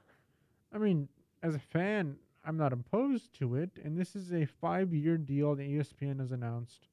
I 0.72 0.78
mean, 0.78 1.08
as 1.42 1.54
a 1.54 1.60
fan, 1.60 2.16
I'm 2.44 2.56
not 2.56 2.72
opposed 2.72 3.32
to 3.38 3.54
it, 3.54 3.70
and 3.84 3.96
this 3.96 4.16
is 4.16 4.32
a 4.32 4.46
five-year 4.46 5.18
deal 5.18 5.54
that 5.54 5.62
ESPN 5.62 6.18
has 6.18 6.32
announced. 6.32 6.88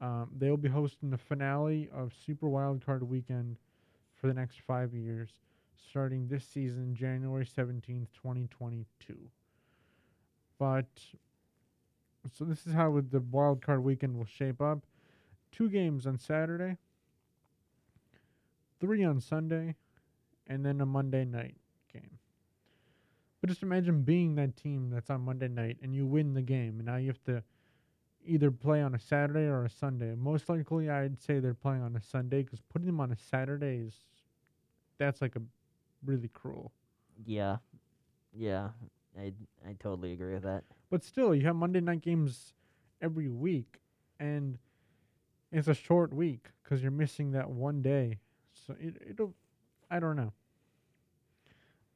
Um, 0.00 0.30
they 0.36 0.50
will 0.50 0.56
be 0.56 0.68
hosting 0.68 1.10
the 1.10 1.18
finale 1.18 1.88
of 1.94 2.12
Super 2.26 2.48
Wildcard 2.48 3.02
Weekend 3.02 3.56
for 4.20 4.26
the 4.26 4.34
next 4.34 4.60
five 4.66 4.92
years, 4.92 5.30
starting 5.88 6.26
this 6.26 6.44
season, 6.44 6.94
January 6.94 7.46
17th, 7.46 8.08
2022. 8.14 9.16
But 10.58 10.86
so 12.32 12.44
this 12.44 12.66
is 12.66 12.72
how 12.72 13.00
the 13.10 13.20
Wildcard 13.20 13.82
Weekend 13.82 14.16
will 14.16 14.24
shape 14.24 14.60
up: 14.60 14.80
two 15.52 15.68
games 15.68 16.06
on 16.06 16.18
Saturday, 16.18 16.78
three 18.84 19.02
on 19.02 19.20
Sunday, 19.20 19.76
and 20.46 20.64
then 20.64 20.80
a 20.80 20.86
Monday 20.86 21.24
night 21.24 21.56
game. 21.92 22.18
But 23.40 23.48
just 23.48 23.62
imagine 23.62 24.02
being 24.02 24.34
that 24.36 24.56
team 24.56 24.90
that's 24.90 25.10
on 25.10 25.22
Monday 25.22 25.48
night 25.48 25.78
and 25.82 25.94
you 25.94 26.06
win 26.06 26.34
the 26.34 26.42
game, 26.42 26.74
and 26.78 26.84
now 26.86 26.96
you 26.96 27.08
have 27.08 27.24
to 27.24 27.42
either 28.26 28.50
play 28.50 28.82
on 28.82 28.94
a 28.94 28.98
Saturday 28.98 29.46
or 29.46 29.64
a 29.64 29.70
Sunday. 29.70 30.14
Most 30.14 30.48
likely, 30.48 30.90
I'd 30.90 31.20
say 31.20 31.40
they're 31.40 31.54
playing 31.54 31.82
on 31.82 31.96
a 31.96 32.02
Sunday 32.02 32.42
because 32.42 32.60
putting 32.60 32.86
them 32.86 33.00
on 33.00 33.12
a 33.12 33.16
Saturday 33.16 33.78
is 33.78 33.94
that's 34.98 35.20
like 35.20 35.36
a 35.36 35.42
really 36.04 36.28
cruel. 36.28 36.72
Yeah, 37.24 37.58
yeah, 38.34 38.70
I 39.18 39.32
I 39.66 39.74
totally 39.78 40.12
agree 40.12 40.34
with 40.34 40.42
that. 40.42 40.64
But 40.90 41.04
still, 41.04 41.34
you 41.34 41.46
have 41.46 41.56
Monday 41.56 41.80
night 41.80 42.02
games 42.02 42.52
every 43.00 43.28
week, 43.28 43.80
and 44.20 44.58
it's 45.52 45.68
a 45.68 45.74
short 45.74 46.12
week 46.12 46.48
because 46.62 46.82
you're 46.82 46.90
missing 46.90 47.32
that 47.32 47.50
one 47.50 47.82
day. 47.82 48.18
So 48.66 48.74
it 48.80 48.94
it'll, 49.10 49.34
I 49.90 50.00
don't 50.00 50.16
know. 50.16 50.32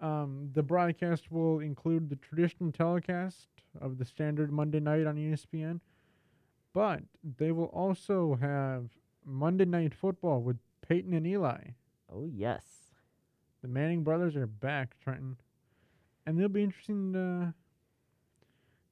Um, 0.01 0.51
the 0.53 0.63
broadcast 0.63 1.31
will 1.31 1.59
include 1.59 2.09
the 2.09 2.17
traditional 2.17 2.71
telecast 2.71 3.49
of 3.81 3.99
the 3.99 4.05
standard 4.05 4.53
Monday 4.53 4.79
night 4.79 5.07
on 5.07 5.17
ESPN, 5.17 5.81
but 6.73 7.01
they 7.39 7.51
will 7.51 7.67
also 7.67 8.39
have 8.41 8.85
Monday 9.25 9.65
night 9.65 9.95
football 9.95 10.41
with 10.41 10.57
Peyton 10.87 11.15
and 11.15 11.27
Eli. 11.27 11.71
Oh 12.13 12.27
yes, 12.33 12.65
The 13.61 13.69
Manning 13.69 14.05
brothers 14.05 14.37
are 14.37 14.47
back, 14.47 14.95
Trenton, 15.03 15.37
and 16.27 16.39
it'll 16.39 16.49
be 16.49 16.63
interesting 16.63 17.13
to 17.15 17.55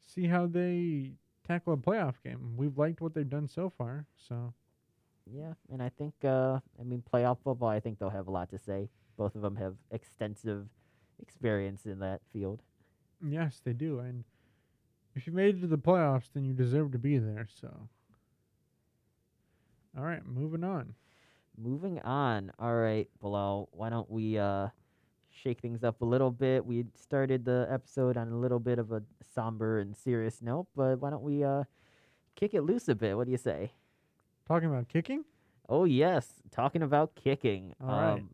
see 0.07 0.27
how 0.27 0.47
they 0.47 1.13
tackle 1.47 1.73
a 1.73 1.77
playoff 1.77 2.15
game. 2.25 2.55
We've 2.57 2.77
liked 2.77 3.01
what 3.01 3.15
they've 3.15 3.29
done 3.29 3.49
so 3.49 3.71
far, 3.71 4.07
so 4.17 4.53
yeah, 5.31 5.55
and 5.73 5.83
I 5.83 5.89
think 5.91 6.15
uh, 6.25 6.61
I 6.81 6.85
mean 6.85 7.03
playoff 7.13 7.39
football. 7.43 7.69
I 7.69 7.81
think 7.81 7.99
they'll 7.99 8.11
have 8.11 8.29
a 8.29 8.31
lot 8.33 8.51
to 8.51 8.59
say. 8.59 8.89
Both 9.17 9.35
of 9.35 9.43
them 9.43 9.57
have 9.57 9.75
extensive 9.91 10.69
experience 11.21 11.87
in 11.87 11.99
that 12.01 12.21
field. 12.33 12.63
yes, 13.27 13.61
they 13.65 13.73
do. 13.73 13.99
And 14.01 14.25
if 15.15 15.27
you 15.27 15.33
made 15.33 15.57
it 15.57 15.61
to 15.63 15.67
the 15.67 15.79
playoffs, 15.79 16.31
then 16.35 16.45
you 16.45 16.53
deserve 16.53 16.93
to 16.93 16.99
be 16.99 17.19
there. 17.19 17.49
So, 17.61 17.89
all 19.97 20.05
right, 20.05 20.25
moving 20.27 20.65
on. 20.65 20.95
Moving 21.57 22.01
on. 22.01 22.53
All 22.59 22.75
right, 22.75 23.09
Bilal, 23.21 23.69
why 23.73 23.89
don't 23.89 24.11
we 24.11 24.39
uh, 24.39 24.69
shake 25.31 25.61
things 25.61 25.83
up 25.83 26.03
a 26.03 26.05
little 26.05 26.31
bit? 26.31 26.67
We 26.67 26.85
started 26.95 27.45
the 27.47 27.67
episode 27.71 28.17
on 28.19 28.29
a 28.31 28.37
little 28.39 28.61
bit 28.61 28.79
of 28.79 28.93
a 28.93 29.03
somber 29.35 29.79
and 29.81 29.97
serious 29.97 30.43
note, 30.43 30.67
but 30.77 31.01
why 31.01 31.11
don't 31.11 31.23
we 31.23 31.43
uh, 31.45 31.65
kick 32.35 32.53
it 32.55 32.63
loose 32.63 32.89
a 32.89 32.95
bit? 32.95 33.17
What 33.17 33.25
do 33.25 33.33
you 33.33 33.39
say? 33.39 33.73
Talking 34.47 34.69
about 34.69 34.89
kicking. 34.89 35.25
Oh 35.69 35.85
yes, 35.85 36.29
talking 36.51 36.83
about 36.83 37.15
kicking. 37.17 37.75
All 37.81 37.89
right. 37.89 38.13
um, 38.13 38.31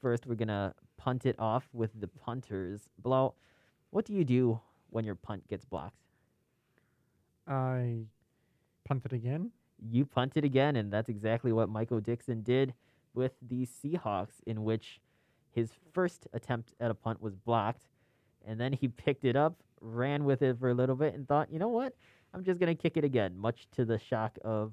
First, 0.00 0.26
we're 0.26 0.34
gonna 0.34 0.74
punt 0.96 1.26
it 1.26 1.36
off 1.38 1.68
with 1.72 1.90
the 1.98 2.06
punters. 2.08 2.88
Bilal, 3.02 3.34
what 3.90 4.04
do 4.04 4.12
you 4.12 4.24
do 4.24 4.60
when 4.90 5.04
your 5.04 5.14
punt 5.14 5.48
gets 5.48 5.64
blocked? 5.64 5.96
I 7.46 8.00
punt 8.84 9.02
it 9.06 9.12
again. 9.12 9.50
you 9.90 10.04
punt 10.04 10.32
it 10.36 10.44
again, 10.44 10.76
and 10.76 10.92
that's 10.92 11.08
exactly 11.08 11.52
what 11.52 11.68
Michael 11.68 12.00
Dickson 12.00 12.42
did 12.42 12.74
with 13.14 13.32
the 13.40 13.66
Seahawks, 13.66 14.40
in 14.46 14.62
which 14.64 15.00
his 15.50 15.70
first 15.92 16.26
attempt 16.32 16.74
at 16.80 16.90
a 16.90 16.94
punt 16.94 17.20
was 17.22 17.34
blocked, 17.34 17.88
and 18.46 18.60
then 18.60 18.72
he 18.72 18.88
picked 18.88 19.24
it 19.24 19.36
up, 19.36 19.56
ran 19.80 20.24
with 20.24 20.42
it 20.42 20.58
for 20.58 20.68
a 20.70 20.74
little 20.74 20.96
bit, 20.96 21.14
and 21.14 21.26
thought, 21.26 21.50
you 21.50 21.58
know 21.58 21.68
what, 21.68 21.94
I'm 22.34 22.44
just 22.44 22.60
gonna 22.60 22.74
kick 22.74 22.96
it 22.96 23.04
again, 23.04 23.36
much 23.36 23.66
to 23.72 23.84
the 23.84 23.98
shock 23.98 24.38
of 24.44 24.72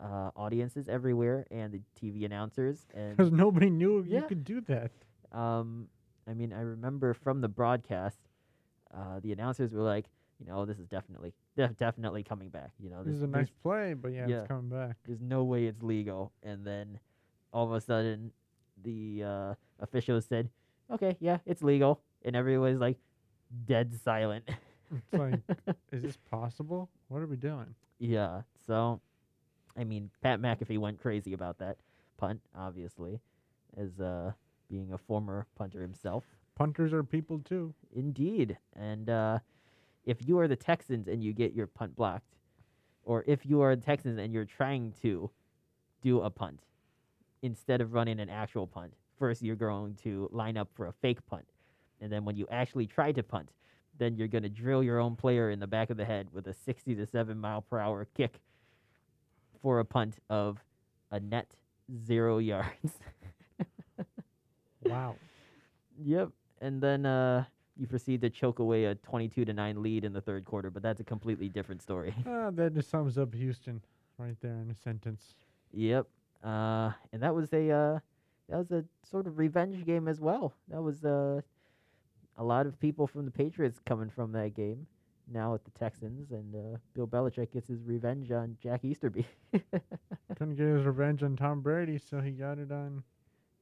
uh, 0.00 0.30
audiences 0.36 0.88
everywhere 0.88 1.46
and 1.50 1.72
the 1.72 1.80
TV 2.00 2.24
announcers. 2.24 2.86
And 2.94 3.16
Because 3.16 3.32
nobody 3.32 3.70
knew 3.70 4.04
Yeah. 4.06 4.20
you 4.20 4.26
could 4.26 4.44
do 4.44 4.60
that. 4.62 4.90
um, 5.32 5.88
I 6.28 6.34
mean, 6.34 6.52
I 6.52 6.60
remember 6.60 7.14
from 7.14 7.40
the 7.40 7.48
broadcast, 7.48 8.18
uh, 8.92 9.20
the 9.20 9.32
announcers 9.32 9.72
were 9.72 9.82
like, 9.82 10.06
you 10.40 10.46
know, 10.46 10.64
this 10.66 10.78
is 10.78 10.86
definitely, 10.88 11.32
def- 11.56 11.76
definitely 11.76 12.22
coming 12.22 12.48
back. 12.50 12.72
You 12.80 12.90
know, 12.90 13.02
This 13.04 13.14
is 13.14 13.22
a 13.22 13.26
nice 13.26 13.48
play, 13.62 13.94
but 13.94 14.12
yeah, 14.12 14.26
yeah. 14.26 14.38
it's 14.40 14.48
coming 14.48 14.68
back. 14.68 14.96
there's 15.06 15.20
no 15.22 15.44
way 15.44 15.66
it's 15.66 15.82
legal. 15.82 16.32
And 16.42 16.66
then 16.66 16.98
all 17.52 17.64
of 17.64 17.72
a 17.72 17.80
sudden, 17.80 18.32
the 18.82 19.22
uh, 19.24 19.54
officials 19.80 20.26
said, 20.26 20.50
okay, 20.90 21.16
yeah, 21.20 21.38
it's 21.46 21.62
legal. 21.62 22.00
And 22.22 22.34
everyone's 22.36 22.80
like 22.80 22.98
dead 23.66 23.94
silent. 24.04 24.44
It's 24.94 25.12
like, 25.12 25.40
is 25.92 26.02
this 26.02 26.16
possible? 26.30 26.90
What 27.08 27.22
are 27.22 27.26
we 27.26 27.36
doing? 27.36 27.74
yeah. 27.98 28.42
So, 28.66 29.00
I 29.76 29.84
mean, 29.84 30.10
Pat 30.22 30.40
McAfee 30.40 30.78
went 30.78 31.00
crazy 31.00 31.32
about 31.32 31.58
that 31.58 31.76
punt, 32.16 32.40
obviously, 32.56 33.20
as 33.76 34.00
uh, 34.00 34.32
being 34.68 34.92
a 34.92 34.98
former 34.98 35.46
punter 35.56 35.82
himself. 35.82 36.24
Punters 36.54 36.92
are 36.92 37.04
people 37.04 37.40
too. 37.40 37.74
Indeed. 37.94 38.56
And 38.74 39.10
uh, 39.10 39.38
if 40.04 40.26
you 40.26 40.38
are 40.38 40.48
the 40.48 40.56
Texans 40.56 41.08
and 41.08 41.22
you 41.22 41.32
get 41.32 41.52
your 41.52 41.66
punt 41.66 41.94
blocked, 41.94 42.34
or 43.04 43.24
if 43.26 43.44
you 43.44 43.60
are 43.60 43.76
the 43.76 43.82
Texans 43.82 44.18
and 44.18 44.32
you're 44.32 44.44
trying 44.44 44.92
to 45.02 45.30
do 46.02 46.22
a 46.22 46.30
punt 46.30 46.60
instead 47.42 47.80
of 47.80 47.92
running 47.92 48.20
an 48.20 48.30
actual 48.30 48.66
punt, 48.66 48.94
first 49.18 49.42
you're 49.42 49.56
going 49.56 49.94
to 50.02 50.28
line 50.32 50.56
up 50.56 50.68
for 50.74 50.86
a 50.86 50.92
fake 50.92 51.24
punt. 51.26 51.46
And 52.00 52.10
then 52.10 52.24
when 52.24 52.36
you 52.36 52.46
actually 52.50 52.86
try 52.86 53.12
to 53.12 53.22
punt, 53.22 53.50
then 53.98 54.16
you're 54.16 54.28
going 54.28 54.42
to 54.42 54.48
drill 54.48 54.82
your 54.82 54.98
own 54.98 55.16
player 55.16 55.50
in 55.50 55.60
the 55.60 55.66
back 55.66 55.90
of 55.90 55.96
the 55.96 56.04
head 56.04 56.28
with 56.32 56.46
a 56.48 56.54
60 56.54 56.94
to 56.94 57.06
7 57.06 57.38
mile 57.38 57.62
per 57.62 57.78
hour 57.78 58.06
kick 58.14 58.40
for 59.66 59.80
a 59.80 59.84
punt 59.84 60.14
of 60.30 60.62
a 61.10 61.18
net 61.18 61.56
zero 62.06 62.38
yards. 62.52 62.92
Wow. 64.84 65.16
Yep. 66.00 66.28
And 66.60 66.80
then 66.80 67.04
uh, 67.04 67.46
you 67.76 67.88
proceed 67.88 68.20
to 68.20 68.30
choke 68.30 68.60
away 68.60 68.84
a 68.84 68.94
22 68.94 69.44
to 69.44 69.52
9 69.52 69.82
lead 69.82 70.04
in 70.04 70.12
the 70.12 70.20
third 70.20 70.44
quarter, 70.44 70.70
but 70.70 70.84
that's 70.84 71.00
a 71.00 71.04
completely 71.04 71.48
different 71.48 71.82
story. 71.82 72.14
Ah, 72.28 72.52
that 72.52 72.74
just 72.74 72.90
sums 72.90 73.18
up 73.18 73.34
Houston 73.34 73.82
right 74.18 74.36
there 74.40 74.60
in 74.60 74.70
a 74.70 74.74
sentence. 74.76 75.34
yep. 75.72 76.06
Uh, 76.44 76.92
and 77.12 77.20
that 77.20 77.34
was 77.34 77.52
a 77.52 77.68
uh, 77.68 77.98
that 78.48 78.58
was 78.58 78.70
a 78.70 78.84
sort 79.02 79.26
of 79.26 79.36
revenge 79.36 79.84
game 79.84 80.06
as 80.06 80.20
well. 80.20 80.54
That 80.68 80.80
was 80.80 81.04
uh, 81.04 81.40
a 82.38 82.44
lot 82.44 82.66
of 82.66 82.78
people 82.78 83.08
from 83.08 83.24
the 83.24 83.32
Patriots 83.32 83.80
coming 83.84 84.10
from 84.10 84.30
that 84.32 84.54
game. 84.54 84.86
Now 85.30 85.54
at 85.54 85.64
the 85.64 85.72
Texans, 85.72 86.30
and 86.30 86.54
uh, 86.54 86.78
Bill 86.94 87.06
Belichick 87.06 87.52
gets 87.52 87.66
his 87.66 87.82
revenge 87.84 88.30
on 88.30 88.56
Jack 88.62 88.84
Easterby. 88.84 89.26
Couldn't 90.38 90.54
get 90.56 90.66
his 90.66 90.84
revenge 90.84 91.22
on 91.22 91.36
Tom 91.36 91.60
Brady, 91.62 91.98
so 91.98 92.20
he 92.20 92.30
got 92.30 92.58
it 92.58 92.70
on 92.70 93.02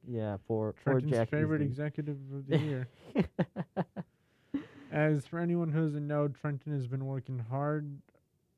yeah, 0.07 0.37
poor 0.47 0.75
poor 0.85 1.01
Trenton's 1.01 1.13
Jack 1.13 1.31
favorite 1.31 1.63
Easterby. 1.63 1.71
executive 1.71 2.19
of 2.35 2.47
the 2.47 2.59
year. 2.59 2.89
As 4.93 5.27
for 5.27 5.39
anyone 5.39 5.73
who 5.73 5.85
doesn't 5.85 6.07
know, 6.07 6.29
Trenton 6.29 6.73
has 6.73 6.87
been 6.87 7.07
working 7.07 7.39
hard 7.39 7.91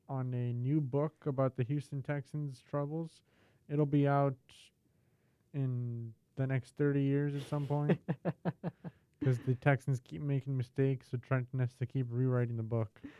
on 0.09 0.33
a 0.33 0.53
new 0.53 0.79
book 0.81 1.13
about 1.25 1.55
the 1.55 1.63
Houston 1.63 2.01
Texans' 2.01 2.61
troubles. 2.69 3.21
It'll 3.69 3.85
be 3.85 4.07
out 4.07 4.35
in 5.53 6.13
the 6.35 6.45
next 6.45 6.77
30 6.77 7.01
years 7.01 7.35
at 7.35 7.47
some 7.49 7.65
point 7.65 7.99
because 9.19 9.39
the 9.39 9.55
Texans 9.55 9.99
keep 10.03 10.21
making 10.21 10.57
mistakes, 10.57 11.07
so 11.11 11.17
Trenton 11.17 11.59
has 11.59 11.73
to 11.75 11.85
keep 11.85 12.07
rewriting 12.09 12.57
the 12.57 12.63
book. 12.63 13.01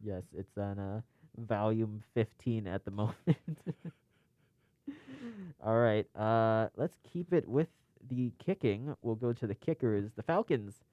Yes, 0.00 0.22
it's 0.36 0.56
on 0.56 0.78
uh, 0.78 1.00
volume 1.38 2.02
15 2.14 2.68
at 2.68 2.84
the 2.84 2.90
moment. 2.92 3.16
All 5.64 5.78
right, 5.78 6.06
uh, 6.16 6.68
let's 6.76 6.98
keep 7.02 7.32
it 7.32 7.48
with 7.48 7.68
the 8.08 8.32
kicking. 8.38 8.94
We'll 9.02 9.16
go 9.16 9.32
to 9.32 9.46
the 9.46 9.54
kickers. 9.54 10.12
The 10.14 10.22
Falcons 10.22 10.84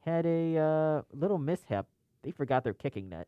had 0.00 0.24
a 0.26 0.56
uh, 0.58 1.02
little 1.12 1.38
mishap. 1.38 1.86
They 2.22 2.30
forgot 2.30 2.64
their 2.64 2.74
kicking 2.74 3.08
net. 3.08 3.26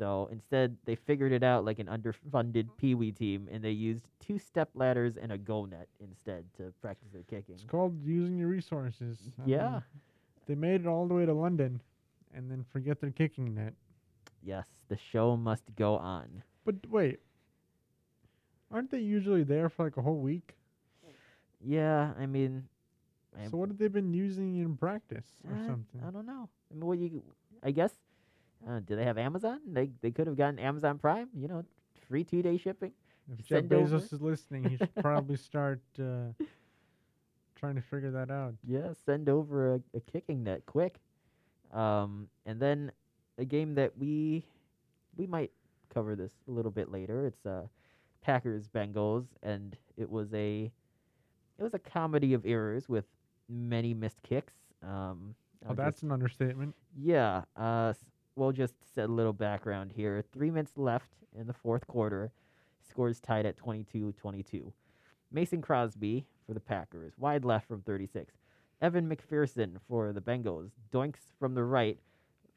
So 0.00 0.30
instead, 0.32 0.78
they 0.86 0.96
figured 0.96 1.30
it 1.30 1.42
out 1.44 1.66
like 1.66 1.78
an 1.78 1.86
underfunded 1.86 2.68
Pee 2.78 2.94
Wee 2.94 3.12
team, 3.12 3.48
and 3.52 3.62
they 3.62 3.70
used 3.70 4.08
two 4.18 4.38
step 4.38 4.70
ladders 4.74 5.18
and 5.18 5.30
a 5.30 5.36
goal 5.36 5.66
net 5.66 5.88
instead 6.00 6.46
to 6.56 6.72
practice 6.80 7.10
their 7.12 7.22
kicking. 7.24 7.56
It's 7.56 7.64
called 7.64 8.02
using 8.06 8.38
your 8.38 8.48
resources. 8.48 9.18
I 9.38 9.46
Yeah. 9.46 9.62
mean, 9.62 9.82
they 10.46 10.54
made 10.54 10.80
it 10.80 10.86
all 10.86 11.06
the 11.06 11.14
way 11.14 11.26
to 11.26 11.34
London, 11.34 11.82
and 12.34 12.50
then 12.50 12.64
forget 12.64 13.00
their 13.00 13.10
kicking 13.10 13.54
net. 13.54 13.74
Yes, 14.42 14.68
the 14.88 14.96
show 14.96 15.36
must 15.36 15.74
go 15.76 15.96
on. 15.96 16.42
But 16.64 16.86
wait, 16.88 17.20
aren't 18.70 18.90
they 18.90 19.00
usually 19.00 19.42
there 19.42 19.68
for 19.68 19.84
like 19.84 19.96
a 19.96 20.02
whole 20.02 20.20
week? 20.20 20.56
Yeah, 21.62 22.12
I 22.18 22.26
mean, 22.26 22.64
I, 23.36 23.48
So 23.48 23.58
what 23.58 23.68
have 23.68 23.78
they 23.78 23.88
been 23.88 24.12
using 24.14 24.56
in 24.56 24.76
practice 24.76 25.34
or 25.48 25.54
uh, 25.54 25.66
something? 25.66 26.00
I 26.06 26.10
don't 26.10 26.26
know. 26.26 26.48
I 26.70 26.74
mean, 26.74 26.86
what 26.86 26.98
you? 26.98 27.22
I 27.62 27.70
guess. 27.70 27.94
Uh, 28.68 28.80
do 28.80 28.94
they 28.96 29.04
have 29.04 29.18
Amazon? 29.18 29.60
They 29.66 29.90
they 30.02 30.10
could 30.10 30.26
have 30.26 30.36
gotten 30.36 30.58
Amazon 30.58 30.98
Prime. 30.98 31.28
You 31.34 31.48
know, 31.48 31.64
free 32.08 32.24
two 32.24 32.42
day 32.42 32.56
shipping. 32.58 32.92
If 33.32 33.38
Jeff 33.46 33.60
send 33.60 33.72
over- 33.72 33.98
Bezos 33.98 34.12
is 34.12 34.20
listening, 34.20 34.64
he 34.68 34.76
should 34.76 34.94
probably 34.96 35.36
start 35.50 35.80
uh, 35.98 36.32
trying 37.56 37.74
to 37.76 37.80
figure 37.82 38.10
that 38.10 38.30
out. 38.30 38.54
Yeah, 38.66 38.92
send 39.04 39.28
over 39.28 39.74
a, 39.74 39.80
a 39.94 40.00
kicking 40.00 40.42
net 40.44 40.66
quick. 40.66 40.96
Um, 41.72 42.28
and 42.46 42.58
then 42.60 42.90
a 43.38 43.44
game 43.44 43.74
that 43.76 43.96
we 43.96 44.44
we 45.16 45.26
might 45.26 45.52
cover 45.92 46.14
this 46.16 46.32
a 46.48 46.50
little 46.50 46.70
bit 46.70 46.90
later. 46.90 47.26
It's 47.26 47.46
uh 47.46 47.66
Packers 48.22 48.68
Bengals, 48.68 49.26
and 49.42 49.76
it 49.96 50.10
was 50.10 50.32
a 50.34 50.70
it 51.58 51.62
was 51.62 51.74
a 51.74 51.78
comedy 51.78 52.34
of 52.34 52.44
errors 52.44 52.88
with 52.88 53.04
many 53.48 53.94
missed 53.94 54.22
kicks. 54.22 54.54
Um, 54.82 55.34
Oh, 55.66 55.70
I'll 55.70 55.74
that's 55.74 56.02
an 56.02 56.10
understatement. 56.10 56.74
yeah. 56.98 57.42
Uh, 57.54 57.92
we'll 58.40 58.52
just 58.52 58.74
set 58.94 59.10
a 59.10 59.12
little 59.12 59.34
background 59.34 59.92
here. 59.94 60.24
Three 60.32 60.50
minutes 60.50 60.72
left 60.76 61.10
in 61.38 61.46
the 61.46 61.52
fourth 61.52 61.86
quarter. 61.86 62.32
Scores 62.88 63.20
tied 63.20 63.44
at 63.44 63.58
22-22. 63.58 64.72
Mason 65.30 65.60
Crosby 65.60 66.24
for 66.46 66.54
the 66.54 66.60
Packers, 66.60 67.12
wide 67.18 67.44
left 67.44 67.68
from 67.68 67.82
36. 67.82 68.32
Evan 68.80 69.14
McPherson 69.14 69.76
for 69.86 70.12
the 70.14 70.22
Bengals, 70.22 70.70
doinks 70.90 71.18
from 71.38 71.54
the 71.54 71.62
right 71.62 71.98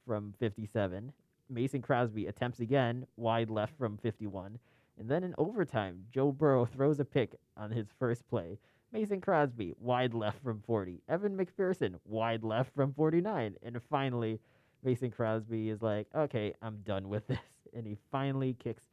from 0.07 0.33
57. 0.39 1.11
Mason 1.49 1.81
Crosby 1.81 2.27
attempts 2.27 2.61
again, 2.61 3.05
wide 3.17 3.49
left 3.49 3.77
from 3.77 3.97
51. 3.97 4.57
And 4.97 5.09
then 5.09 5.25
in 5.25 5.35
overtime, 5.37 6.05
Joe 6.13 6.31
Burrow 6.31 6.65
throws 6.73 7.01
a 7.01 7.05
pick 7.05 7.35
on 7.57 7.71
his 7.71 7.87
first 7.99 8.25
play. 8.29 8.57
Mason 8.93 9.19
Crosby, 9.19 9.73
wide 9.79 10.13
left 10.13 10.41
from 10.41 10.61
40. 10.65 11.01
Evan 11.09 11.35
McPherson, 11.37 11.95
wide 12.05 12.43
left 12.43 12.73
from 12.73 12.93
49. 12.93 13.55
And 13.61 13.81
finally, 13.89 14.39
Mason 14.83 15.11
Crosby 15.11 15.69
is 15.69 15.81
like, 15.81 16.07
okay, 16.15 16.53
I'm 16.61 16.77
done 16.85 17.09
with 17.09 17.27
this. 17.27 17.39
And 17.73 17.87
he 17.87 17.97
finally 18.11 18.55
kicks 18.59 18.83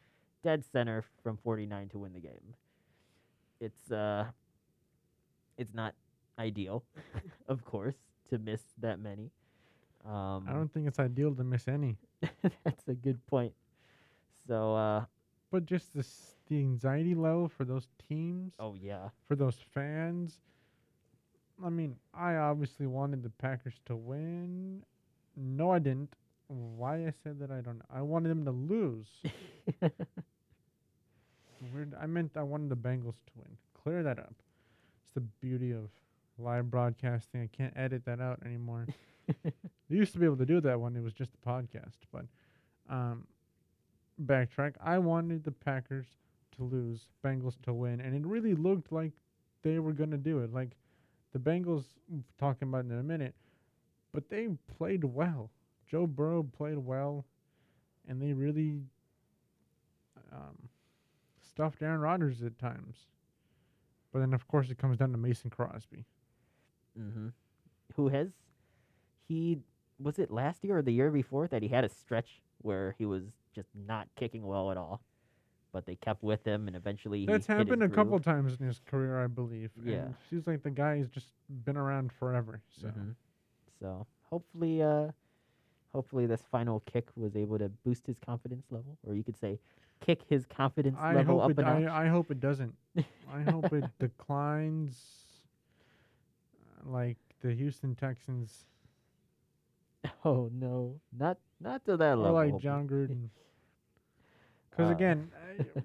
dead 0.43 0.65
center 0.65 1.05
from 1.23 1.37
49 1.37 1.89
to 1.91 1.99
win 1.99 2.13
the 2.13 2.21
game. 2.21 2.55
It's 3.61 3.91
uh 3.91 4.25
it's 5.59 5.75
not 5.75 5.95
ideal, 6.39 6.83
of 7.49 7.65
course, 7.65 7.97
to 8.31 8.39
miss 8.39 8.63
that 8.79 8.99
many. 8.99 9.31
Um 10.07 10.47
I 10.49 10.53
don't 10.53 10.73
think 10.73 10.87
it's 10.87 10.99
ideal 10.99 11.35
to 11.35 11.45
miss 11.45 11.69
any, 11.69 11.99
that's 12.65 12.89
a 12.89 12.95
good 12.95 13.25
point. 13.27 13.53
So 14.47 14.75
uh 14.75 15.05
but 15.51 15.67
just 15.67 15.93
the 15.95 16.07
the 16.49 16.59
anxiety 16.59 17.15
level 17.15 17.49
for 17.49 17.65
those 17.65 17.89
teams, 18.09 18.53
oh 18.59 18.75
yeah. 18.81 19.09
for 19.29 19.37
those 19.37 19.57
fans. 19.75 20.39
I 21.63 21.69
mean, 21.69 21.97
I 22.15 22.37
obviously 22.37 22.87
wanted 22.87 23.23
the 23.23 23.31
Packers 23.31 23.75
to 23.87 23.95
win. 23.95 24.83
No, 25.41 25.71
I 25.73 25.79
didn't. 25.79 26.15
Why 26.49 27.07
I 27.07 27.13
said 27.23 27.39
that, 27.41 27.51
I 27.51 27.61
don't 27.61 27.79
know. 27.79 27.85
I 27.91 28.03
wanted 28.03 28.29
them 28.29 28.45
to 28.45 28.51
lose. 28.51 29.07
Weird. 31.73 31.95
I 32.01 32.07
meant 32.07 32.33
I 32.37 32.43
wanted 32.43 32.69
the 32.69 32.77
Bengals 32.77 33.15
to 33.27 33.33
win. 33.37 33.57
Clear 33.83 34.03
that 34.03 34.19
up. 34.19 34.35
It's 35.05 35.13
the 35.15 35.21
beauty 35.21 35.73
of 35.73 35.89
live 36.39 36.71
broadcasting. 36.71 37.43
I 37.43 37.49
can't 37.57 37.73
edit 37.77 38.05
that 38.07 38.21
out 38.21 38.41
anymore. 38.45 38.87
I 39.45 39.53
used 39.89 40.13
to 40.13 40.19
be 40.19 40.27
able 40.27 40.37
to 40.39 40.47
do 40.47 40.61
that 40.61 40.81
when 40.81 40.97
it 40.97 41.03
was 41.03 41.13
just 41.13 41.31
a 41.35 41.49
podcast, 41.49 41.99
but 42.13 42.25
um, 42.89 43.27
backtrack. 44.25 44.75
I 44.83 44.99
wanted 44.99 45.45
the 45.45 45.53
Packers 45.53 46.07
to 46.57 46.65
lose, 46.65 47.09
Bengals 47.25 47.61
to 47.63 47.73
win, 47.73 48.01
and 48.01 48.15
it 48.15 48.27
really 48.27 48.55
looked 48.55 48.93
like 48.93 49.13
they 49.63 49.79
were 49.79 49.93
gonna 49.93 50.19
do 50.19 50.41
it. 50.41 50.53
Like 50.53 50.77
the 51.33 51.39
Bengals, 51.39 51.85
talking 52.39 52.69
about 52.69 52.85
in 52.85 52.93
a 52.93 53.03
minute, 53.03 53.35
but 54.13 54.29
they 54.29 54.49
played 54.79 55.05
well. 55.05 55.51
Joe 55.87 56.07
Burrow 56.07 56.43
played 56.43 56.79
well, 56.79 57.25
and 58.09 58.21
they 58.21 58.33
really 58.33 58.81
um, 60.33 60.69
stuffed 61.41 61.83
Aaron 61.83 62.01
Rodgers 62.01 62.43
at 62.43 62.59
times. 62.59 63.07
But 64.13 64.21
then, 64.21 64.35
of 64.35 64.47
course, 64.49 64.71
it 64.71 64.79
comes 64.79 64.97
down 64.97 65.13
to 65.13 65.19
Mason 65.19 65.51
Crosby. 65.51 66.05
mm-hmm. 66.99 67.29
Who 67.97 68.09
has 68.09 68.29
he 69.27 69.59
was 69.99 70.19
it 70.19 70.31
last 70.31 70.65
year 70.65 70.79
or 70.79 70.83
the 70.83 70.93
year 70.93 71.11
before 71.11 71.47
that 71.49 71.63
he 71.63 71.69
had 71.69 71.85
a 71.85 71.89
stretch 71.89 72.41
where 72.63 72.95
he 72.99 73.05
was 73.05 73.23
just 73.55 73.69
not 73.87 74.09
kicking 74.17 74.47
well 74.47 74.71
at 74.71 74.77
all. 74.77 75.03
But 75.73 75.87
they 75.87 75.95
kept 75.95 76.23
with 76.23 76.45
him 76.45 76.67
and 76.67 76.77
eventually 76.77 77.21
he 77.21 77.27
That's 77.27 77.47
happened 77.47 77.83
a 77.83 77.89
couple 77.89 78.19
times 78.19 78.57
in 78.59 78.67
his 78.67 78.81
career, 78.87 79.23
I 79.23 79.29
believe. 79.29 79.71
Yeah. 79.85 79.95
And 79.95 80.15
seems 80.29 80.47
like 80.47 80.63
the 80.63 80.71
guy 80.71 80.99
has 80.99 81.09
just 81.09 81.29
been 81.65 81.77
around 81.77 82.13
forever. 82.13 82.61
So 82.81 82.89
Mhm. 82.89 83.15
So 83.81 84.07
hopefully, 84.31 84.83
uh, 84.83 85.09
hopefully 85.93 86.27
this 86.27 86.43
final 86.51 86.81
kick 86.81 87.09
was 87.17 87.37
able 87.37 87.59
to 87.59 87.69
boost 87.69 88.07
his 88.07 88.19
confidence 88.19 88.67
level, 88.71 88.99
or 89.07 89.15
you 89.15 89.23
could 89.25 89.37
say, 89.37 89.59
kick 90.01 90.23
his 90.29 90.47
confidence 90.47 90.99
I 90.99 91.15
level 91.15 91.41
up 91.41 91.51
it. 91.51 91.59
a 91.59 91.63
notch. 91.63 91.85
I, 91.87 92.05
I 92.05 92.09
hope 92.09 92.31
it 92.31 92.41
doesn't. 92.41 92.75
I 93.33 93.43
hope 93.43 93.73
it 93.73 93.85
declines, 93.99 94.97
like 96.85 97.19
the 97.41 97.53
Houston 97.55 97.95
Texans 97.95 98.67
oh 100.25 100.51
no, 100.53 101.01
not 101.17 101.39
not 101.61 101.85
to 101.87 101.97
that 101.97 102.19
or 102.19 102.33
level. 102.33 102.33
like. 102.33 102.59
Jon 102.59 102.89
Gruden. 102.89 103.29
Because 104.71 104.89
Uh, 104.89 104.91
again, 104.91 105.31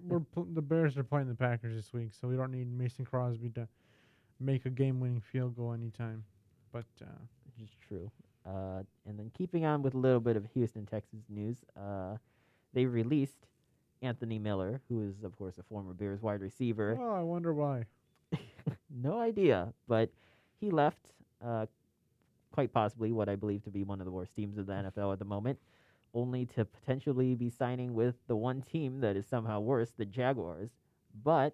we're 0.08 0.20
pl- 0.20 0.48
the 0.54 0.62
Bears 0.62 0.98
are 0.98 1.04
playing 1.04 1.28
the 1.28 1.36
Packers 1.36 1.76
this 1.76 1.94
week, 1.94 2.14
so 2.14 2.28
we 2.28 2.36
don't 2.36 2.52
need 2.52 2.72
Mason 2.72 3.06
Crosby 3.06 3.50
to 3.52 3.68
make 4.40 4.66
a 4.66 4.70
game-winning 4.70 5.22
field 5.22 5.56
goal 5.56 5.74
anytime. 5.74 6.24
But 6.72 6.86
uh, 7.02 7.06
which 7.58 7.70
is 7.70 7.76
true. 7.88 8.12
Uh, 8.46 8.84
and 9.08 9.18
then 9.18 9.32
keeping 9.36 9.66
on 9.66 9.82
with 9.82 9.96
a 9.96 9.98
little 9.98 10.20
bit 10.20 10.38
of 10.38 10.46
Houston 10.54 10.86
Texas 10.86 11.22
news, 11.30 11.58
uh, 11.76 12.18
they 12.74 12.86
released 12.86 13.48
Anthony 14.02 14.38
Miller, 14.38 14.82
who 14.90 15.08
is 15.08 15.24
of 15.24 15.36
course 15.38 15.58
a 15.58 15.64
former 15.64 15.94
Bears 15.94 16.22
wide 16.22 16.42
receiver. 16.42 16.98
oh, 17.00 17.14
I 17.14 17.22
wonder 17.22 17.54
why. 17.54 17.86
no 18.90 19.20
idea, 19.20 19.74
but 19.88 20.10
he 20.60 20.70
left. 20.70 21.12
Uh, 21.44 21.66
quite 22.56 22.72
possibly 22.72 23.12
what 23.12 23.28
I 23.28 23.36
believe 23.36 23.64
to 23.66 23.70
be 23.70 23.84
one 23.84 24.00
of 24.00 24.06
the 24.06 24.12
worst 24.12 24.34
teams 24.34 24.58
of 24.58 24.66
the 24.66 24.72
NFL 24.72 25.12
at 25.12 25.20
the 25.20 25.26
moment, 25.26 25.60
only 26.14 26.46
to 26.46 26.64
potentially 26.64 27.36
be 27.36 27.50
signing 27.50 27.94
with 27.94 28.16
the 28.28 28.36
one 28.38 28.62
team 28.62 29.02
that 29.02 29.18
is 29.18 29.28
somehow 29.28 29.60
worse, 29.60 29.92
the 29.92 30.06
Jaguars. 30.06 30.70
But 31.22 31.54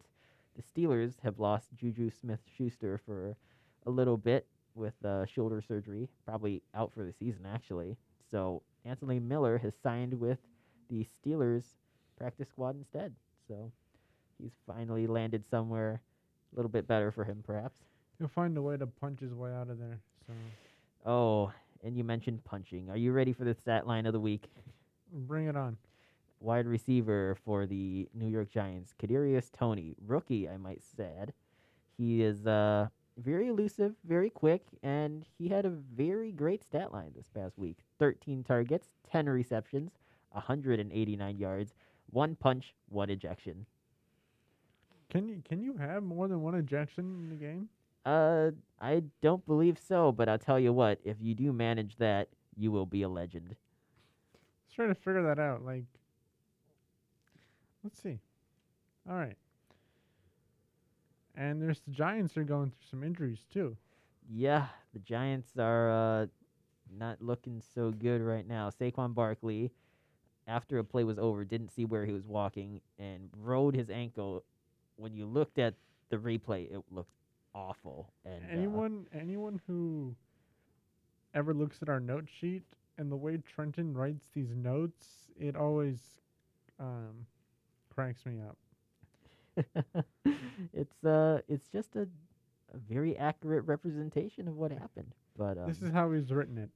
the 0.55 0.61
Steelers 0.61 1.15
have 1.23 1.39
lost 1.39 1.69
Juju 1.75 2.11
Smith 2.11 2.41
Schuster 2.55 2.99
for 3.03 3.35
a 3.87 3.89
little 3.89 4.15
bit 4.17 4.45
with 4.75 4.93
uh, 5.05 5.25
shoulder 5.25 5.61
surgery, 5.65 6.07
probably 6.25 6.61
out 6.75 6.91
for 6.93 7.03
the 7.03 7.13
season, 7.13 7.45
actually. 7.45 7.97
So 8.29 8.61
Anthony 8.85 9.19
Miller 9.19 9.57
has 9.57 9.73
signed 9.81 10.13
with 10.19 10.39
the 10.89 11.05
Steelers 11.05 11.63
practice 12.17 12.49
squad 12.49 12.75
instead. 12.75 13.13
So 13.47 13.71
he's 14.41 14.51
finally 14.67 15.07
landed 15.07 15.43
somewhere 15.49 16.01
a 16.51 16.55
little 16.55 16.69
bit 16.69 16.87
better 16.87 17.11
for 17.11 17.23
him, 17.23 17.43
perhaps. 17.45 17.79
He'll 18.17 18.27
find 18.27 18.55
a 18.57 18.61
way 18.61 18.77
to 18.77 18.85
punch 18.87 19.19
his 19.19 19.33
way 19.33 19.51
out 19.51 19.69
of 19.69 19.79
there. 19.79 19.99
So 20.27 20.33
Oh, 21.05 21.51
and 21.83 21.97
you 21.97 22.03
mentioned 22.03 22.43
punching. 22.43 22.89
Are 22.89 22.97
you 22.97 23.11
ready 23.11 23.33
for 23.33 23.43
the 23.43 23.55
stat 23.55 23.87
line 23.87 24.05
of 24.05 24.13
the 24.13 24.19
week? 24.19 24.49
bring 25.13 25.47
it 25.47 25.55
on. 25.57 25.77
Wide 26.39 26.65
receiver 26.65 27.37
for 27.43 27.65
the 27.65 28.07
New 28.13 28.27
York 28.27 28.49
Giants, 28.49 28.93
Kadarius 29.01 29.51
Toney, 29.51 29.95
rookie, 30.05 30.47
I 30.49 30.57
might 30.57 30.81
add. 30.99 31.33
He 31.97 32.23
is 32.23 32.47
uh 32.47 32.87
very 33.17 33.47
elusive, 33.47 33.93
very 34.05 34.29
quick, 34.29 34.65
and 34.83 35.25
he 35.37 35.49
had 35.49 35.65
a 35.65 35.69
very 35.69 36.31
great 36.31 36.63
stat 36.63 36.91
line 36.93 37.11
this 37.15 37.27
past 37.29 37.57
week. 37.57 37.77
13 37.99 38.43
targets, 38.43 38.89
10 39.11 39.27
receptions, 39.27 39.91
189 40.31 41.37
yards, 41.37 41.73
one 42.09 42.35
punch, 42.35 42.73
one 42.89 43.09
ejection. 43.09 43.65
Can 45.09 45.27
you 45.27 45.41
can 45.43 45.61
you 45.61 45.75
have 45.75 46.03
more 46.03 46.29
than 46.29 46.41
one 46.41 46.55
ejection 46.55 47.03
in 47.23 47.29
the 47.29 47.35
game? 47.35 47.67
Uh, 48.05 48.51
I 48.79 49.03
don't 49.21 49.45
believe 49.45 49.77
so, 49.77 50.11
but 50.11 50.29
I'll 50.29 50.39
tell 50.39 50.59
you 50.59 50.73
what, 50.73 50.99
if 51.03 51.17
you 51.19 51.35
do 51.35 51.51
manage 51.51 51.97
that, 51.97 52.29
you 52.57 52.71
will 52.71 52.85
be 52.85 53.01
a 53.03 53.09
legend. 53.09 53.49
Let's 53.49 54.73
try 54.73 54.87
to 54.87 54.95
figure 54.95 55.23
that 55.23 55.37
out. 55.39 55.63
Like, 55.63 55.83
let's 57.83 58.01
see. 58.01 58.19
All 59.09 59.17
right. 59.17 59.35
And 61.41 61.59
there's 61.59 61.79
the 61.79 61.91
Giants 61.91 62.37
are 62.37 62.43
going 62.43 62.69
through 62.69 62.87
some 62.89 63.03
injuries 63.03 63.45
too. 63.51 63.75
Yeah, 64.29 64.67
the 64.93 64.99
Giants 64.99 65.57
are 65.57 65.89
uh, 65.89 66.25
not 66.95 67.21
looking 67.21 67.61
so 67.73 67.91
good 67.91 68.21
right 68.21 68.47
now. 68.47 68.69
Saquon 68.69 69.15
Barkley 69.15 69.71
after 70.47 70.77
a 70.77 70.83
play 70.83 71.03
was 71.03 71.17
over, 71.17 71.43
didn't 71.43 71.71
see 71.71 71.85
where 71.85 72.05
he 72.05 72.13
was 72.13 72.25
walking 72.27 72.81
and 72.99 73.29
rode 73.41 73.75
his 73.75 73.89
ankle. 73.89 74.43
When 74.97 75.15
you 75.15 75.25
looked 75.25 75.57
at 75.57 75.73
the 76.09 76.17
replay, 76.17 76.71
it 76.71 76.83
looked 76.91 77.13
awful. 77.55 78.13
And 78.25 78.43
uh, 78.43 78.47
anyone 78.51 79.07
anyone 79.13 79.61
who 79.65 80.15
ever 81.33 81.53
looks 81.53 81.81
at 81.81 81.89
our 81.89 81.99
note 81.99 82.27
sheet 82.29 82.63
and 82.97 83.11
the 83.11 83.15
way 83.15 83.37
Trenton 83.37 83.93
writes 83.95 84.27
these 84.33 84.53
notes, 84.55 85.31
it 85.39 85.55
always 85.55 86.21
um, 86.79 87.25
cracks 87.93 88.25
me 88.25 88.39
up. 88.41 88.57
it's 90.81 91.03
uh, 91.03 91.41
it's 91.47 91.67
just 91.67 91.95
a, 91.95 92.07
a 92.73 92.77
very 92.89 93.17
accurate 93.17 93.65
representation 93.65 94.47
of 94.47 94.55
what 94.57 94.71
happened. 94.71 95.13
But 95.37 95.57
um, 95.57 95.67
this 95.67 95.81
is 95.81 95.91
how 95.91 96.11
he's 96.11 96.31
written 96.31 96.57
it. 96.57 96.69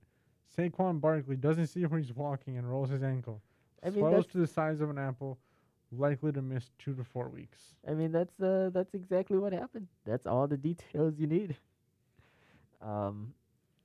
Saquon 0.58 1.02
Barkley 1.02 1.36
doesn't 1.36 1.68
see 1.68 1.86
where 1.86 2.00
he's 2.00 2.14
walking 2.14 2.58
and 2.58 2.70
rolls 2.70 2.90
his 2.90 3.04
ankle. 3.04 3.42
I 3.84 3.90
mean, 3.90 4.00
Swells 4.00 4.28
to 4.28 4.38
the 4.38 4.48
size 4.48 4.80
of 4.80 4.90
an 4.90 4.98
apple, 4.98 5.38
likely 5.92 6.32
to 6.32 6.42
miss 6.42 6.72
two 6.80 6.94
to 6.96 7.04
four 7.04 7.30
weeks. 7.30 7.60
I 7.88 7.94
mean, 7.94 8.12
that's 8.12 8.40
uh, 8.40 8.70
that's 8.74 8.94
exactly 8.94 9.38
what 9.38 9.54
happened. 9.54 9.88
That's 10.06 10.26
all 10.26 10.48
the 10.48 10.58
details 10.70 11.16
you 11.18 11.28
need. 11.28 11.56
Um, 12.82 13.34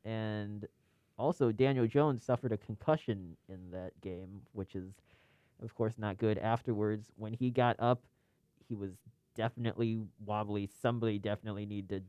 and 0.04 0.66
also 1.18 1.52
Daniel 1.52 1.86
Jones 1.86 2.24
suffered 2.24 2.52
a 2.52 2.56
concussion 2.58 3.36
in 3.48 3.70
that 3.72 3.98
game, 4.00 4.42
which 4.52 4.74
is, 4.74 4.92
of 5.62 5.74
course, 5.74 5.94
not 5.98 6.18
good. 6.18 6.38
Afterwards, 6.38 7.10
when 7.16 7.32
he 7.32 7.50
got 7.50 7.76
up, 7.78 8.02
he 8.68 8.74
was 8.74 8.92
definitely 9.40 10.02
wobbly. 10.26 10.68
Somebody 10.82 11.18
definitely 11.18 11.64
need 11.64 11.88
to 11.88 12.02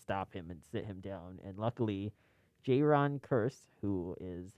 stop 0.00 0.32
him 0.32 0.50
and 0.50 0.58
sit 0.72 0.86
him 0.86 1.00
down. 1.00 1.38
And 1.44 1.58
luckily, 1.58 2.14
Jayron 2.66 3.20
Kearse, 3.20 3.68
who 3.82 4.16
is 4.18 4.52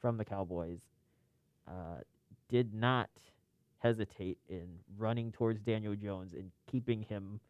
from 0.00 0.16
the 0.16 0.24
Cowboys, 0.24 0.80
uh, 1.68 1.98
did 2.48 2.72
not 2.72 3.10
hesitate 3.76 4.38
in 4.48 4.68
running 4.96 5.32
towards 5.32 5.60
Daniel 5.60 5.94
Jones 5.94 6.32
and 6.32 6.50
keeping 6.66 7.02
him 7.02 7.40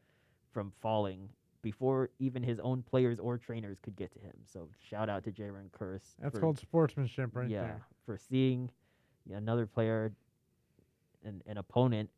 from 0.53 0.73
falling 0.83 1.29
before 1.63 2.11
even 2.19 2.43
his 2.43 2.59
own 2.59 2.83
players 2.83 3.21
or 3.21 3.39
trainers 3.39 3.79
could 3.81 3.95
get 3.95 4.13
to 4.15 4.19
him. 4.19 4.35
So 4.45 4.69
shout 4.89 5.09
out 5.09 5.23
to 5.23 5.31
Jayron 5.31 5.71
Kearse. 5.71 6.17
That's 6.21 6.35
for, 6.35 6.41
called 6.41 6.59
sportsmanship 6.59 7.31
right 7.37 7.49
yeah, 7.49 7.61
there. 7.63 7.87
for 8.05 8.19
seeing 8.19 8.73
another 9.33 9.67
player 9.67 10.11
and 11.25 11.43
an 11.47 11.59
opponent 11.59 12.11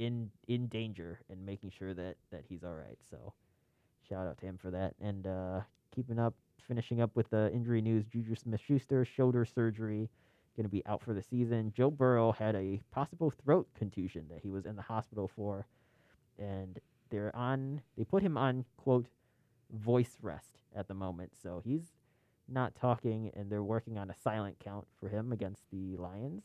in 0.00 0.30
in 0.48 0.66
danger 0.66 1.20
and 1.28 1.44
making 1.46 1.70
sure 1.70 1.94
that 1.94 2.16
that 2.32 2.42
he's 2.48 2.64
all 2.64 2.74
right. 2.74 2.98
So 3.08 3.32
shout 4.08 4.26
out 4.26 4.38
to 4.38 4.46
him 4.46 4.58
for 4.58 4.70
that. 4.72 4.94
And 5.00 5.26
uh, 5.26 5.60
keeping 5.94 6.18
up, 6.18 6.34
finishing 6.66 7.00
up 7.00 7.10
with 7.14 7.28
the 7.30 7.52
injury 7.52 7.82
news: 7.82 8.06
Juju 8.06 8.34
Smith-Schuster 8.34 9.04
shoulder 9.04 9.44
surgery, 9.44 10.10
going 10.56 10.64
to 10.64 10.70
be 10.70 10.84
out 10.86 11.02
for 11.02 11.12
the 11.12 11.22
season. 11.22 11.72
Joe 11.76 11.90
Burrow 11.90 12.32
had 12.32 12.56
a 12.56 12.80
possible 12.90 13.30
throat 13.44 13.68
contusion 13.78 14.24
that 14.30 14.40
he 14.42 14.50
was 14.50 14.64
in 14.64 14.74
the 14.74 14.82
hospital 14.82 15.30
for, 15.36 15.66
and 16.38 16.80
they're 17.10 17.34
on. 17.36 17.82
They 17.96 18.04
put 18.04 18.22
him 18.22 18.38
on 18.38 18.64
quote 18.78 19.06
voice 19.70 20.16
rest 20.22 20.58
at 20.74 20.88
the 20.88 20.94
moment, 20.94 21.32
so 21.40 21.60
he's 21.62 21.92
not 22.48 22.74
talking, 22.74 23.30
and 23.36 23.50
they're 23.50 23.62
working 23.62 23.98
on 23.98 24.10
a 24.10 24.14
silent 24.14 24.56
count 24.64 24.86
for 24.98 25.10
him 25.10 25.30
against 25.30 25.62
the 25.70 25.96
Lions. 25.98 26.42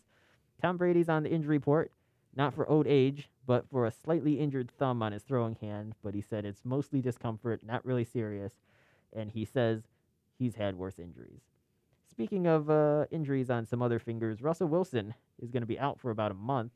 Tom 0.62 0.78
Brady's 0.78 1.10
on 1.10 1.24
the 1.24 1.30
injury 1.30 1.58
report, 1.58 1.91
not 2.36 2.54
for 2.54 2.68
old 2.68 2.88
age, 2.88 3.30
but 3.46 3.70
for 3.70 3.86
a 3.86 3.92
slightly 3.92 4.40
injured 4.40 4.72
thumb 4.72 5.02
on 5.02 5.12
his 5.12 5.24
throwing 5.24 5.56
hand. 5.56 5.96
But 6.04 6.14
he 6.14 6.22
said 6.22 6.46
it's 6.46 6.66
mostly 6.66 7.02
discomfort, 7.02 7.62
not 7.66 7.86
really 7.86 8.06
serious, 8.06 8.54
and 9.14 9.32
he 9.32 9.46
says 9.46 9.84
he's 10.38 10.56
had 10.56 10.78
worse 10.78 11.00
injuries. 11.00 11.42
Speaking 12.10 12.48
of 12.48 12.70
uh, 12.70 13.06
injuries 13.12 13.50
on 13.50 13.66
some 13.66 13.82
other 13.82 14.00
fingers, 14.00 14.42
Russell 14.42 14.68
Wilson 14.68 15.14
is 15.42 15.52
going 15.52 15.64
to 15.64 15.68
be 15.68 15.80
out 15.80 16.00
for 16.00 16.12
about 16.12 16.32
a 16.32 16.36
month 16.36 16.72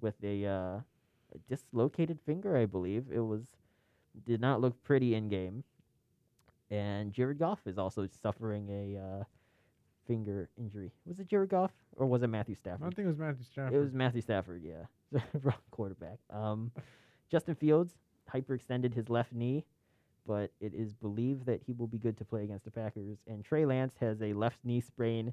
with 0.00 0.14
a, 0.22 0.44
uh, 0.44 0.50
a 0.50 1.38
dislocated 1.48 2.18
finger, 2.26 2.56
I 2.56 2.66
believe. 2.66 3.06
It 3.10 3.20
was 3.20 3.42
did 4.24 4.40
not 4.40 4.60
look 4.60 4.82
pretty 4.82 5.14
in 5.14 5.28
game. 5.28 5.64
And 6.70 7.12
Jared 7.12 7.38
Goff 7.38 7.60
is 7.66 7.78
also 7.78 8.08
suffering 8.22 8.68
a 8.70 8.98
uh, 8.98 9.24
finger 10.06 10.48
injury. 10.58 10.92
Was 11.06 11.20
it 11.20 11.26
Jared 11.28 11.50
Goff 11.50 11.72
or 11.96 12.06
was 12.06 12.22
it 12.22 12.28
Matthew 12.28 12.54
Stafford? 12.54 12.82
I 12.82 12.84
don't 12.84 12.94
think 12.96 13.06
it 13.06 13.10
was 13.10 13.18
Matthew 13.18 13.44
Stafford. 13.44 13.74
It 13.74 13.78
was 13.78 13.92
Matthew 13.92 14.20
Stafford, 14.22 14.62
yeah. 14.64 15.20
Wrong 15.42 15.54
quarterback. 15.70 16.18
Um, 16.30 16.70
Justin 17.30 17.54
Fields 17.54 17.94
hyperextended 18.32 18.94
his 18.94 19.08
left 19.08 19.32
knee, 19.32 19.64
but 20.26 20.50
it 20.60 20.74
is 20.74 20.94
believed 20.94 21.46
that 21.46 21.60
he 21.66 21.72
will 21.72 21.86
be 21.86 21.98
good 21.98 22.16
to 22.18 22.24
play 22.24 22.44
against 22.44 22.64
the 22.64 22.70
Packers. 22.70 23.18
And 23.26 23.44
Trey 23.44 23.64
Lance 23.64 23.94
has 24.00 24.20
a 24.22 24.32
left 24.32 24.58
knee 24.64 24.80
sprain. 24.80 25.32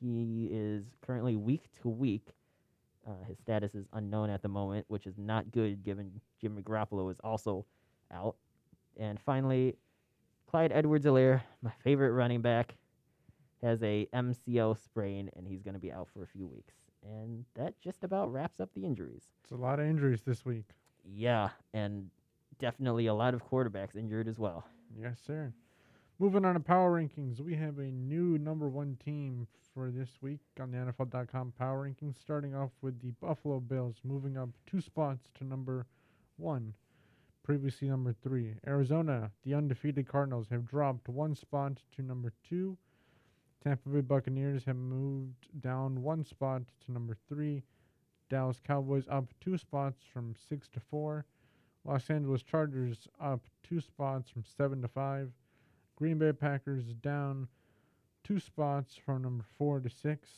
He 0.00 0.48
is 0.50 0.84
currently 1.02 1.36
week 1.36 1.64
to 1.82 1.88
week. 1.88 2.26
Uh, 3.06 3.24
his 3.26 3.38
status 3.38 3.74
is 3.74 3.86
unknown 3.94 4.30
at 4.30 4.42
the 4.42 4.48
moment, 4.48 4.84
which 4.88 5.06
is 5.06 5.14
not 5.16 5.50
good 5.50 5.82
given 5.82 6.20
Jimmy 6.40 6.62
Garoppolo 6.62 7.10
is 7.10 7.18
also 7.20 7.64
out. 8.12 8.36
And 8.98 9.18
finally, 9.20 9.76
Clyde 10.50 10.72
Edwards-Helaire, 10.72 11.42
my 11.62 11.72
favorite 11.82 12.12
running 12.12 12.42
back, 12.42 12.74
has 13.62 13.82
a 13.82 14.08
MCL 14.14 14.82
sprain, 14.82 15.30
and 15.36 15.46
he's 15.46 15.62
going 15.62 15.74
to 15.74 15.80
be 15.80 15.92
out 15.92 16.08
for 16.12 16.22
a 16.22 16.26
few 16.26 16.46
weeks. 16.46 16.74
And 17.02 17.44
that 17.54 17.80
just 17.80 18.04
about 18.04 18.32
wraps 18.32 18.60
up 18.60 18.70
the 18.74 18.84
injuries. 18.84 19.24
It's 19.42 19.52
a 19.52 19.56
lot 19.56 19.80
of 19.80 19.86
injuries 19.86 20.22
this 20.22 20.44
week. 20.44 20.66
Yeah, 21.04 21.50
and 21.72 22.10
definitely 22.58 23.06
a 23.06 23.14
lot 23.14 23.34
of 23.34 23.48
quarterbacks 23.48 23.96
injured 23.96 24.28
as 24.28 24.38
well. 24.38 24.66
Yes, 24.98 25.18
sir. 25.26 25.52
Moving 26.18 26.44
on 26.44 26.52
to 26.54 26.60
power 26.60 27.00
rankings, 27.00 27.40
we 27.40 27.54
have 27.54 27.78
a 27.78 27.90
new 27.90 28.36
number 28.36 28.68
one 28.68 28.98
team 29.02 29.46
for 29.72 29.90
this 29.90 30.10
week 30.20 30.40
on 30.60 30.70
the 30.70 30.76
NFL.com 30.76 31.54
power 31.58 31.88
rankings, 31.88 32.20
starting 32.20 32.54
off 32.54 32.70
with 32.82 33.00
the 33.00 33.12
Buffalo 33.12 33.58
Bills, 33.58 33.96
moving 34.04 34.36
up 34.36 34.50
two 34.66 34.82
spots 34.82 35.30
to 35.38 35.44
number 35.44 35.86
one, 36.36 36.74
previously 37.42 37.88
number 37.88 38.14
three. 38.22 38.54
Arizona, 38.66 39.30
the 39.44 39.54
undefeated 39.54 40.06
Cardinals, 40.06 40.48
have 40.50 40.66
dropped 40.66 41.08
one 41.08 41.34
spot 41.34 41.78
to 41.96 42.02
number 42.02 42.34
two. 42.46 42.76
Tampa 43.62 43.90
Bay 43.90 44.00
Buccaneers 44.00 44.64
have 44.64 44.76
moved 44.76 45.48
down 45.60 46.02
one 46.02 46.24
spot 46.24 46.62
to 46.84 46.92
number 46.92 47.16
three. 47.28 47.62
Dallas 48.30 48.60
Cowboys 48.66 49.04
up 49.10 49.26
two 49.40 49.58
spots 49.58 50.02
from 50.10 50.34
six 50.48 50.66
to 50.68 50.80
four. 50.80 51.26
Los 51.84 52.08
Angeles 52.08 52.42
Chargers 52.42 53.06
up 53.20 53.40
two 53.62 53.80
spots 53.80 54.30
from 54.30 54.44
seven 54.44 54.80
to 54.80 54.88
five. 54.88 55.30
Green 55.96 56.18
Bay 56.18 56.32
Packers 56.32 56.94
down 57.02 57.48
two 58.24 58.38
spots 58.38 58.96
from 58.96 59.22
number 59.22 59.44
four 59.58 59.80
to 59.80 59.90
six. 59.90 60.28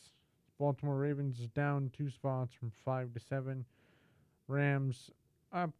Baltimore 0.58 0.96
Ravens 0.96 1.48
down 1.54 1.90
two 1.96 2.10
spots 2.10 2.54
from 2.54 2.72
five 2.84 3.12
to 3.14 3.20
seven. 3.20 3.64
Rams 4.48 5.10
up 5.52 5.72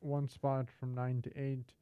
one 0.00 0.28
spot 0.28 0.68
from 0.78 0.94
nine 0.94 1.22
to 1.22 1.30
eight. 1.38 1.72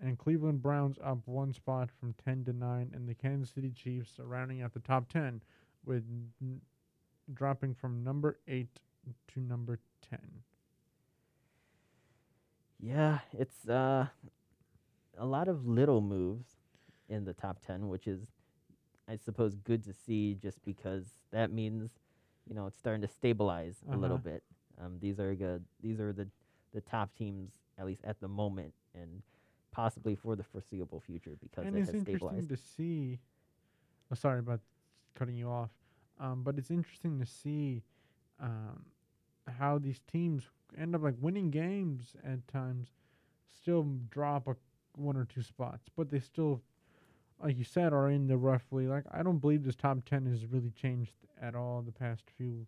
And 0.00 0.18
Cleveland 0.18 0.62
Browns 0.62 0.98
up 1.04 1.18
one 1.26 1.52
spot 1.52 1.90
from 1.90 2.14
10 2.24 2.44
to 2.46 2.52
9. 2.52 2.92
And 2.94 3.08
the 3.08 3.14
Kansas 3.14 3.50
City 3.54 3.70
Chiefs 3.70 4.18
are 4.18 4.24
rounding 4.26 4.62
out 4.62 4.72
the 4.72 4.80
top 4.80 5.08
10 5.10 5.42
with 5.84 6.04
n- 6.40 6.60
dropping 7.34 7.74
from 7.74 8.02
number 8.02 8.38
8 8.48 8.80
to 9.28 9.40
number 9.40 9.78
10. 10.08 10.18
Yeah, 12.78 13.18
it's 13.32 13.68
uh, 13.68 14.06
a 15.18 15.26
lot 15.26 15.48
of 15.48 15.66
little 15.66 16.00
moves 16.00 16.56
in 17.08 17.24
the 17.24 17.34
top 17.34 17.58
10, 17.66 17.88
which 17.88 18.06
is, 18.06 18.20
I 19.08 19.16
suppose, 19.16 19.56
good 19.56 19.84
to 19.84 19.92
see 19.92 20.34
just 20.34 20.64
because 20.64 21.04
that 21.30 21.50
means, 21.52 21.90
you 22.48 22.54
know, 22.54 22.66
it's 22.66 22.78
starting 22.78 23.02
to 23.02 23.08
stabilize 23.08 23.76
a 23.92 23.96
little 23.96 24.16
Uh-huh. 24.16 24.22
bit. 24.24 24.42
Um, 24.80 24.98
these 25.00 25.20
are 25.20 25.34
good. 25.34 25.64
These 25.82 26.00
are 26.00 26.12
the, 26.12 26.28
the 26.72 26.80
top 26.80 27.14
teams, 27.14 27.50
at 27.78 27.84
least 27.86 28.02
at 28.04 28.20
the 28.20 28.28
moment, 28.28 28.72
and 28.94 29.22
possibly 29.72 30.14
for 30.14 30.36
the 30.36 30.42
foreseeable 30.42 31.00
future 31.00 31.36
because 31.40 31.66
and 31.66 31.76
it 31.76 31.80
it's 31.80 31.88
has 31.88 31.94
interesting 31.94 32.42
stabilized. 32.42 32.48
to 32.48 32.56
see. 32.56 33.18
Oh, 34.12 34.14
sorry 34.14 34.40
about 34.40 34.60
cutting 35.14 35.36
you 35.36 35.48
off. 35.48 35.70
Um, 36.18 36.42
but 36.42 36.58
it's 36.58 36.70
interesting 36.70 37.18
to 37.20 37.26
see 37.26 37.82
um, 38.40 38.84
how 39.58 39.78
these 39.78 40.00
teams 40.10 40.44
end 40.78 40.94
up 40.94 41.02
like 41.02 41.14
winning 41.20 41.50
games 41.50 42.14
at 42.24 42.46
times, 42.48 42.88
still 43.54 43.86
drop 44.10 44.46
a 44.48 44.56
one 44.96 45.16
or 45.16 45.24
two 45.24 45.42
spots, 45.42 45.88
but 45.96 46.10
they 46.10 46.18
still, 46.18 46.62
like 47.42 47.56
you 47.56 47.64
said, 47.64 47.92
are 47.92 48.10
in 48.10 48.26
the 48.26 48.36
roughly 48.36 48.86
like 48.86 49.04
I 49.10 49.22
don't 49.22 49.38
believe 49.38 49.64
this 49.64 49.76
top 49.76 49.98
ten 50.04 50.26
has 50.26 50.46
really 50.46 50.70
changed 50.70 51.12
at 51.40 51.54
all 51.54 51.82
the 51.82 51.92
past 51.92 52.24
few 52.36 52.66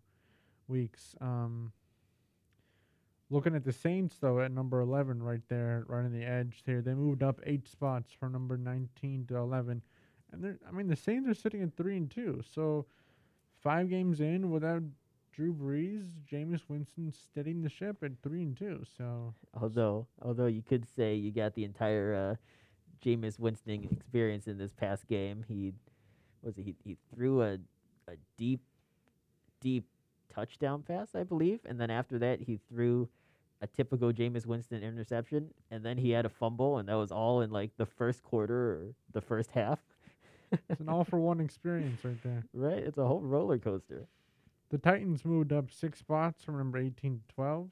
weeks. 0.69 1.15
Um, 1.21 1.73
looking 3.33 3.57
at 3.57 3.65
the 3.65 3.73
Saints 3.73 4.17
though 4.21 4.41
at 4.41 4.53
number 4.53 4.81
eleven 4.81 5.23
right 5.23 5.43
there, 5.49 5.85
right 5.89 6.05
on 6.05 6.13
the 6.13 6.25
edge 6.25 6.63
here, 6.65 6.83
they 6.83 6.95
moved 6.95 7.23
up 7.23 7.41
eight 7.45 7.67
spots 7.67 8.13
from 8.13 8.33
number 8.33 8.57
nineteen 8.57 9.27
to 9.29 9.37
eleven, 9.37 9.83
and 10.33 10.43
they're 10.43 10.59
I 10.69 10.73
mean 10.73 10.89
the 10.89 10.97
Saints 10.97 11.29
are 11.29 11.35
sitting 11.35 11.63
at 11.63 11.77
three 11.77 11.97
and 11.97 12.11
two, 12.11 12.43
so 12.55 12.87
five 13.61 13.91
games 13.91 14.21
in 14.21 14.51
without 14.51 14.83
Drew 15.33 15.55
Brees, 15.55 16.05
Jameis 16.31 16.63
Winston 16.69 17.11
steadying 17.11 17.63
the 17.63 17.71
ship 17.71 17.97
at 18.03 18.13
three 18.23 18.43
and 18.43 18.57
two. 18.57 18.85
So. 18.99 19.35
Although, 19.59 20.07
although 20.21 20.47
you 20.47 20.63
could 20.63 20.87
say 20.95 21.15
you 21.15 21.33
got 21.33 21.55
the 21.55 21.65
entire 21.65 22.15
uh, 22.15 22.37
Jameis 23.03 23.39
Winston 23.39 23.89
experience 23.91 24.47
in 24.47 24.59
this 24.59 24.73
past 24.73 25.07
game. 25.09 25.45
He 25.49 25.73
was 26.43 26.57
he 26.57 26.75
he 26.85 26.97
threw 27.15 27.43
a 27.43 27.59
a 28.09 28.17
deep 28.39 28.61
deep 29.61 29.87
touchdown 30.33 30.83
pass, 30.83 31.15
I 31.15 31.25
believe, 31.25 31.61
and 31.65 31.81
then 31.81 31.91
after 31.91 32.19
that 32.19 32.41
he 32.41 32.59
threw 32.69 33.09
a 33.63 33.67
typical 33.69 34.13
Jameis 34.13 34.45
Winston 34.45 34.83
interception, 34.83 35.49
and 35.71 35.85
then 35.85 35.97
he 35.97 36.11
had 36.11 36.27
a 36.27 36.29
fumble, 36.29 36.79
and 36.79 36.89
that 36.89 36.97
was 36.97 37.13
all 37.13 37.41
in 37.41 37.51
like 37.51 37.71
the 37.77 37.87
first 37.87 38.23
quarter 38.23 38.73
or 38.73 38.95
the 39.13 39.21
first 39.21 39.53
half. 39.53 39.79
It's 40.69 40.81
an 40.81 40.89
all 40.89 41.05
for 41.05 41.19
one 41.19 41.41
experience 41.41 42.05
right 42.05 42.23
there. 42.23 42.45
right? 42.53 42.79
It's 42.79 42.99
a 42.99 43.07
whole 43.07 43.21
roller 43.21 43.59
coaster. 43.59 44.07
The 44.71 44.79
Titans 44.79 45.25
moved 45.25 45.53
up 45.53 45.71
six 45.71 46.01
spots 46.01 46.45
from 46.45 46.59
number 46.59 46.79
18 46.79 47.21
to 47.21 47.35
12. 47.35 47.71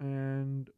And 0.00 0.68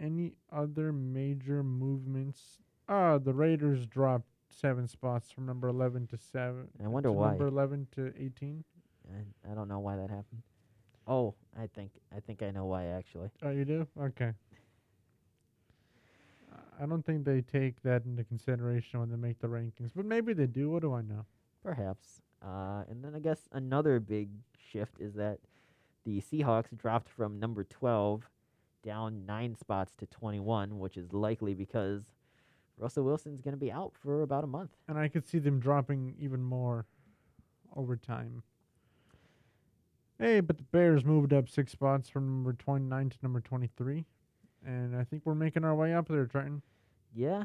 any 0.00 0.32
other 0.50 0.92
major 0.92 1.62
movements? 1.62 2.58
Ah, 2.88 3.18
the 3.18 3.34
Raiders 3.34 3.86
dropped 3.86 4.26
seven 4.48 4.88
spots 4.88 5.30
from 5.30 5.46
number 5.46 5.68
11 5.68 6.06
to 6.08 6.16
7. 6.16 6.68
I 6.82 6.88
wonder 6.88 7.12
why. 7.12 7.30
Number 7.30 7.48
11 7.48 7.88
to 7.96 8.12
18. 8.18 8.64
I, 9.12 9.50
I 9.52 9.54
don't 9.54 9.68
know 9.68 9.78
why 9.78 9.96
that 9.96 10.10
happened. 10.10 10.42
Oh, 11.06 11.34
I 11.58 11.66
think 11.68 11.92
I 12.14 12.20
think 12.20 12.42
I 12.42 12.50
know 12.50 12.66
why 12.66 12.86
actually. 12.86 13.30
Oh, 13.42 13.50
you 13.50 13.64
do? 13.64 13.86
Okay. 14.00 14.32
I 16.78 16.84
don't 16.84 17.04
think 17.04 17.24
they 17.24 17.40
take 17.40 17.82
that 17.82 18.04
into 18.04 18.22
consideration 18.24 19.00
when 19.00 19.08
they 19.08 19.16
make 19.16 19.38
the 19.40 19.48
rankings, 19.48 19.92
but 19.94 20.04
maybe 20.04 20.34
they 20.34 20.46
do. 20.46 20.70
What 20.70 20.82
do 20.82 20.92
I 20.92 21.00
know? 21.00 21.24
Perhaps. 21.62 22.20
Uh, 22.44 22.82
and 22.90 23.02
then 23.02 23.14
I 23.14 23.18
guess 23.18 23.48
another 23.52 23.98
big 23.98 24.28
shift 24.70 25.00
is 25.00 25.14
that 25.14 25.38
the 26.04 26.20
Seahawks 26.20 26.76
dropped 26.76 27.08
from 27.08 27.40
number 27.40 27.64
12 27.64 28.28
down 28.84 29.24
nine 29.26 29.56
spots 29.56 29.96
to 29.96 30.06
21, 30.06 30.78
which 30.78 30.96
is 30.96 31.12
likely 31.12 31.54
because 31.54 32.02
Russell 32.78 33.04
Wilson's 33.04 33.40
going 33.40 33.54
to 33.54 33.60
be 33.60 33.72
out 33.72 33.94
for 34.00 34.22
about 34.22 34.44
a 34.44 34.46
month. 34.46 34.70
And 34.86 34.98
I 34.98 35.08
could 35.08 35.26
see 35.26 35.38
them 35.38 35.58
dropping 35.58 36.14
even 36.20 36.42
more 36.42 36.86
over 37.74 37.96
time. 37.96 38.42
Hey, 40.18 40.40
but 40.40 40.56
the 40.56 40.62
Bears 40.64 41.04
moved 41.04 41.32
up 41.32 41.48
six 41.48 41.72
spots 41.72 42.08
from 42.08 42.26
number 42.26 42.52
29 42.54 43.10
to 43.10 43.16
number 43.22 43.40
23. 43.40 44.04
And 44.64 44.96
I 44.96 45.04
think 45.04 45.22
we're 45.24 45.34
making 45.34 45.64
our 45.64 45.74
way 45.74 45.94
up 45.94 46.08
there, 46.08 46.26
Trenton. 46.26 46.62
Yeah, 47.14 47.44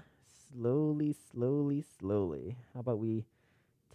slowly, 0.54 1.14
slowly, 1.32 1.84
slowly. 2.00 2.56
How 2.74 2.80
about 2.80 3.00
we 3.00 3.26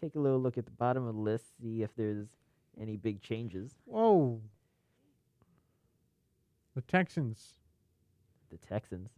take 0.00 0.14
a 0.14 0.18
little 0.18 0.40
look 0.40 0.58
at 0.58 0.66
the 0.66 0.70
bottom 0.72 1.06
of 1.06 1.14
the 1.14 1.20
list, 1.20 1.58
see 1.60 1.82
if 1.82 1.94
there's 1.96 2.28
any 2.80 2.96
big 2.96 3.22
changes. 3.22 3.72
Whoa. 3.86 4.40
The 6.74 6.82
Texans. 6.82 7.54
The 8.50 8.58
Texans. 8.58 9.08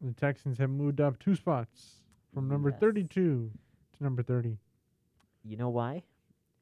The 0.00 0.12
Texans 0.12 0.58
have 0.58 0.70
moved 0.70 1.00
up 1.00 1.18
two 1.18 1.36
spots 1.36 2.02
from 2.34 2.48
number 2.48 2.70
Yes. 2.70 2.80
32 2.80 3.50
to 3.96 4.02
number 4.02 4.22
30. 4.22 4.58
You 5.44 5.56
know 5.56 5.68
why? 5.70 6.02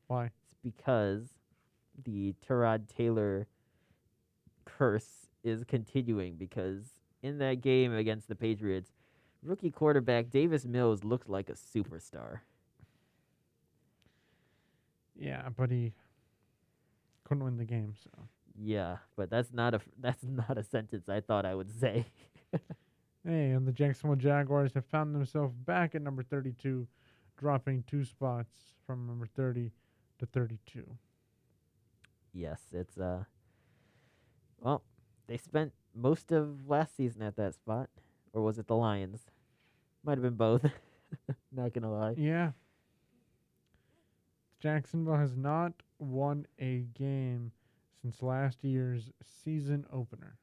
Why? 0.07 0.27
It's 0.27 0.55
because 0.63 1.31
the 2.03 2.35
Tyrod 2.47 2.89
Taylor 2.89 3.47
curse 4.65 5.27
is 5.43 5.65
continuing 5.65 6.37
because 6.37 6.83
in 7.23 7.39
that 7.39 7.61
game 7.61 7.93
against 7.95 8.29
the 8.29 8.35
Patriots, 8.35 8.91
rookie 9.43 9.71
quarterback 9.71 10.31
Davis 10.31 10.65
Mills 10.65 11.05
looked 11.05 11.29
like 11.29 11.49
a 11.49 11.55
superstar. 11.55 12.41
Yeah, 15.17 15.49
but 15.57 15.71
he 15.71 15.93
couldn't 17.25 17.45
win 17.45 17.57
the 17.57 17.65
game, 17.65 17.95
so. 18.03 18.11
Yeah, 18.57 18.99
but 19.17 19.31
that's 19.31 19.53
not 19.53 19.75
a 19.75 19.81
that's 20.01 20.25
not 20.25 20.59
a 20.59 20.63
sentence 20.63 21.09
I 21.09 21.21
thought 21.21 21.47
I 21.47 21.55
would 21.55 21.71
say. 21.71 22.07
Hey, 23.27 23.53
and 23.53 23.67
the 23.67 23.73
Jacksonville 23.73 24.17
Jaguars 24.17 24.75
have 24.75 24.85
found 24.85 25.15
themselves 25.15 25.55
back 25.55 25.95
at 25.95 26.03
number 26.03 26.23
32, 26.23 26.87
dropping 27.39 27.83
two 27.87 28.05
spots 28.05 28.53
from 28.87 29.07
number 29.07 29.27
30 29.27 29.71
to 30.19 30.27
32. 30.27 30.85
Yes, 32.35 32.61
it's 32.73 32.99
uh 32.99 33.25
well, 34.61 34.83
they 35.27 35.37
spent 35.37 35.73
most 35.95 36.33
of 36.33 36.69
last 36.69 36.97
season 36.97 37.23
at 37.23 37.37
that 37.37 37.55
spot 37.55 37.89
or 38.33 38.43
was 38.43 38.59
it 38.59 38.67
the 38.67 38.77
Lions? 38.77 39.27
Might 40.05 40.19
have 40.19 40.23
been 40.23 40.35
both. 40.35 40.65
not 41.53 41.73
going 41.73 41.83
to 41.83 41.89
lie. 41.89 42.15
Yeah. 42.17 42.51
Jacksonville 44.61 45.17
has 45.17 45.37
not 45.37 45.73
won 45.99 46.47
a 46.59 46.87
game 46.95 47.53
since 48.03 48.23
last 48.23 48.65
year's 48.65 49.11
season 49.45 49.87
opener. 49.93 50.37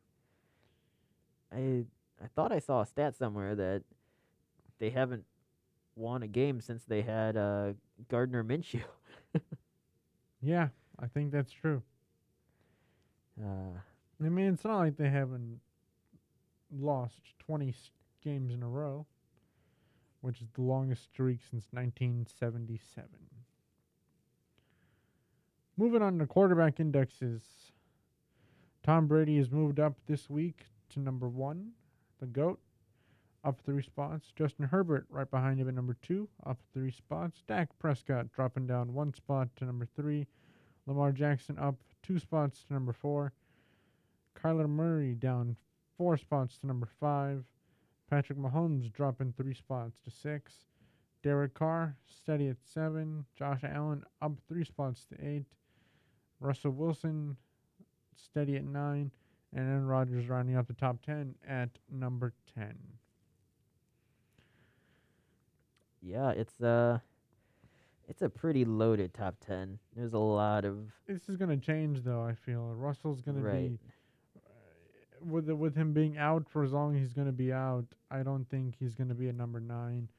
I 1.51 1.85
I 2.23 2.27
thought 2.35 2.51
I 2.51 2.59
saw 2.59 2.81
a 2.81 2.85
stat 2.85 3.15
somewhere 3.15 3.55
that 3.55 3.83
they 4.79 4.91
haven't 4.91 5.25
won 5.95 6.23
a 6.23 6.27
game 6.27 6.61
since 6.61 6.83
they 6.85 7.01
had 7.01 7.35
uh, 7.35 7.73
Gardner 8.09 8.43
Minshew. 8.43 8.83
Yeah, 10.43 10.69
I 11.01 11.07
think 11.07 11.31
that's 11.31 11.51
true. 11.51 11.81
Uh, 13.41 13.79
I 14.23 14.29
mean, 14.29 14.53
it's 14.53 14.63
not 14.63 14.77
like 14.77 14.97
they 14.97 15.09
haven't 15.09 15.59
lost 16.71 17.21
20 17.39 17.69
s- 17.69 17.91
games 18.23 18.53
in 18.53 18.61
a 18.61 18.67
row, 18.67 19.05
which 20.21 20.41
is 20.41 20.47
the 20.53 20.61
longest 20.61 21.03
streak 21.05 21.39
since 21.49 21.65
1977. 21.71 23.07
Moving 25.77 26.01
on 26.01 26.19
to 26.19 26.27
quarterback 26.27 26.79
indexes. 26.79 27.41
Tom 28.83 29.07
Brady 29.07 29.37
has 29.37 29.49
moved 29.49 29.79
up 29.79 29.95
this 30.05 30.29
week 30.29 30.65
to 30.89 30.99
number 30.99 31.27
one, 31.27 31.71
the 32.19 32.27
GOAT, 32.27 32.59
up 33.43 33.59
three 33.65 33.81
spots. 33.81 34.31
Justin 34.35 34.65
Herbert 34.67 35.05
right 35.09 35.29
behind 35.29 35.59
him 35.59 35.67
at 35.67 35.73
number 35.73 35.95
two, 36.01 36.27
up 36.45 36.59
three 36.73 36.91
spots. 36.91 37.41
Dak 37.47 37.69
Prescott 37.79 38.31
dropping 38.31 38.67
down 38.67 38.93
one 38.93 39.13
spot 39.13 39.49
to 39.55 39.65
number 39.65 39.87
three. 39.95 40.27
Lamar 40.87 41.11
Jackson 41.11 41.57
up 41.57 41.75
two 42.03 42.19
spots 42.19 42.63
to 42.63 42.73
number 42.73 42.93
four. 42.93 43.33
Kyler 44.41 44.69
Murray 44.69 45.13
down 45.15 45.55
four 45.97 46.17
spots 46.17 46.57
to 46.57 46.67
number 46.67 46.87
five. 46.99 47.43
Patrick 48.09 48.37
Mahomes 48.37 48.91
dropping 48.91 49.33
three 49.33 49.53
spots 49.53 49.99
to 50.03 50.11
six. 50.11 50.53
Derek 51.23 51.53
Carr 51.53 51.95
steady 52.05 52.47
at 52.47 52.57
seven. 52.63 53.25
Josh 53.35 53.63
Allen 53.63 54.03
up 54.21 54.33
three 54.47 54.65
spots 54.65 55.05
to 55.05 55.25
eight. 55.25 55.45
Russell 56.39 56.71
Wilson 56.71 57.37
steady 58.15 58.55
at 58.55 58.65
nine. 58.65 59.11
And 59.53 59.69
Aaron 59.69 59.85
Rodgers 59.85 60.29
rounding 60.29 60.55
up 60.55 60.67
the 60.67 60.73
top 60.73 61.01
ten 61.05 61.35
at 61.47 61.69
number 61.89 62.33
ten. 62.55 62.77
yeah, 66.01 66.31
it's 66.31 66.59
uh 66.61 66.99
it's 68.11 68.21
a 68.21 68.29
pretty 68.29 68.65
loaded 68.65 69.13
top 69.13 69.35
10. 69.45 69.79
There's 69.95 70.13
a 70.13 70.19
lot 70.19 70.65
of 70.65 70.77
This 71.07 71.29
is 71.29 71.37
gonna 71.37 71.57
change 71.57 72.03
though, 72.03 72.21
I 72.23 72.33
feel. 72.33 72.73
Russell's 72.75 73.21
gonna 73.21 73.41
right. 73.41 73.69
be 73.69 73.79
with 75.25 75.45
the, 75.45 75.55
with 75.55 75.75
him 75.75 75.93
being 75.93 76.17
out 76.17 76.49
for 76.49 76.63
as 76.63 76.71
long 76.73 76.95
as 76.95 77.01
he's 77.01 77.13
going 77.13 77.27
to 77.27 77.31
be 77.31 77.53
out, 77.53 77.85
I 78.09 78.23
don't 78.23 78.45
think 78.49 78.75
he's 78.79 78.95
going 78.95 79.09
to 79.09 79.13
be 79.15 79.27
a 79.29 79.33
number 79.33 79.59
nine. 79.59 80.09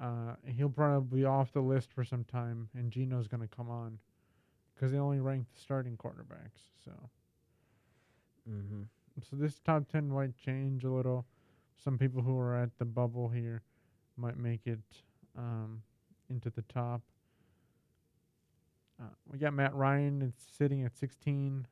Uh, 0.00 0.34
he'll 0.44 0.68
probably 0.68 1.20
be 1.20 1.24
off 1.24 1.52
the 1.52 1.60
list 1.60 1.92
for 1.92 2.04
some 2.04 2.24
time, 2.24 2.68
and 2.76 2.90
Geno's 2.90 3.28
going 3.28 3.42
to 3.42 3.56
come 3.56 3.70
on 3.70 3.98
because 4.74 4.92
they 4.92 4.98
only 4.98 5.20
rank 5.20 5.46
the 5.54 5.60
starting 5.60 5.96
quarterbacks. 5.96 6.66
So, 6.84 6.90
Mm-hmm. 8.50 8.82
so 9.20 9.36
this 9.36 9.60
top 9.60 9.86
ten 9.92 10.08
might 10.08 10.34
change 10.36 10.82
a 10.82 10.90
little. 10.90 11.26
Some 11.76 11.98
people 11.98 12.22
who 12.22 12.38
are 12.38 12.56
at 12.56 12.70
the 12.78 12.84
bubble 12.86 13.28
here 13.28 13.62
might 14.16 14.38
make 14.38 14.66
it 14.66 14.80
um, 15.36 15.82
into 16.30 16.50
the 16.50 16.62
top. 16.62 17.02
Uh, 19.00 19.06
we 19.30 19.38
got 19.38 19.54
Matt 19.54 19.74
Ryan. 19.74 20.32
Sitting 20.56 20.84
at 20.84 20.96
16. 20.96 21.66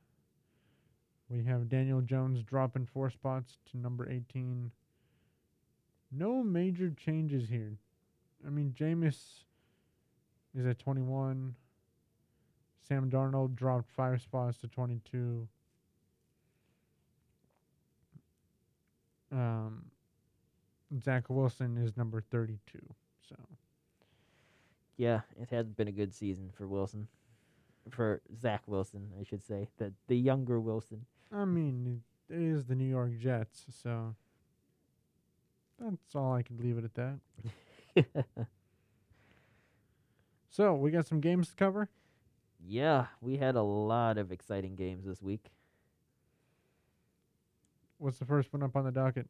We 1.29 1.43
have 1.45 1.69
Daniel 1.69 2.01
Jones 2.01 2.43
dropping 2.43 2.87
four 2.87 3.11
spots 3.11 3.59
to 3.71 3.79
number 3.79 4.09
18. 4.09 4.71
No 6.13 6.43
major 6.43 6.91
changes 6.91 7.49
here. 7.49 7.79
I 8.47 8.51
mean, 8.51 8.75
Jameis 8.79 9.43
is 10.57 10.67
at 10.67 10.79
21. 10.79 11.55
Sam 12.87 13.11
Darnold 13.11 13.57
dropped 13.57 13.91
five 13.91 14.23
spots 14.23 14.59
to 14.59 14.69
22. 14.69 15.49
Um, 19.33 19.87
Zach 21.03 21.29
Wilson 21.29 21.77
is 21.77 21.97
number 21.97 22.21
32. 22.21 22.79
So, 23.29 23.35
Yeah, 24.97 25.20
it 25.40 25.51
has 25.51 25.68
been 25.68 25.88
a 25.88 25.92
good 25.92 26.14
season 26.14 26.51
for 26.57 26.66
Wilson. 26.66 27.09
For 27.90 28.20
Zach 28.40 28.62
Wilson, 28.66 29.12
I 29.20 29.24
should 29.24 29.44
say. 29.44 29.68
The 29.78 29.92
the 30.09 30.16
younger 30.16 30.59
Wilson. 30.61 31.07
I 31.32 31.44
mean, 31.44 32.03
it 32.28 32.40
is 32.40 32.64
the 32.64 32.74
New 32.74 32.88
York 32.88 33.18
Jets. 33.18 33.66
So, 33.82 34.14
that's 35.78 36.14
all 36.14 36.32
I 36.32 36.42
could 36.42 36.61
leave 36.61 36.78
it 36.78 36.84
at 36.84 36.94
that. 36.94 37.18
So, 40.49 40.74
we 40.74 40.90
got 40.90 41.07
some 41.07 41.20
games 41.20 41.49
to 41.51 41.55
cover. 41.55 41.90
yeah, 42.66 43.07
we 43.20 43.36
had 43.36 43.57
a 43.57 43.62
lot 43.62 44.16
of 44.18 44.32
exciting 44.32 44.74
games 44.74 45.05
this 45.05 45.22
week. 45.22 45.51
What's 47.99 48.18
the 48.18 48.24
first 48.24 48.53
one 48.53 48.62
up 48.62 48.74
on 48.76 48.84
the 48.84 48.90
docket? 48.92 49.28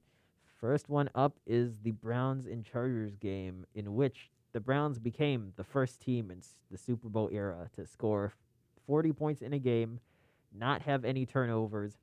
First 0.60 0.88
one 0.88 1.10
up 1.14 1.38
is 1.46 1.78
the 1.78 1.90
Browns 1.90 2.46
and 2.46 2.64
Chargers 2.64 3.16
game, 3.16 3.66
in 3.74 3.94
which 3.94 4.30
the 4.56 4.60
Browns 4.60 4.98
became 4.98 5.52
the 5.56 5.64
first 5.64 6.00
team 6.00 6.30
in 6.30 6.40
the 6.70 6.78
Super 6.78 7.10
Bowl 7.10 7.28
era 7.30 7.68
to 7.76 7.86
score 7.86 8.32
40 8.86 9.12
points 9.12 9.42
in 9.42 9.52
a 9.52 9.58
game, 9.58 10.00
not 10.50 10.80
have 10.80 11.04
any 11.04 11.26
turnovers, 11.26 11.98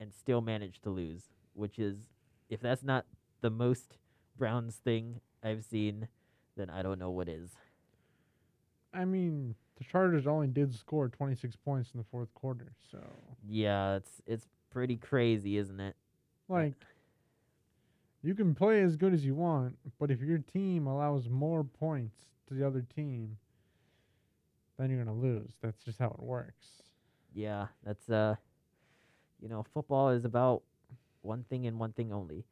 and 0.00 0.10
still 0.10 0.40
manage 0.40 0.80
to 0.80 0.88
lose. 0.88 1.24
Which 1.52 1.78
is, 1.78 2.08
if 2.48 2.60
that's 2.60 2.82
not 2.82 3.04
the 3.42 3.50
most 3.50 3.98
Browns 4.38 4.76
thing 4.76 5.20
I've 5.42 5.62
seen, 5.62 6.08
then 6.56 6.70
I 6.70 6.80
don't 6.80 6.98
know 6.98 7.10
what 7.10 7.28
is. 7.28 7.50
I 8.94 9.04
mean, 9.04 9.54
the 9.76 9.84
Chargers 9.84 10.26
only 10.26 10.46
did 10.46 10.74
score 10.74 11.10
26 11.10 11.54
points 11.56 11.90
in 11.92 11.98
the 11.98 12.06
fourth 12.10 12.32
quarter, 12.32 12.72
so 12.90 12.98
Yeah, 13.46 13.96
it's 13.96 14.22
it's 14.26 14.46
pretty 14.70 14.96
crazy, 14.96 15.58
isn't 15.58 15.80
it? 15.80 15.96
like 16.48 16.72
you 18.24 18.34
can 18.34 18.54
play 18.54 18.80
as 18.80 18.96
good 18.96 19.12
as 19.12 19.24
you 19.24 19.34
want, 19.34 19.76
but 19.98 20.10
if 20.10 20.20
your 20.20 20.38
team 20.38 20.86
allows 20.86 21.28
more 21.28 21.62
points 21.62 22.16
to 22.48 22.54
the 22.54 22.66
other 22.66 22.82
team, 22.94 23.36
then 24.78 24.90
you're 24.90 25.04
gonna 25.04 25.16
lose. 25.16 25.52
That's 25.60 25.82
just 25.84 25.98
how 25.98 26.08
it 26.08 26.22
works. 26.22 26.66
Yeah, 27.34 27.66
that's 27.84 28.08
uh, 28.08 28.36
you 29.40 29.48
know, 29.48 29.64
football 29.74 30.08
is 30.08 30.24
about 30.24 30.62
one 31.20 31.44
thing 31.50 31.66
and 31.66 31.78
one 31.78 31.92
thing 31.92 32.12
only. 32.12 32.44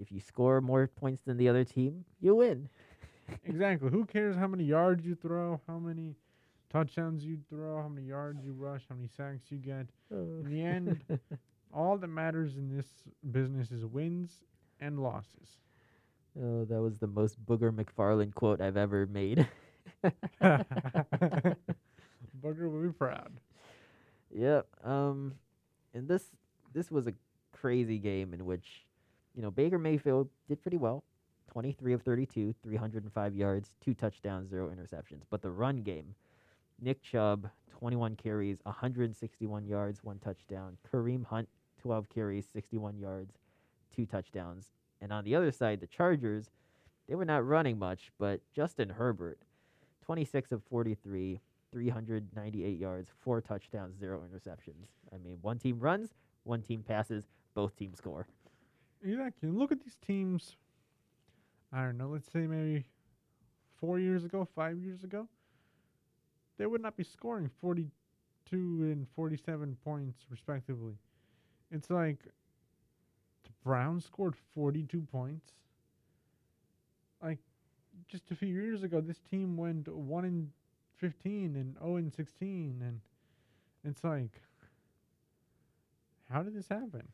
If 0.00 0.10
you 0.12 0.20
score 0.20 0.60
more 0.60 0.86
points 0.86 1.22
than 1.24 1.36
the 1.36 1.48
other 1.48 1.64
team, 1.64 2.04
you 2.20 2.34
win. 2.34 2.68
exactly. 3.44 3.90
Who 3.90 4.04
cares 4.04 4.36
how 4.36 4.46
many 4.46 4.64
yards 4.64 5.04
you 5.04 5.14
throw, 5.14 5.60
how 5.66 5.78
many 5.78 6.14
touchdowns 6.70 7.24
you 7.24 7.38
throw, 7.48 7.80
how 7.80 7.88
many 7.88 8.06
yards 8.06 8.44
you 8.44 8.52
rush, 8.52 8.82
how 8.88 8.94
many 8.94 9.08
sacks 9.16 9.50
you 9.50 9.58
get? 9.58 9.86
In 10.10 10.50
the 10.50 10.62
end, 10.62 11.00
all 11.74 11.96
that 11.98 12.08
matters 12.08 12.56
in 12.56 12.74
this 12.74 12.86
business 13.30 13.70
is 13.70 13.84
wins 13.84 14.42
and 14.80 15.00
losses. 15.00 15.58
oh, 16.40 16.64
that 16.64 16.80
was 16.80 16.98
the 16.98 17.06
most 17.06 17.44
Booger 17.46 17.72
McFarland 17.72 18.34
quote 18.34 18.60
I've 18.60 18.76
ever 18.76 19.06
made. 19.06 19.46
Booger 20.42 21.56
will 22.70 22.82
be 22.82 22.92
proud. 22.92 23.32
Yep. 24.34 24.66
Um, 24.84 25.34
and 25.94 26.08
this 26.08 26.24
this 26.72 26.90
was 26.90 27.06
a 27.06 27.14
crazy 27.52 27.98
game 27.98 28.34
in 28.34 28.44
which, 28.44 28.84
you 29.34 29.42
know, 29.42 29.50
Baker 29.50 29.78
Mayfield 29.78 30.28
did 30.48 30.62
pretty 30.62 30.76
well, 30.76 31.04
twenty 31.50 31.72
three 31.72 31.92
of 31.92 32.02
thirty 32.02 32.26
two, 32.26 32.54
three 32.62 32.76
hundred 32.76 33.04
and 33.04 33.12
five 33.12 33.34
yards, 33.34 33.70
two 33.80 33.94
touchdowns, 33.94 34.50
zero 34.50 34.70
interceptions. 34.70 35.22
But 35.30 35.42
the 35.42 35.50
run 35.50 35.82
game, 35.82 36.14
Nick 36.80 37.02
Chubb, 37.02 37.48
twenty 37.70 37.96
one 37.96 38.16
carries, 38.16 38.58
one 38.62 38.74
hundred 38.74 39.04
and 39.06 39.16
sixty 39.16 39.46
one 39.46 39.66
yards, 39.66 40.04
one 40.04 40.18
touchdown. 40.18 40.76
Kareem 40.92 41.24
Hunt, 41.24 41.48
twelve 41.80 42.08
carries, 42.08 42.46
sixty 42.52 42.78
one 42.78 42.98
yards, 42.98 43.34
two 43.98 44.06
touchdowns. 44.06 44.70
And 45.00 45.12
on 45.12 45.24
the 45.24 45.34
other 45.34 45.50
side, 45.50 45.80
the 45.80 45.86
Chargers, 45.86 46.50
they 47.08 47.14
were 47.14 47.24
not 47.24 47.46
running 47.46 47.78
much, 47.78 48.12
but 48.18 48.40
Justin 48.54 48.90
Herbert, 48.90 49.40
twenty 50.04 50.24
six 50.24 50.52
of 50.52 50.62
forty 50.64 50.94
three. 50.94 51.40
398 51.70 52.78
yards, 52.78 53.10
four 53.22 53.42
touchdowns, 53.42 53.98
zero 53.98 54.22
interceptions. 54.22 54.88
I 55.12 55.18
mean, 55.18 55.36
one 55.42 55.58
team 55.58 55.78
runs, 55.78 56.14
one 56.44 56.62
team 56.62 56.82
passes, 56.82 57.24
both 57.54 57.76
teams 57.76 57.98
score. 57.98 58.26
Exactly. 59.04 59.50
Look 59.50 59.70
at 59.70 59.84
these 59.84 59.98
teams. 60.04 60.56
I 61.70 61.82
don't 61.82 61.98
know. 61.98 62.08
Let's 62.08 62.32
say 62.32 62.46
maybe 62.46 62.86
four 63.78 63.98
years 63.98 64.24
ago, 64.24 64.48
five 64.56 64.78
years 64.78 65.04
ago, 65.04 65.28
they 66.56 66.64
would 66.64 66.80
not 66.80 66.96
be 66.96 67.04
scoring 67.04 67.50
42 67.60 67.90
and 68.56 69.06
47 69.14 69.76
points 69.84 70.24
respectively. 70.30 70.94
It's 71.70 71.90
like 71.90 72.20
the 73.64 73.68
Browns 73.68 74.04
scored 74.04 74.36
42 74.54 75.02
points. 75.02 75.52
Like 77.22 77.38
just 78.08 78.30
a 78.30 78.36
few 78.36 78.48
years 78.54 78.82
ago, 78.82 79.00
this 79.00 79.20
team 79.20 79.56
went 79.56 79.88
one 79.88 80.24
in 80.24 80.52
15 80.96 81.56
and 81.56 81.76
0 81.78 81.96
and 81.96 82.12
16, 82.12 82.82
and 82.82 83.00
it's 83.84 84.04
like, 84.04 84.42
how 86.30 86.42
did 86.42 86.54
this 86.54 86.68
happen? 86.68 87.08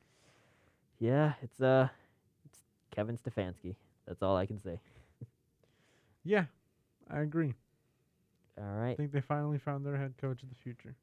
Yeah, 0.98 1.34
it's 1.42 1.60
uh, 1.60 1.88
it's 2.44 2.64
Kevin 2.90 3.16
Stefanski. 3.16 3.76
That's 4.06 4.22
all 4.22 4.36
I 4.36 4.46
can 4.46 4.58
say. 4.60 4.80
Yeah, 6.24 6.46
I 7.10 7.20
agree. 7.20 7.54
All 8.58 8.80
I 8.80 8.94
think 8.94 9.12
they 9.12 9.20
finally 9.20 9.58
found 9.58 9.84
their 9.84 9.96
head 9.96 10.16
coach 10.18 10.42
of 10.42 10.48
the 10.48 10.54
future. 10.54 10.96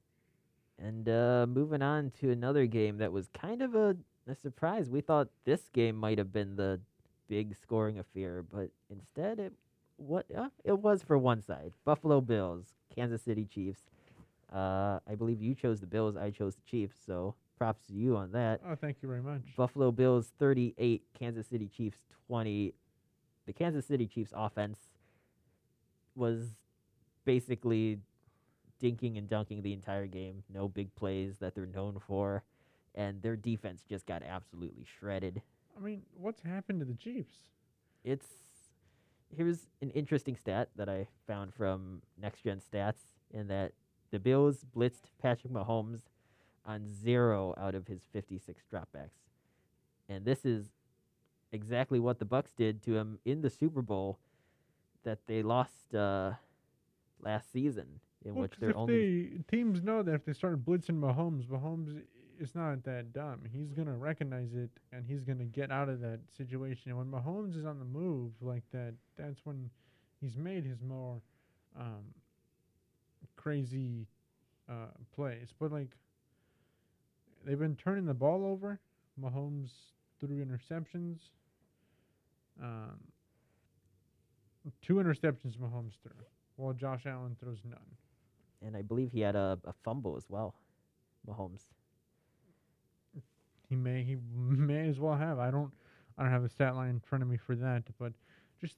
and 0.78 1.08
uh, 1.10 1.46
moving 1.48 1.82
on 1.82 2.12
to 2.20 2.32
another 2.32 2.66
game 2.66 2.98
that 2.98 3.12
was 3.12 3.28
kind 3.30 3.62
of 3.62 3.76
a, 3.76 3.96
a 4.28 4.36
surprise. 4.36 4.90
We 4.90 5.02
thought 5.02 5.30
this 5.46 5.70
game 5.74 5.96
might 5.96 6.18
have 6.18 6.32
been 6.32 6.56
the 6.56 6.80
big 7.28 7.56
scoring 7.56 8.00
affair, 8.00 8.44
but 8.44 8.70
instead 8.90 9.40
it 9.40 9.54
what 9.98 10.26
uh, 10.36 10.50
it 10.64 10.80
was 10.80 11.04
for 11.04 11.18
one 11.18 11.42
side. 11.42 11.74
Buffalo 11.86 12.22
Bills, 12.22 12.66
Kansas 12.94 13.22
City 13.22 13.46
Chiefs. 13.46 13.82
Uh, 14.52 15.00
I 15.08 15.16
believe 15.16 15.42
you 15.42 15.56
chose 15.56 15.80
the 15.80 15.88
Bills. 15.88 16.18
I 16.18 16.30
chose 16.30 16.56
the 16.56 16.62
Chiefs. 16.70 16.98
So 17.06 17.36
props 17.58 17.86
to 17.88 17.94
you 17.94 18.18
on 18.18 18.32
that. 18.32 18.60
Oh, 18.68 18.76
thank 18.76 18.98
you 19.02 19.08
very 19.08 19.22
much. 19.22 19.42
Buffalo 19.56 19.92
Bills 19.92 20.32
38, 20.40 21.04
Kansas 21.18 21.48
City 21.48 21.70
Chiefs 21.76 22.00
20. 22.28 22.74
The 23.46 23.54
Kansas 23.54 23.86
City 23.86 24.08
Chiefs 24.08 24.34
offense 24.36 24.80
was 26.16 26.56
basically 27.24 28.00
dinking 28.82 29.18
and 29.18 29.30
dunking 29.30 29.62
the 29.62 29.74
entire 29.74 30.08
game. 30.08 30.44
No 30.52 30.68
big 30.68 30.94
plays 30.96 31.38
that 31.40 31.54
they're 31.54 31.68
known 31.68 32.00
for. 32.08 32.44
And 32.96 33.22
their 33.22 33.36
defense 33.36 33.84
just 33.88 34.06
got 34.06 34.22
absolutely 34.24 34.86
shredded. 35.00 35.42
I 35.78 35.80
mean, 35.80 36.02
what's 36.18 36.42
happened 36.42 36.80
to 36.82 36.86
the 36.86 36.96
Chiefs? 36.96 37.36
It's 38.04 38.28
here's 39.36 39.68
an 39.82 39.90
interesting 39.92 40.36
stat 40.36 40.70
that 40.76 40.90
I 40.90 41.08
found 41.26 41.54
from 41.54 42.02
Next 42.22 42.44
Gen 42.44 42.60
Stats 42.60 43.00
in 43.34 43.48
that 43.48 43.72
the 44.12 44.20
Bills 44.20 44.66
blitzed 44.76 45.10
Patrick 45.22 45.54
Mahomes 45.54 46.02
on 46.66 46.88
zero 46.88 47.54
out 47.58 47.76
of 47.76 47.88
his 47.88 48.02
56 48.12 48.64
dropbacks. 48.72 49.22
And 50.10 50.26
this 50.26 50.46
is 50.46 50.66
exactly 51.52 52.00
what 52.00 52.20
the 52.20 52.26
Bucks 52.26 52.52
did 52.52 52.82
to 52.84 52.98
him 52.98 53.20
in 53.26 53.42
the 53.42 53.50
Super 53.50 53.82
Bowl 53.82 54.20
that 55.04 55.20
they 55.28 55.42
lost 55.42 55.96
uh, 55.96 56.32
last 57.22 57.52
season, 57.52 57.88
in 58.24 58.36
Well, 58.36 58.44
which 58.44 58.54
they're 58.60 58.72
if 58.72 58.76
only 58.76 59.28
they, 59.28 59.44
teams 59.50 59.82
know 59.82 60.04
that 60.04 60.14
if 60.14 60.26
they 60.26 60.34
start 60.34 60.64
blitzing 60.64 61.00
Mahomes, 61.00 61.46
Mahomes 61.48 62.02
is 62.42 62.56
not 62.56 62.84
that 62.84 63.14
dumb. 63.14 63.42
He's 63.52 63.74
gonna 63.74 63.96
recognize 63.96 64.54
it 64.54 64.70
and 64.92 65.06
he's 65.06 65.24
gonna 65.24 65.46
get 65.46 65.72
out 65.72 65.90
of 65.90 66.02
that 66.02 66.20
situation. 66.36 66.92
And 66.92 66.98
when 66.98 67.12
Mahomes 67.12 67.58
is 67.58 67.66
on 67.66 67.80
the 67.80 67.86
move 67.86 68.32
like 68.42 68.64
that, 68.72 68.94
that's 69.18 69.42
when 69.46 69.70
he's 70.20 70.38
made 70.38 70.66
his 70.66 70.82
more 70.82 71.22
um, 71.80 72.04
crazy 73.36 74.08
uh, 74.70 74.88
plays. 75.16 75.54
But 75.60 75.72
like 75.72 75.90
they've 77.46 77.60
been 77.60 77.76
turning 77.76 78.06
the 78.06 78.14
ball 78.14 78.46
over. 78.46 78.80
Mahomes 79.22 79.72
threw 80.20 80.44
interceptions. 80.46 81.20
Um, 82.62 83.00
two 84.82 84.96
interceptions 84.96 85.58
Mahomes 85.58 85.94
threw, 86.04 86.12
while 86.58 86.74
Josh 86.74 87.06
Allen 87.06 87.36
throws 87.40 87.60
none. 87.66 87.80
and 88.62 88.78
I 88.78 88.82
believe 88.82 89.12
he 89.12 89.22
had 89.22 89.36
a, 89.36 89.60
a 89.66 89.74
fumble 89.84 90.18
as 90.18 90.30
well. 90.30 90.56
Mahomes. 91.28 91.66
He 93.72 93.78
may 93.78 94.04
he 94.04 94.18
may 94.36 94.90
as 94.90 95.00
well 95.00 95.16
have. 95.16 95.40
I 95.40 95.50
don't 95.50 95.72
I 96.18 96.24
don't 96.24 96.32
have 96.32 96.44
a 96.44 96.50
stat 96.50 96.76
line 96.76 96.90
in 96.90 97.00
front 97.00 97.24
of 97.24 97.30
me 97.30 97.38
for 97.38 97.56
that, 97.56 97.84
but 97.98 98.12
just 98.60 98.76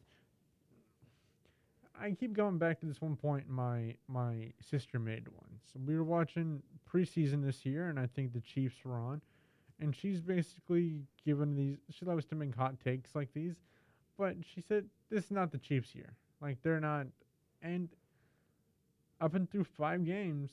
I 2.00 2.12
keep 2.12 2.34
going 2.34 2.60
back 2.60 2.80
to 2.82 2.86
this 2.86 3.02
one 3.02 3.16
point 3.16 3.50
my 3.50 3.96
my 4.08 4.54
sister 4.62 5.00
made 5.00 5.28
once. 5.28 5.64
We 5.88 5.98
were 5.98 6.04
watching 6.04 6.62
preseason 6.88 7.44
this 7.44 7.66
year 7.66 7.90
and 7.90 8.00
I 8.00 8.06
think 8.06 8.34
the 8.34 8.42
Chiefs 8.42 8.76
were 8.86 9.00
on 9.00 9.20
and 9.80 9.96
she's 9.96 10.22
basically 10.22 11.02
given 11.26 11.56
these 11.56 11.78
she 11.90 12.06
loves 12.06 12.26
to 12.26 12.36
make 12.36 12.56
hot 12.56 12.80
takes 12.80 13.16
like 13.16 13.34
these, 13.34 13.56
but 14.16 14.36
she 14.54 14.62
said 14.62 14.86
this 15.10 15.26
is 15.26 15.32
not 15.32 15.52
the 15.52 15.58
Chiefs 15.58 15.96
year. 15.96 16.14
Like 16.40 16.62
they're 16.62 16.80
not 16.80 17.08
and 17.64 17.90
up 19.20 19.34
and 19.34 19.50
through 19.50 19.64
five 19.64 20.06
games 20.06 20.52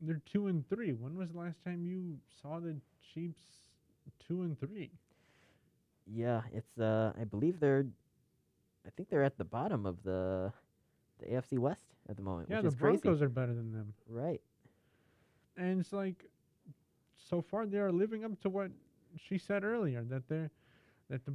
they're 0.00 0.20
two 0.24 0.46
and 0.46 0.66
three. 0.68 0.92
When 0.92 1.16
was 1.16 1.30
the 1.32 1.38
last 1.38 1.62
time 1.64 1.84
you 1.84 2.18
saw 2.42 2.58
the 2.60 2.76
Chiefs 3.02 3.40
two 4.18 4.42
and 4.42 4.58
three? 4.58 4.90
Yeah, 6.06 6.42
it's 6.52 6.78
uh 6.78 7.12
I 7.18 7.24
believe 7.24 7.60
they're 7.60 7.86
I 8.86 8.90
think 8.90 9.08
they're 9.10 9.24
at 9.24 9.38
the 9.38 9.44
bottom 9.44 9.86
of 9.86 10.02
the 10.02 10.52
the 11.18 11.26
AFC 11.26 11.58
West 11.58 11.94
at 12.08 12.16
the 12.16 12.22
moment, 12.22 12.48
Yeah, 12.48 12.60
which 12.60 12.62
the 12.62 12.70
is 12.70 12.74
crazy. 12.74 13.02
Broncos 13.02 13.22
are 13.22 13.28
better 13.28 13.54
than 13.54 13.72
them, 13.72 13.94
Right. 14.06 14.42
and 15.56 15.80
it's 15.80 15.92
like 15.92 16.26
so 17.16 17.40
far 17.40 17.66
they 17.66 17.78
are 17.78 17.92
living 17.92 18.24
up 18.24 18.40
to 18.40 18.48
what 18.48 18.70
she 19.16 19.38
said 19.38 19.64
earlier 19.64 20.02
that 20.04 20.28
they're 20.28 20.50
that 21.08 21.24
the 21.24 21.34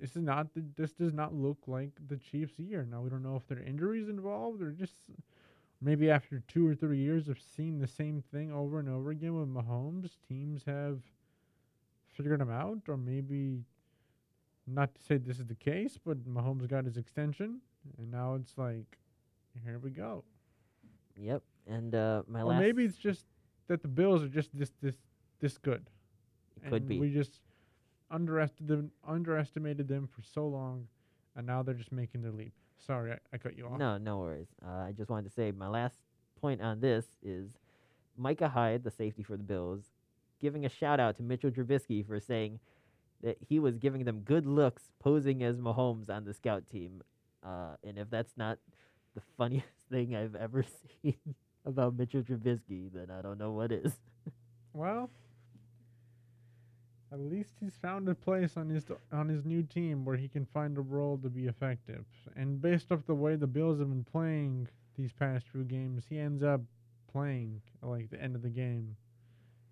this 0.00 0.16
is 0.16 0.22
not 0.22 0.52
the, 0.54 0.62
this 0.76 0.92
does 0.92 1.12
not 1.12 1.34
look 1.34 1.58
like 1.66 1.90
the 2.08 2.16
Chiefs 2.16 2.58
year. 2.58 2.86
Now 2.90 3.02
we 3.02 3.10
don't 3.10 3.22
know 3.22 3.36
if 3.36 3.46
there 3.46 3.58
are 3.58 3.62
injuries 3.62 4.08
involved 4.08 4.62
or 4.62 4.72
just 4.72 4.94
maybe 5.80 6.10
after 6.10 6.42
two 6.46 6.66
or 6.66 6.74
three 6.74 6.98
years 6.98 7.28
of 7.28 7.38
seeing 7.56 7.78
the 7.78 7.86
same 7.86 8.22
thing 8.32 8.52
over 8.52 8.78
and 8.78 8.88
over 8.88 9.10
again 9.10 9.34
with 9.34 9.48
Mahomes, 9.48 10.10
teams 10.28 10.64
have 10.66 11.00
figured 12.16 12.40
him 12.40 12.50
out, 12.50 12.78
or 12.88 12.96
maybe 12.96 13.64
not 14.66 14.94
to 14.94 15.02
say 15.02 15.16
this 15.16 15.38
is 15.38 15.46
the 15.46 15.54
case, 15.54 15.98
but 16.04 16.22
Mahomes 16.28 16.68
got 16.68 16.84
his 16.84 16.96
extension, 16.96 17.60
and 17.98 18.10
now 18.10 18.34
it's 18.34 18.56
like, 18.56 18.98
here 19.64 19.78
we 19.78 19.90
go. 19.90 20.24
Yep. 21.16 21.42
And 21.66 21.94
uh, 21.94 22.22
my 22.28 22.42
or 22.42 22.46
last 22.46 22.60
maybe 22.60 22.84
it's 22.84 22.96
just 22.96 23.24
that 23.68 23.82
the 23.82 23.88
Bills 23.88 24.22
are 24.22 24.28
just 24.28 24.50
this 24.56 24.72
this 24.82 24.96
this 25.40 25.58
good. 25.58 25.88
it 26.56 26.68
could 26.70 26.88
be. 26.88 26.98
We 26.98 27.10
just 27.10 27.40
underestimated 28.10 28.68
them, 28.68 28.90
underestimated 29.06 29.88
them 29.88 30.08
for 30.08 30.22
so 30.22 30.46
long, 30.46 30.86
and 31.40 31.46
now 31.46 31.62
they're 31.62 31.74
just 31.74 31.90
making 31.90 32.20
their 32.20 32.32
leap. 32.32 32.52
Sorry, 32.86 33.12
I, 33.12 33.18
I 33.32 33.38
cut 33.38 33.56
you 33.56 33.66
off. 33.66 33.78
No, 33.78 33.96
no 33.96 34.18
worries. 34.18 34.48
Uh, 34.62 34.84
I 34.88 34.92
just 34.92 35.08
wanted 35.08 35.28
to 35.28 35.34
say 35.34 35.50
my 35.52 35.68
last 35.68 35.96
point 36.38 36.60
on 36.60 36.80
this 36.80 37.06
is 37.22 37.52
Micah 38.16 38.48
Hyde, 38.50 38.84
the 38.84 38.90
safety 38.90 39.22
for 39.22 39.38
the 39.38 39.42
Bills, 39.42 39.84
giving 40.38 40.66
a 40.66 40.68
shout 40.68 41.00
out 41.00 41.16
to 41.16 41.22
Mitchell 41.22 41.50
Trubisky 41.50 42.06
for 42.06 42.20
saying 42.20 42.60
that 43.22 43.38
he 43.40 43.58
was 43.58 43.78
giving 43.78 44.04
them 44.04 44.20
good 44.20 44.46
looks 44.46 44.90
posing 44.98 45.42
as 45.42 45.56
Mahomes 45.56 46.10
on 46.10 46.24
the 46.24 46.34
scout 46.34 46.64
team. 46.70 47.02
Uh, 47.42 47.76
and 47.82 47.98
if 47.98 48.10
that's 48.10 48.32
not 48.36 48.58
the 49.14 49.22
funniest 49.38 49.66
thing 49.90 50.14
I've 50.14 50.34
ever 50.34 50.62
seen 51.02 51.16
about 51.64 51.96
Mitchell 51.96 52.22
Trubisky, 52.22 52.92
then 52.92 53.08
I 53.10 53.22
don't 53.22 53.38
know 53.38 53.52
what 53.52 53.72
is. 53.72 53.92
Well, 54.72 55.10
at 57.12 57.20
least 57.20 57.54
he's 57.58 57.76
found 57.76 58.08
a 58.08 58.14
place 58.14 58.56
on 58.56 58.68
his 58.68 58.84
on 59.12 59.28
his 59.28 59.44
new 59.44 59.62
team 59.62 60.04
where 60.04 60.16
he 60.16 60.28
can 60.28 60.46
find 60.46 60.78
a 60.78 60.80
role 60.80 61.18
to 61.18 61.28
be 61.28 61.46
effective. 61.46 62.04
And 62.36 62.60
based 62.60 62.92
off 62.92 63.04
the 63.06 63.14
way 63.14 63.36
the 63.36 63.46
Bills 63.46 63.80
have 63.80 63.88
been 63.88 64.04
playing 64.04 64.68
these 64.96 65.12
past 65.12 65.46
few 65.48 65.64
games, 65.64 66.04
he 66.08 66.18
ends 66.18 66.42
up 66.42 66.60
playing 67.10 67.60
like 67.82 68.10
the 68.10 68.22
end 68.22 68.36
of 68.36 68.42
the 68.42 68.48
game 68.48 68.96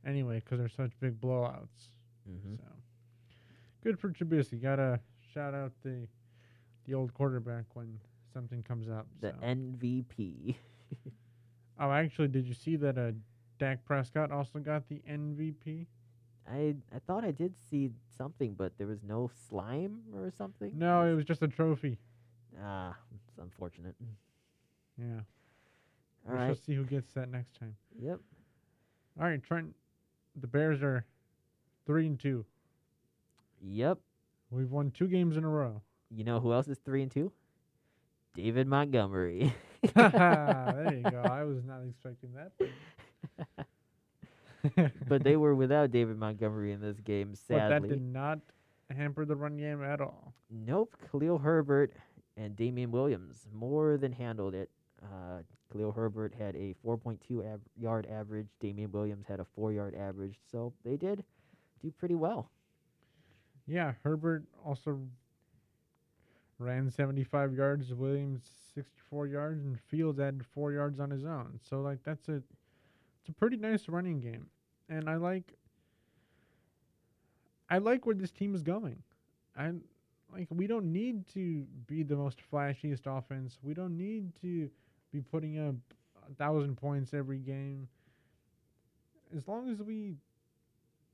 anyway 0.06 0.40
because 0.44 0.58
they're 0.58 0.68
such 0.68 0.92
big 1.00 1.20
blowouts. 1.20 1.92
Mm-hmm. 2.28 2.56
So 2.56 2.64
good 3.84 3.98
for 3.98 4.10
Trubisky. 4.10 4.60
Gotta 4.60 5.00
shout 5.32 5.54
out 5.54 5.72
the 5.84 6.08
the 6.86 6.94
old 6.94 7.14
quarterback 7.14 7.64
when 7.74 8.00
something 8.32 8.62
comes 8.62 8.88
up. 8.88 9.06
The 9.20 9.30
so. 9.30 9.46
MVP. 9.46 10.56
oh, 11.80 11.92
actually, 11.92 12.28
did 12.28 12.46
you 12.46 12.54
see 12.54 12.76
that? 12.76 12.98
Uh, 12.98 13.12
Dak 13.58 13.84
Prescott 13.84 14.30
also 14.30 14.58
got 14.60 14.88
the 14.88 15.02
MVP. 15.08 15.86
I 16.50 16.74
I 16.94 16.98
thought 17.06 17.24
I 17.24 17.30
did 17.30 17.54
see 17.70 17.90
something, 18.16 18.54
but 18.54 18.72
there 18.78 18.86
was 18.86 19.02
no 19.02 19.30
slime 19.48 20.00
or 20.14 20.30
something. 20.30 20.72
No, 20.76 21.02
it 21.06 21.14
was 21.14 21.24
just 21.24 21.42
a 21.42 21.48
trophy. 21.48 21.98
Ah, 22.62 22.96
it's 23.14 23.38
unfortunate. 23.38 23.94
Yeah. 24.98 25.20
All 26.26 26.32
we 26.32 26.38
right. 26.38 26.46
shall 26.46 26.56
see 26.56 26.74
who 26.74 26.84
gets 26.84 27.12
that 27.14 27.30
next 27.30 27.58
time. 27.58 27.76
Yep. 28.00 28.20
All 29.20 29.26
right, 29.26 29.42
Trent. 29.42 29.74
The 30.40 30.46
Bears 30.46 30.82
are 30.82 31.04
three 31.86 32.06
and 32.06 32.18
two. 32.18 32.44
Yep. 33.62 33.98
We've 34.50 34.70
won 34.70 34.90
two 34.90 35.08
games 35.08 35.36
in 35.36 35.44
a 35.44 35.48
row. 35.48 35.82
You 36.10 36.24
know 36.24 36.40
who 36.40 36.52
else 36.52 36.68
is 36.68 36.78
three 36.78 37.02
and 37.02 37.10
two? 37.10 37.32
David 38.34 38.66
Montgomery. 38.66 39.52
there 39.94 40.94
you 40.94 41.10
go. 41.10 41.22
I 41.22 41.44
was 41.44 41.64
not 41.64 41.80
expecting 41.88 42.30
that. 42.34 43.66
But, 45.08 45.22
they 45.24 45.36
were 45.36 45.54
without 45.54 45.90
David 45.90 46.18
Montgomery 46.18 46.72
in 46.72 46.80
this 46.80 46.98
game, 47.00 47.34
sadly. 47.34 47.58
But 47.80 47.82
that 47.82 47.88
did 47.88 48.02
not 48.02 48.38
hamper 48.90 49.24
the 49.24 49.36
run 49.36 49.56
game 49.56 49.82
at 49.82 50.00
all. 50.00 50.32
Nope. 50.50 50.96
Khalil 51.10 51.38
Herbert 51.38 51.92
and 52.36 52.56
Damien 52.56 52.90
Williams 52.90 53.46
more 53.52 53.96
than 53.96 54.12
handled 54.12 54.54
it. 54.54 54.70
Uh, 55.02 55.42
Khalil 55.72 55.92
Herbert 55.92 56.34
had 56.38 56.56
a 56.56 56.74
4.2 56.84 57.52
av- 57.52 57.60
yard 57.76 58.06
average. 58.10 58.48
Damien 58.60 58.90
Williams 58.90 59.26
had 59.26 59.40
a 59.40 59.44
four 59.44 59.72
yard 59.72 59.94
average. 59.94 60.38
So 60.50 60.72
they 60.84 60.96
did 60.96 61.24
do 61.82 61.90
pretty 61.90 62.14
well. 62.14 62.50
Yeah, 63.66 63.92
Herbert 64.02 64.44
also 64.64 64.98
ran 66.58 66.90
75 66.90 67.54
yards, 67.54 67.92
Williams 67.94 68.48
64 68.74 69.26
yards, 69.26 69.64
and 69.64 69.78
Fields 69.78 70.18
added 70.18 70.44
four 70.44 70.72
yards 70.72 70.98
on 70.98 71.10
his 71.10 71.24
own. 71.24 71.60
So 71.62 71.82
like 71.82 71.98
that's 72.02 72.28
a 72.28 72.42
it's 73.28 73.36
a 73.36 73.38
pretty 73.38 73.58
nice 73.58 73.88
running 73.88 74.20
game, 74.20 74.46
and 74.88 75.08
I 75.08 75.16
like 75.16 75.52
I 77.68 77.76
like 77.76 78.06
where 78.06 78.14
this 78.14 78.30
team 78.30 78.54
is 78.54 78.62
going. 78.62 79.02
I 79.54 79.72
like 80.32 80.46
we 80.50 80.66
don't 80.66 80.90
need 80.92 81.28
to 81.34 81.66
be 81.86 82.02
the 82.02 82.16
most 82.16 82.38
flashiest 82.50 83.02
offense. 83.06 83.58
We 83.62 83.74
don't 83.74 83.98
need 83.98 84.32
to 84.40 84.70
be 85.12 85.20
putting 85.20 85.58
up 85.58 85.74
a 86.30 86.34
thousand 86.36 86.76
points 86.76 87.12
every 87.12 87.38
game. 87.38 87.86
As 89.36 89.46
long 89.46 89.70
as 89.70 89.82
we 89.82 90.14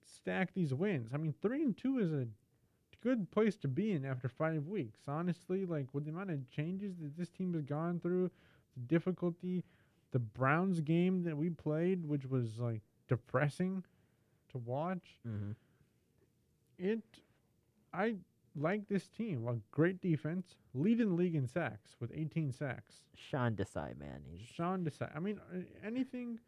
stack 0.05 0.55
these 0.55 0.73
wins, 0.73 1.11
I 1.13 1.17
mean, 1.17 1.35
three 1.43 1.65
and 1.65 1.77
two 1.77 1.99
is 1.99 2.13
a 2.13 2.29
good 3.03 3.29
place 3.33 3.57
to 3.57 3.67
be 3.67 3.91
in 3.91 4.05
after 4.05 4.29
five 4.29 4.69
weeks. 4.69 5.01
Honestly, 5.09 5.67
like 5.67 5.89
with 5.93 6.05
the 6.05 6.13
amount 6.13 6.31
of 6.31 6.49
changes 6.49 6.95
that 7.01 7.17
this 7.19 7.29
team 7.29 7.55
has 7.55 7.65
gone 7.65 7.99
through, 7.99 8.31
the 8.77 8.81
difficulty, 8.87 9.65
the 10.15 10.21
Browns 10.21 10.81
game 10.81 11.25
that 11.25 11.37
we 11.37 11.51
played, 11.51 12.07
which 12.07 12.25
was 12.25 12.61
like 12.61 12.83
depressing 13.09 13.83
to 14.53 14.59
watch. 14.59 15.19
Mm-hmm. 15.29 15.51
It, 16.79 17.03
I 17.93 18.15
like 18.55 18.89
this 18.89 19.09
team. 19.09 19.49
A 19.49 19.57
great 19.75 20.01
defense, 20.01 20.55
leading 20.73 21.09
the 21.09 21.15
league 21.15 21.35
in 21.35 21.49
sacks 21.49 21.97
with 21.99 22.13
18 22.15 22.53
sacks. 22.53 22.95
Sean 23.17 23.57
Desai, 23.57 23.99
man. 23.99 24.21
He's 24.31 24.47
Sean 24.47 24.85
Desai. 24.85 25.11
I 25.17 25.19
mean, 25.19 25.41
uh, 25.53 25.63
anything 25.85 26.39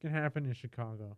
can 0.00 0.12
happen 0.12 0.46
in 0.46 0.52
Chicago 0.52 1.16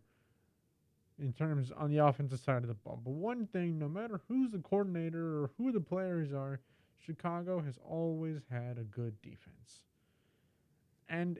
in 1.21 1.31
terms 1.31 1.71
on 1.77 1.91
the 1.91 2.03
offensive 2.03 2.39
side 2.39 2.63
of 2.63 2.69
the 2.69 2.73
ball. 2.73 2.99
But 3.05 3.11
one 3.11 3.45
thing, 3.45 3.77
no 3.77 3.87
matter 3.87 4.19
who's 4.27 4.49
the 4.49 4.57
coordinator 4.57 5.43
or 5.43 5.51
who 5.59 5.71
the 5.71 5.79
players 5.79 6.33
are, 6.33 6.59
Chicago 7.05 7.61
has 7.61 7.77
always 7.87 8.41
had 8.49 8.79
a 8.79 8.83
good 8.83 9.21
defense. 9.21 9.83
And 11.07 11.39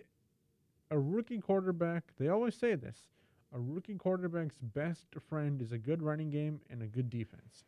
a 0.92 0.98
rookie 1.00 1.40
quarterback, 1.40 2.04
they 2.18 2.28
always 2.30 2.56
say 2.56 2.76
this 2.76 3.08
a 3.54 3.60
rookie 3.60 3.96
quarterback's 3.96 4.58
best 4.60 5.08
friend 5.28 5.62
is 5.62 5.72
a 5.72 5.78
good 5.78 6.02
running 6.04 6.30
game 6.30 6.62
and 6.70 6.82
a 6.84 6.88
good 6.88 7.10
defense. 7.10 7.66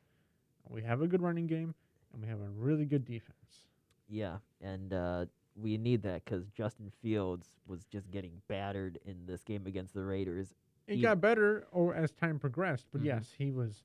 We 0.70 0.82
have 0.84 1.02
a 1.02 1.08
good 1.08 1.22
running 1.22 1.48
game 1.48 1.74
and 2.14 2.22
we 2.22 2.28
have 2.30 2.40
a 2.42 2.50
really 2.50 2.86
good 2.86 3.06
defense. 3.06 3.68
Yeah, 4.08 4.38
and 4.62 4.94
uh, 4.94 5.26
we 5.56 5.78
need 5.78 6.02
that 6.04 6.26
because 6.26 6.50
Justin 6.50 6.92
Fields 7.02 7.58
was 7.68 7.86
just 7.86 8.12
getting 8.12 8.42
battered 8.48 9.00
in 9.06 9.26
this 9.26 9.44
game 9.44 9.66
against 9.66 9.94
the 9.94 10.04
Raiders. 10.04 10.54
It 10.88 10.98
Ye- 10.98 11.02
got 11.02 11.22
better 11.22 11.68
or 11.72 11.94
as 11.96 12.12
time 12.12 12.40
progressed, 12.40 12.88
but 12.92 13.02
Mhm. 13.02 13.06
yes, 13.06 13.34
he 13.38 13.52
was, 13.52 13.84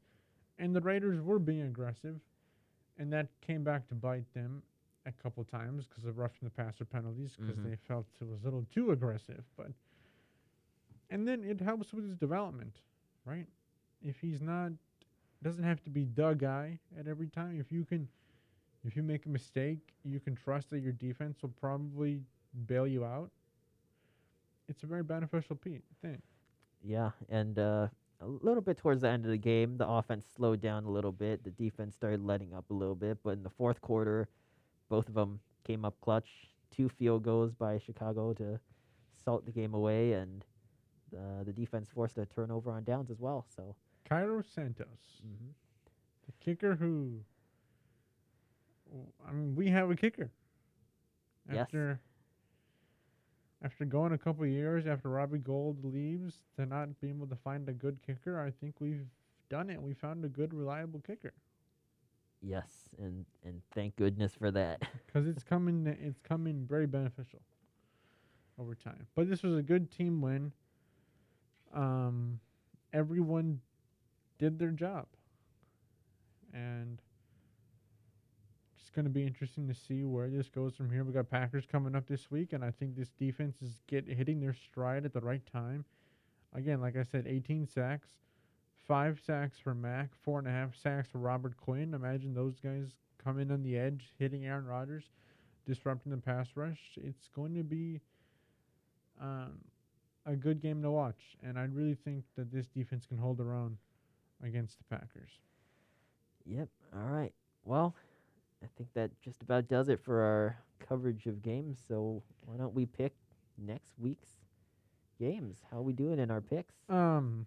and 0.58 0.74
the 0.74 0.80
Raiders 0.80 1.20
were 1.20 1.38
being 1.38 1.62
aggressive, 1.62 2.20
and 2.98 3.12
that 3.12 3.28
came 3.40 3.62
back 3.62 3.86
to 3.88 3.94
bite 3.94 4.32
them 4.34 4.62
a 5.06 5.12
couple 5.12 5.44
times 5.44 5.86
because 5.86 6.04
of 6.04 6.18
roughing 6.18 6.40
the 6.42 6.50
passer 6.50 6.84
penalties 6.84 7.36
because 7.36 7.60
Mhm. 7.60 7.70
they 7.70 7.76
felt 7.76 8.06
it 8.20 8.28
was 8.28 8.42
a 8.42 8.44
little 8.44 8.66
too 8.72 8.90
aggressive. 8.92 9.44
But 9.56 9.72
and 11.10 11.26
then 11.26 11.44
it 11.44 11.60
helps 11.60 11.92
with 11.92 12.04
his 12.08 12.16
development, 12.16 12.80
right? 13.24 13.46
If 14.02 14.20
he's 14.20 14.42
not, 14.42 14.72
doesn't 15.42 15.64
have 15.64 15.82
to 15.84 15.90
be 15.90 16.04
the 16.04 16.34
guy 16.34 16.80
at 16.98 17.06
every 17.06 17.28
time. 17.28 17.58
If 17.60 17.72
you 17.72 17.84
can, 17.84 18.08
if 18.84 18.96
you 18.96 19.02
make 19.02 19.26
a 19.26 19.28
mistake, 19.28 19.94
you 20.04 20.20
can 20.20 20.34
trust 20.34 20.70
that 20.70 20.80
your 20.80 20.92
defense 20.92 21.42
will 21.42 21.50
probably 21.50 22.22
bail 22.66 22.86
you 22.86 23.04
out. 23.04 23.30
It's 24.68 24.82
a 24.82 24.86
very 24.86 25.02
beneficial 25.02 25.56
pe- 25.56 25.82
thing. 26.00 26.22
Yeah, 26.82 27.10
and 27.28 27.58
uh, 27.58 27.88
a 28.20 28.26
little 28.26 28.62
bit 28.62 28.76
towards 28.78 29.02
the 29.02 29.08
end 29.08 29.24
of 29.24 29.30
the 29.30 29.36
game, 29.38 29.76
the 29.76 29.88
offense 29.88 30.26
slowed 30.36 30.60
down 30.60 30.84
a 30.84 30.90
little 30.90 31.12
bit. 31.12 31.42
The 31.44 31.50
defense 31.50 31.94
started 31.94 32.22
letting 32.22 32.52
up 32.54 32.70
a 32.70 32.74
little 32.74 32.94
bit, 32.94 33.18
but 33.22 33.30
in 33.30 33.42
the 33.42 33.50
fourth 33.50 33.80
quarter, 33.80 34.28
both 34.88 35.08
of 35.08 35.14
them 35.14 35.40
came 35.64 35.84
up 35.84 35.94
clutch. 36.00 36.28
Two 36.70 36.88
field 36.88 37.22
goals 37.22 37.52
by 37.52 37.78
Chicago 37.78 38.32
to 38.34 38.58
salt 39.24 39.46
the 39.46 39.52
game 39.52 39.74
away, 39.74 40.12
and 40.12 40.44
uh, 41.16 41.44
the 41.44 41.52
defense 41.52 41.88
forced 41.94 42.18
a 42.18 42.26
turnover 42.26 42.70
on 42.70 42.84
downs 42.84 43.10
as 43.10 43.18
well. 43.18 43.46
So, 43.54 43.74
Cairo 44.08 44.42
Santos, 44.54 45.22
mhm. 45.24 45.52
the 46.26 46.32
kicker 46.40 46.74
who, 46.74 47.20
I 49.26 49.32
mean, 49.32 49.54
we 49.54 49.68
have 49.68 49.90
a 49.90 49.96
kicker. 49.96 50.30
Yes. 51.48 51.60
After 51.62 52.00
after 53.62 53.84
going 53.84 54.12
a 54.12 54.18
couple 54.18 54.46
years 54.46 54.86
after 54.86 55.08
Robbie 55.08 55.38
Gould 55.38 55.82
leaves 55.84 56.34
to 56.56 56.66
not 56.66 57.00
be 57.00 57.08
able 57.08 57.26
to 57.28 57.36
find 57.36 57.68
a 57.68 57.72
good 57.72 57.98
kicker, 58.06 58.40
I 58.40 58.50
think 58.50 58.74
we've 58.80 59.06
done 59.48 59.70
it. 59.70 59.80
We 59.80 59.94
found 59.94 60.24
a 60.24 60.28
good, 60.28 60.52
reliable 60.52 61.00
kicker 61.06 61.32
yes, 62.40 62.68
and 62.98 63.24
and 63.44 63.60
thank 63.74 63.96
goodness 63.96 64.34
for 64.34 64.50
that. 64.50 64.82
because 65.06 65.26
it's 65.26 65.42
coming. 65.42 65.86
It's 66.00 66.20
coming 66.20 66.66
very 66.68 66.86
beneficial 66.86 67.40
over 68.58 68.74
time. 68.74 69.06
But 69.14 69.28
this 69.28 69.42
was 69.42 69.56
a 69.56 69.62
good 69.62 69.90
team 69.90 70.20
win. 70.20 70.52
Um, 71.74 72.40
everyone 72.92 73.60
did 74.38 74.58
their 74.58 74.70
job, 74.70 75.06
and 76.52 77.00
it's 78.78 78.90
going 78.90 79.04
to 79.04 79.10
be 79.10 79.26
interesting 79.26 79.68
to 79.68 79.74
see 79.74 80.04
where 80.04 80.28
this 80.28 80.48
goes 80.48 80.74
from 80.74 80.90
here. 80.90 81.04
We 81.04 81.12
got 81.12 81.28
Packers 81.28 81.66
coming 81.70 81.94
up 81.94 82.06
this 82.06 82.30
week, 82.30 82.52
and 82.52 82.64
I 82.64 82.70
think 82.70 82.96
this 82.96 83.10
defense 83.18 83.56
is 83.62 83.82
get 83.86 84.08
hitting 84.08 84.40
their 84.40 84.54
stride 84.54 85.04
at 85.04 85.12
the 85.12 85.20
right 85.20 85.42
time. 85.52 85.84
Again, 86.54 86.80
like 86.80 86.96
I 86.96 87.02
said, 87.02 87.26
18 87.26 87.66
sacks, 87.66 88.08
five 88.86 89.20
sacks 89.24 89.58
for 89.58 89.74
Mack, 89.74 90.10
four 90.22 90.38
and 90.38 90.48
a 90.48 90.50
half 90.50 90.76
sacks 90.76 91.08
for 91.08 91.18
Robert 91.18 91.56
Quinn. 91.56 91.94
Imagine 91.94 92.34
those 92.34 92.58
guys 92.60 92.90
coming 93.22 93.50
on 93.50 93.62
the 93.62 93.76
edge, 93.76 94.12
hitting 94.18 94.46
Aaron 94.46 94.66
Rodgers, 94.66 95.04
disrupting 95.66 96.12
the 96.12 96.18
pass 96.18 96.48
rush. 96.54 96.80
It's 96.96 97.28
going 97.34 97.54
to 97.54 97.62
be 97.62 98.00
um, 99.20 99.58
a 100.24 100.36
good 100.36 100.60
game 100.60 100.82
to 100.82 100.90
watch, 100.90 101.36
and 101.42 101.58
I 101.58 101.64
really 101.64 101.96
think 102.04 102.24
that 102.36 102.52
this 102.52 102.66
defense 102.68 103.06
can 103.06 103.18
hold 103.18 103.38
their 103.38 103.52
own 103.52 103.76
against 104.42 104.78
the 104.78 104.84
Packers. 104.96 105.30
Yep. 106.44 106.68
All 106.94 107.08
right. 107.08 107.32
Well, 107.64 107.94
I 108.62 108.66
think 108.76 108.90
that 108.94 109.10
just 109.20 109.42
about 109.42 109.68
does 109.68 109.88
it 109.88 110.00
for 110.00 110.20
our 110.22 110.56
coverage 110.86 111.26
of 111.26 111.42
games. 111.42 111.78
So 111.86 112.22
why 112.44 112.56
don't 112.56 112.74
we 112.74 112.86
pick 112.86 113.14
next 113.58 113.92
week's 113.98 114.30
games? 115.18 115.58
How 115.70 115.78
are 115.78 115.82
we 115.82 115.92
doing 115.92 116.18
in 116.18 116.30
our 116.30 116.40
picks? 116.40 116.74
Um, 116.88 117.46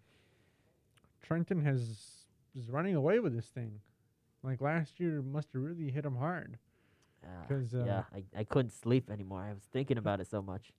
Trenton 1.21 1.61
has 1.61 2.25
is 2.55 2.69
running 2.69 2.95
away 2.95 3.19
with 3.19 3.35
this 3.35 3.47
thing. 3.47 3.79
Like 4.43 4.61
last 4.61 4.99
year, 4.99 5.21
must 5.21 5.53
have 5.53 5.61
really 5.61 5.89
hit 5.91 6.05
him 6.05 6.15
hard. 6.15 6.57
'cause, 7.47 7.73
uh, 7.75 7.83
yeah, 7.85 8.03
I, 8.35 8.39
I 8.39 8.43
couldn't 8.45 8.71
sleep 8.71 9.09
anymore. 9.11 9.41
I 9.43 9.53
was 9.53 9.63
thinking 9.71 9.97
about 9.97 10.21
it 10.21 10.27
so 10.27 10.41
much. 10.41 10.71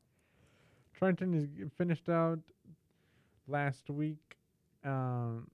Trenton 0.95 1.35
is 1.35 1.47
g- 1.49 1.65
finished 1.77 2.09
out 2.09 2.39
last 3.47 3.91
week. 3.91 4.39
Um, 4.85 5.51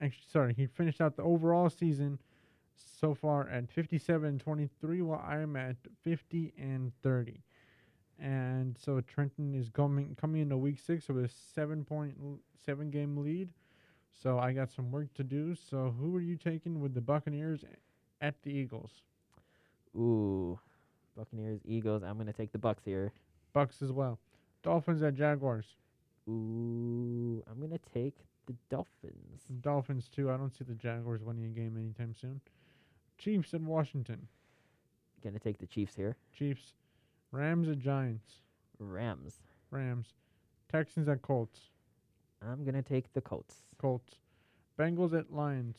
actually, 0.00 0.24
sorry, 0.28 0.54
he 0.54 0.66
finished 0.66 1.00
out 1.00 1.16
the 1.16 1.22
overall 1.22 1.68
season 1.68 2.18
so 2.76 3.14
far 3.14 3.48
at 3.48 3.68
57 3.70 4.28
and 4.28 4.40
23, 4.40 5.02
while 5.02 5.18
I'm 5.20 5.56
at 5.56 5.76
50 6.02 6.52
and 6.56 6.92
30. 7.02 7.42
And 8.20 8.76
so 8.78 9.00
Trenton 9.00 9.54
is 9.54 9.70
coming 9.70 10.14
coming 10.20 10.42
into 10.42 10.56
week 10.56 10.78
six 10.78 11.08
with 11.08 11.24
a 11.24 11.28
seven 11.54 11.84
point 11.84 12.14
seven 12.64 12.90
game 12.90 13.16
lead. 13.16 13.48
So 14.12 14.38
I 14.38 14.52
got 14.52 14.70
some 14.70 14.90
work 14.90 15.12
to 15.14 15.24
do. 15.24 15.54
So 15.54 15.94
who 15.98 16.14
are 16.16 16.20
you 16.20 16.36
taking 16.36 16.80
with 16.80 16.94
the 16.94 17.00
Buccaneers 17.00 17.64
at 18.20 18.34
the 18.42 18.50
Eagles? 18.50 19.02
Ooh, 19.96 20.58
Buccaneers, 21.16 21.60
Eagles. 21.64 22.02
I'm 22.02 22.18
gonna 22.18 22.32
take 22.32 22.52
the 22.52 22.58
Bucks 22.58 22.84
here. 22.84 23.12
Bucks 23.54 23.80
as 23.82 23.90
well. 23.90 24.18
Dolphins 24.62 25.02
at 25.02 25.14
Jaguars. 25.14 25.76
Ooh, 26.28 27.42
I'm 27.50 27.58
gonna 27.60 27.80
take 27.94 28.16
the 28.46 28.54
Dolphins. 28.68 29.46
Dolphins 29.62 30.08
too. 30.08 30.30
I 30.30 30.36
don't 30.36 30.54
see 30.54 30.64
the 30.64 30.74
Jaguars 30.74 31.22
winning 31.22 31.46
a 31.46 31.48
game 31.48 31.76
anytime 31.78 32.14
soon. 32.14 32.40
Chiefs 33.16 33.54
in 33.54 33.64
Washington. 33.66 34.28
Gonna 35.24 35.38
take 35.38 35.58
the 35.58 35.66
Chiefs 35.66 35.94
here. 35.96 36.16
Chiefs. 36.32 36.74
Rams 37.32 37.68
at 37.68 37.78
Giants. 37.78 38.34
Rams. 38.78 39.40
Rams. 39.70 40.14
Texans 40.70 41.08
at 41.08 41.22
Colts. 41.22 41.60
I'm 42.42 42.64
gonna 42.64 42.82
take 42.82 43.12
the 43.12 43.20
Colts. 43.20 43.56
Colts. 43.78 44.14
Bengals 44.78 45.16
at 45.18 45.32
Lions. 45.32 45.76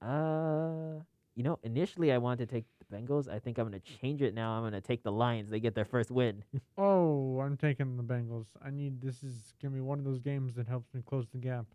Uh, 0.00 1.00
you 1.34 1.42
know, 1.42 1.58
initially 1.62 2.12
I 2.12 2.18
wanted 2.18 2.48
to 2.48 2.54
take 2.54 2.64
the 2.78 2.96
Bengals. 2.96 3.28
I 3.28 3.38
think 3.38 3.58
I'm 3.58 3.66
gonna 3.66 3.80
change 3.80 4.22
it 4.22 4.34
now. 4.34 4.52
I'm 4.52 4.62
gonna 4.62 4.80
take 4.80 5.02
the 5.02 5.12
Lions. 5.12 5.50
They 5.50 5.60
get 5.60 5.74
their 5.74 5.84
first 5.84 6.10
win. 6.10 6.42
Oh, 6.78 7.38
I'm 7.40 7.56
taking 7.56 7.96
the 7.96 8.02
Bengals. 8.02 8.46
I 8.64 8.70
need 8.70 9.00
this 9.00 9.22
is 9.22 9.54
gonna 9.60 9.74
be 9.74 9.80
one 9.80 9.98
of 9.98 10.04
those 10.04 10.18
games 10.18 10.54
that 10.54 10.66
helps 10.66 10.92
me 10.94 11.02
close 11.06 11.26
the 11.30 11.38
gap. 11.38 11.66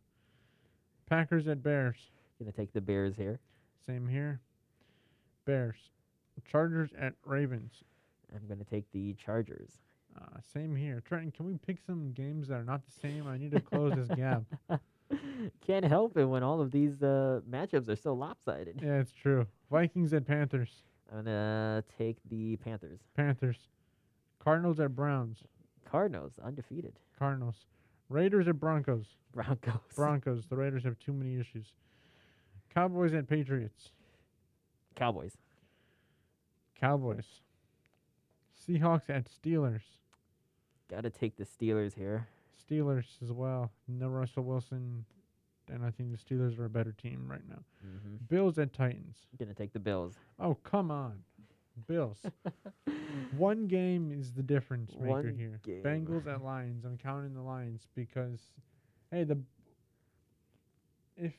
Packers 1.10 1.48
at 1.48 1.64
Bears. 1.64 1.96
gonna 2.40 2.52
take 2.52 2.74
the 2.74 2.82
Bears 2.82 3.16
here. 3.16 3.40
Same 3.86 4.08
here. 4.08 4.42
Bears. 5.46 5.78
Chargers 6.46 6.90
at 7.00 7.14
Ravens. 7.26 7.84
I'm 8.34 8.48
gonna 8.48 8.64
take 8.64 8.92
the 8.92 9.14
Chargers. 9.14 9.72
Uh, 10.18 10.40
same 10.54 10.76
here. 10.76 11.02
Trenton, 11.06 11.32
can 11.32 11.46
we 11.46 11.58
pick 11.58 11.78
some 11.86 12.12
games 12.14 12.48
that 12.48 12.56
are 12.56 12.64
not 12.64 12.82
the 12.86 12.92
same? 12.92 13.28
I 13.28 13.38
need 13.38 13.52
to 13.52 13.60
close 13.60 13.94
this 13.96 14.08
gap. 14.18 14.44
Can't 15.66 15.86
help 15.86 16.18
it 16.18 16.26
when 16.26 16.44
all 16.44 16.60
of 16.60 16.72
these 16.72 17.02
uh, 17.04 17.42
matchups 17.50 17.88
are 17.88 17.96
so 17.96 18.14
lopsided. 18.14 18.82
Yeah, 18.84 19.00
it's 19.00 19.14
true. 19.14 19.46
Vikings 19.72 20.14
at 20.14 20.26
Panthers. 20.26 20.84
I'm 21.12 21.24
gonna 21.24 21.84
take 21.98 22.18
the 22.30 22.58
Panthers. 22.58 23.00
Panthers. 23.16 23.58
Cardinals 24.44 24.80
at 24.80 24.96
Browns. 24.96 25.40
Cardinals 25.90 26.34
undefeated. 26.44 26.94
Cardinals. 27.18 27.66
Raiders 28.10 28.48
at 28.48 28.60
Broncos. 28.60 29.06
Broncos. 29.34 29.82
Broncos. 29.96 30.46
The 30.50 30.56
Raiders 30.56 30.84
have 30.84 30.98
too 31.00 31.14
many 31.14 31.40
issues. 31.40 31.68
Cowboys 32.74 33.14
at 33.14 33.28
Patriots. 33.28 33.92
Cowboys. 34.96 35.38
Cowboys. 36.80 37.26
Seahawks 38.68 39.10
at 39.10 39.28
Steelers. 39.30 39.82
Gotta 40.90 41.10
take 41.10 41.36
the 41.38 41.46
Steelers 41.46 41.94
here. 41.96 42.28
Steelers 42.70 43.06
as 43.24 43.32
well. 43.32 43.72
No 43.88 44.08
Russell 44.10 44.44
Wilson. 44.44 45.06
And 45.70 45.84
I 45.84 45.92
think 45.92 46.12
the 46.12 46.18
Steelers 46.18 46.58
are 46.60 46.66
a 46.66 46.70
better 46.70 46.94
team 46.94 47.26
right 47.30 47.48
now. 47.50 47.60
hmm 47.82 48.16
Bills 48.30 48.58
at 48.58 48.74
Titans. 48.74 49.18
Gonna 49.38 49.54
take 49.54 49.74
the 49.74 49.80
Bills. 49.80 50.16
Oh, 50.40 50.56
come 50.64 50.92
on. 50.92 51.20
Bills. 51.88 52.18
One 53.38 53.68
game 53.68 54.12
is 54.12 54.32
the 54.34 54.42
difference 54.44 54.94
maker 54.96 55.08
One 55.08 55.36
here. 55.38 55.60
game. 55.64 55.84
Bengals 55.84 56.26
at 56.26 56.44
Lions. 56.44 56.86
I'm 56.86 56.98
counting 56.98 57.34
the 57.36 57.42
Lions 57.42 57.88
because, 57.96 58.40
hey, 59.12 59.24
the 59.24 59.38
if 61.16 61.34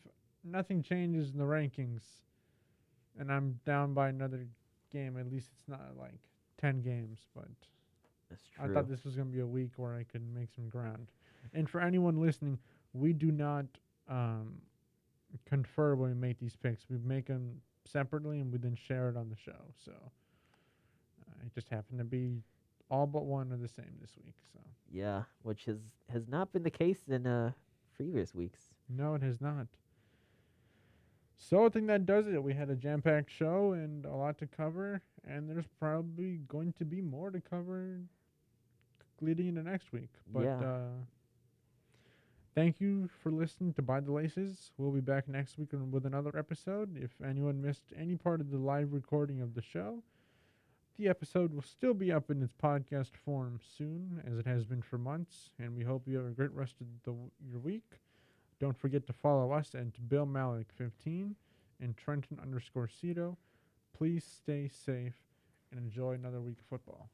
nothing 0.44 0.82
changes 0.82 1.30
in 1.32 1.38
the 1.38 1.44
rankings, 1.44 2.02
and 3.18 3.32
I'm 3.32 3.58
down 3.64 3.94
by 3.94 4.08
another 4.08 4.46
game, 4.92 5.16
at 5.18 5.30
least 5.30 5.48
it's 5.58 5.68
not 5.68 5.96
like 5.98 6.20
ten 6.58 6.80
games. 6.82 7.20
But 7.34 7.48
That's 8.28 8.42
I 8.60 8.68
thought 8.68 8.88
this 8.88 9.04
was 9.04 9.14
gonna 9.16 9.30
be 9.30 9.40
a 9.40 9.46
week 9.46 9.70
where 9.76 9.94
I 9.94 10.04
could 10.04 10.22
make 10.34 10.52
some 10.54 10.68
ground. 10.68 11.08
And 11.54 11.68
for 11.68 11.80
anyone 11.80 12.20
listening, 12.20 12.58
we 12.92 13.12
do 13.12 13.30
not 13.32 13.64
um, 14.08 14.54
confer 15.46 15.94
when 15.94 16.10
we 16.10 16.16
make 16.16 16.38
these 16.38 16.56
picks. 16.56 16.84
We 16.90 16.98
make 16.98 17.26
them 17.26 17.60
separately 17.84 18.40
and 18.40 18.52
we 18.52 18.58
then 18.58 18.74
share 18.76 19.08
it 19.08 19.16
on 19.16 19.28
the 19.30 19.36
show. 19.36 19.60
So 19.84 19.92
uh, 19.92 21.46
it 21.46 21.54
just 21.54 21.68
happened 21.68 21.98
to 21.98 22.04
be 22.04 22.42
all 22.90 23.06
but 23.06 23.24
one 23.24 23.52
are 23.52 23.56
the 23.56 23.68
same 23.68 23.94
this 24.00 24.12
week. 24.24 24.34
So 24.52 24.60
yeah, 24.90 25.22
which 25.42 25.64
has 25.64 25.78
has 26.10 26.28
not 26.28 26.52
been 26.52 26.62
the 26.62 26.70
case 26.70 27.00
in 27.08 27.26
uh 27.26 27.52
previous 27.94 28.34
weeks. 28.34 28.60
no, 28.88 29.14
it 29.14 29.22
has 29.22 29.40
not. 29.40 29.66
So 31.40 31.64
I 31.64 31.68
think 31.68 31.86
that 31.86 32.04
does 32.04 32.26
it. 32.26 32.42
We 32.42 32.52
had 32.52 32.68
a 32.68 32.74
jam-packed 32.74 33.30
show 33.30 33.72
and 33.72 34.04
a 34.04 34.14
lot 34.14 34.38
to 34.38 34.46
cover, 34.46 35.00
and 35.26 35.48
there's 35.48 35.68
probably 35.78 36.38
going 36.48 36.72
to 36.74 36.84
be 36.84 37.00
more 37.00 37.30
to 37.30 37.40
cover 37.40 38.00
leading 39.20 39.46
into 39.46 39.62
next 39.62 39.92
week. 39.92 40.10
But 40.32 40.42
Yeah. 40.42 40.60
uh, 40.60 40.88
thank 42.56 42.80
you 42.80 43.08
for 43.22 43.30
listening 43.30 43.72
to 43.74 43.82
Buy 43.82 44.00
the 44.00 44.10
Laces. 44.12 44.72
We'll 44.76 44.90
be 44.90 45.00
back 45.00 45.28
next 45.28 45.58
week 45.58 45.68
with 45.72 46.06
another 46.06 46.36
episode. 46.36 46.96
If 46.96 47.12
anyone 47.22 47.62
missed 47.62 47.92
any 47.96 48.16
part 48.16 48.40
of 48.40 48.50
the 48.50 48.58
live 48.58 48.92
recording 48.92 49.40
of 49.40 49.54
the 49.54 49.62
show, 49.62 50.02
the 50.96 51.06
episode 51.08 51.54
will 51.54 51.62
still 51.62 51.94
be 51.94 52.10
up 52.10 52.30
in 52.32 52.42
its 52.42 52.52
podcast 52.52 53.14
form 53.16 53.60
soon, 53.62 54.22
as 54.26 54.38
it 54.38 54.46
has 54.46 54.66
been 54.66 54.82
for 54.82 54.98
months. 54.98 55.50
And 55.60 55.76
we 55.76 55.84
hope 55.84 56.08
you 56.08 56.16
have 56.16 56.26
a 56.26 56.30
great 56.30 56.52
rest 56.52 56.80
of 56.80 56.88
the, 57.04 57.14
your 57.48 57.60
week. 57.60 58.00
Don't 58.60 58.76
forget 58.76 59.06
to 59.06 59.12
follow 59.12 59.52
us 59.52 59.74
at 59.74 60.08
Bill 60.08 60.26
Malik 60.26 60.66
15 60.76 61.36
and 61.80 61.96
Trenton 61.96 62.38
underscore 62.42 62.88
Cito. 62.88 63.36
Please 63.96 64.24
stay 64.24 64.68
safe 64.68 65.14
and 65.70 65.78
enjoy 65.78 66.12
another 66.12 66.40
week 66.40 66.58
of 66.58 66.66
football. 66.66 67.10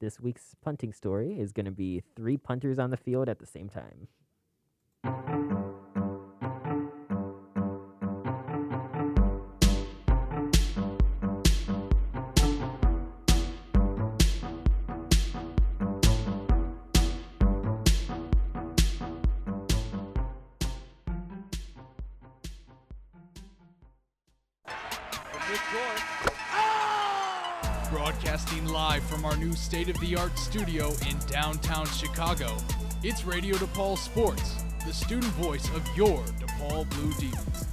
This 0.00 0.18
week's 0.18 0.56
punting 0.60 0.92
story 0.92 1.38
is 1.38 1.52
gonna 1.52 1.70
be 1.70 2.02
three 2.16 2.36
punters 2.36 2.78
on 2.78 2.90
the 2.90 2.96
field 2.96 3.28
at 3.28 3.38
the 3.38 3.46
same 3.46 3.68
time. 3.68 4.08
New 29.52 29.56
state 29.56 29.90
of 29.90 30.00
the 30.00 30.16
art 30.16 30.38
studio 30.38 30.88
in 31.10 31.18
downtown 31.30 31.84
Chicago, 31.86 32.56
it's 33.02 33.26
Radio 33.26 33.54
DePaul 33.56 33.98
Sports, 33.98 34.64
the 34.86 34.92
student 34.94 35.30
voice 35.34 35.68
of 35.76 35.86
your 35.94 36.22
DePaul 36.40 36.88
Blue 36.88 37.12
Demons. 37.18 37.71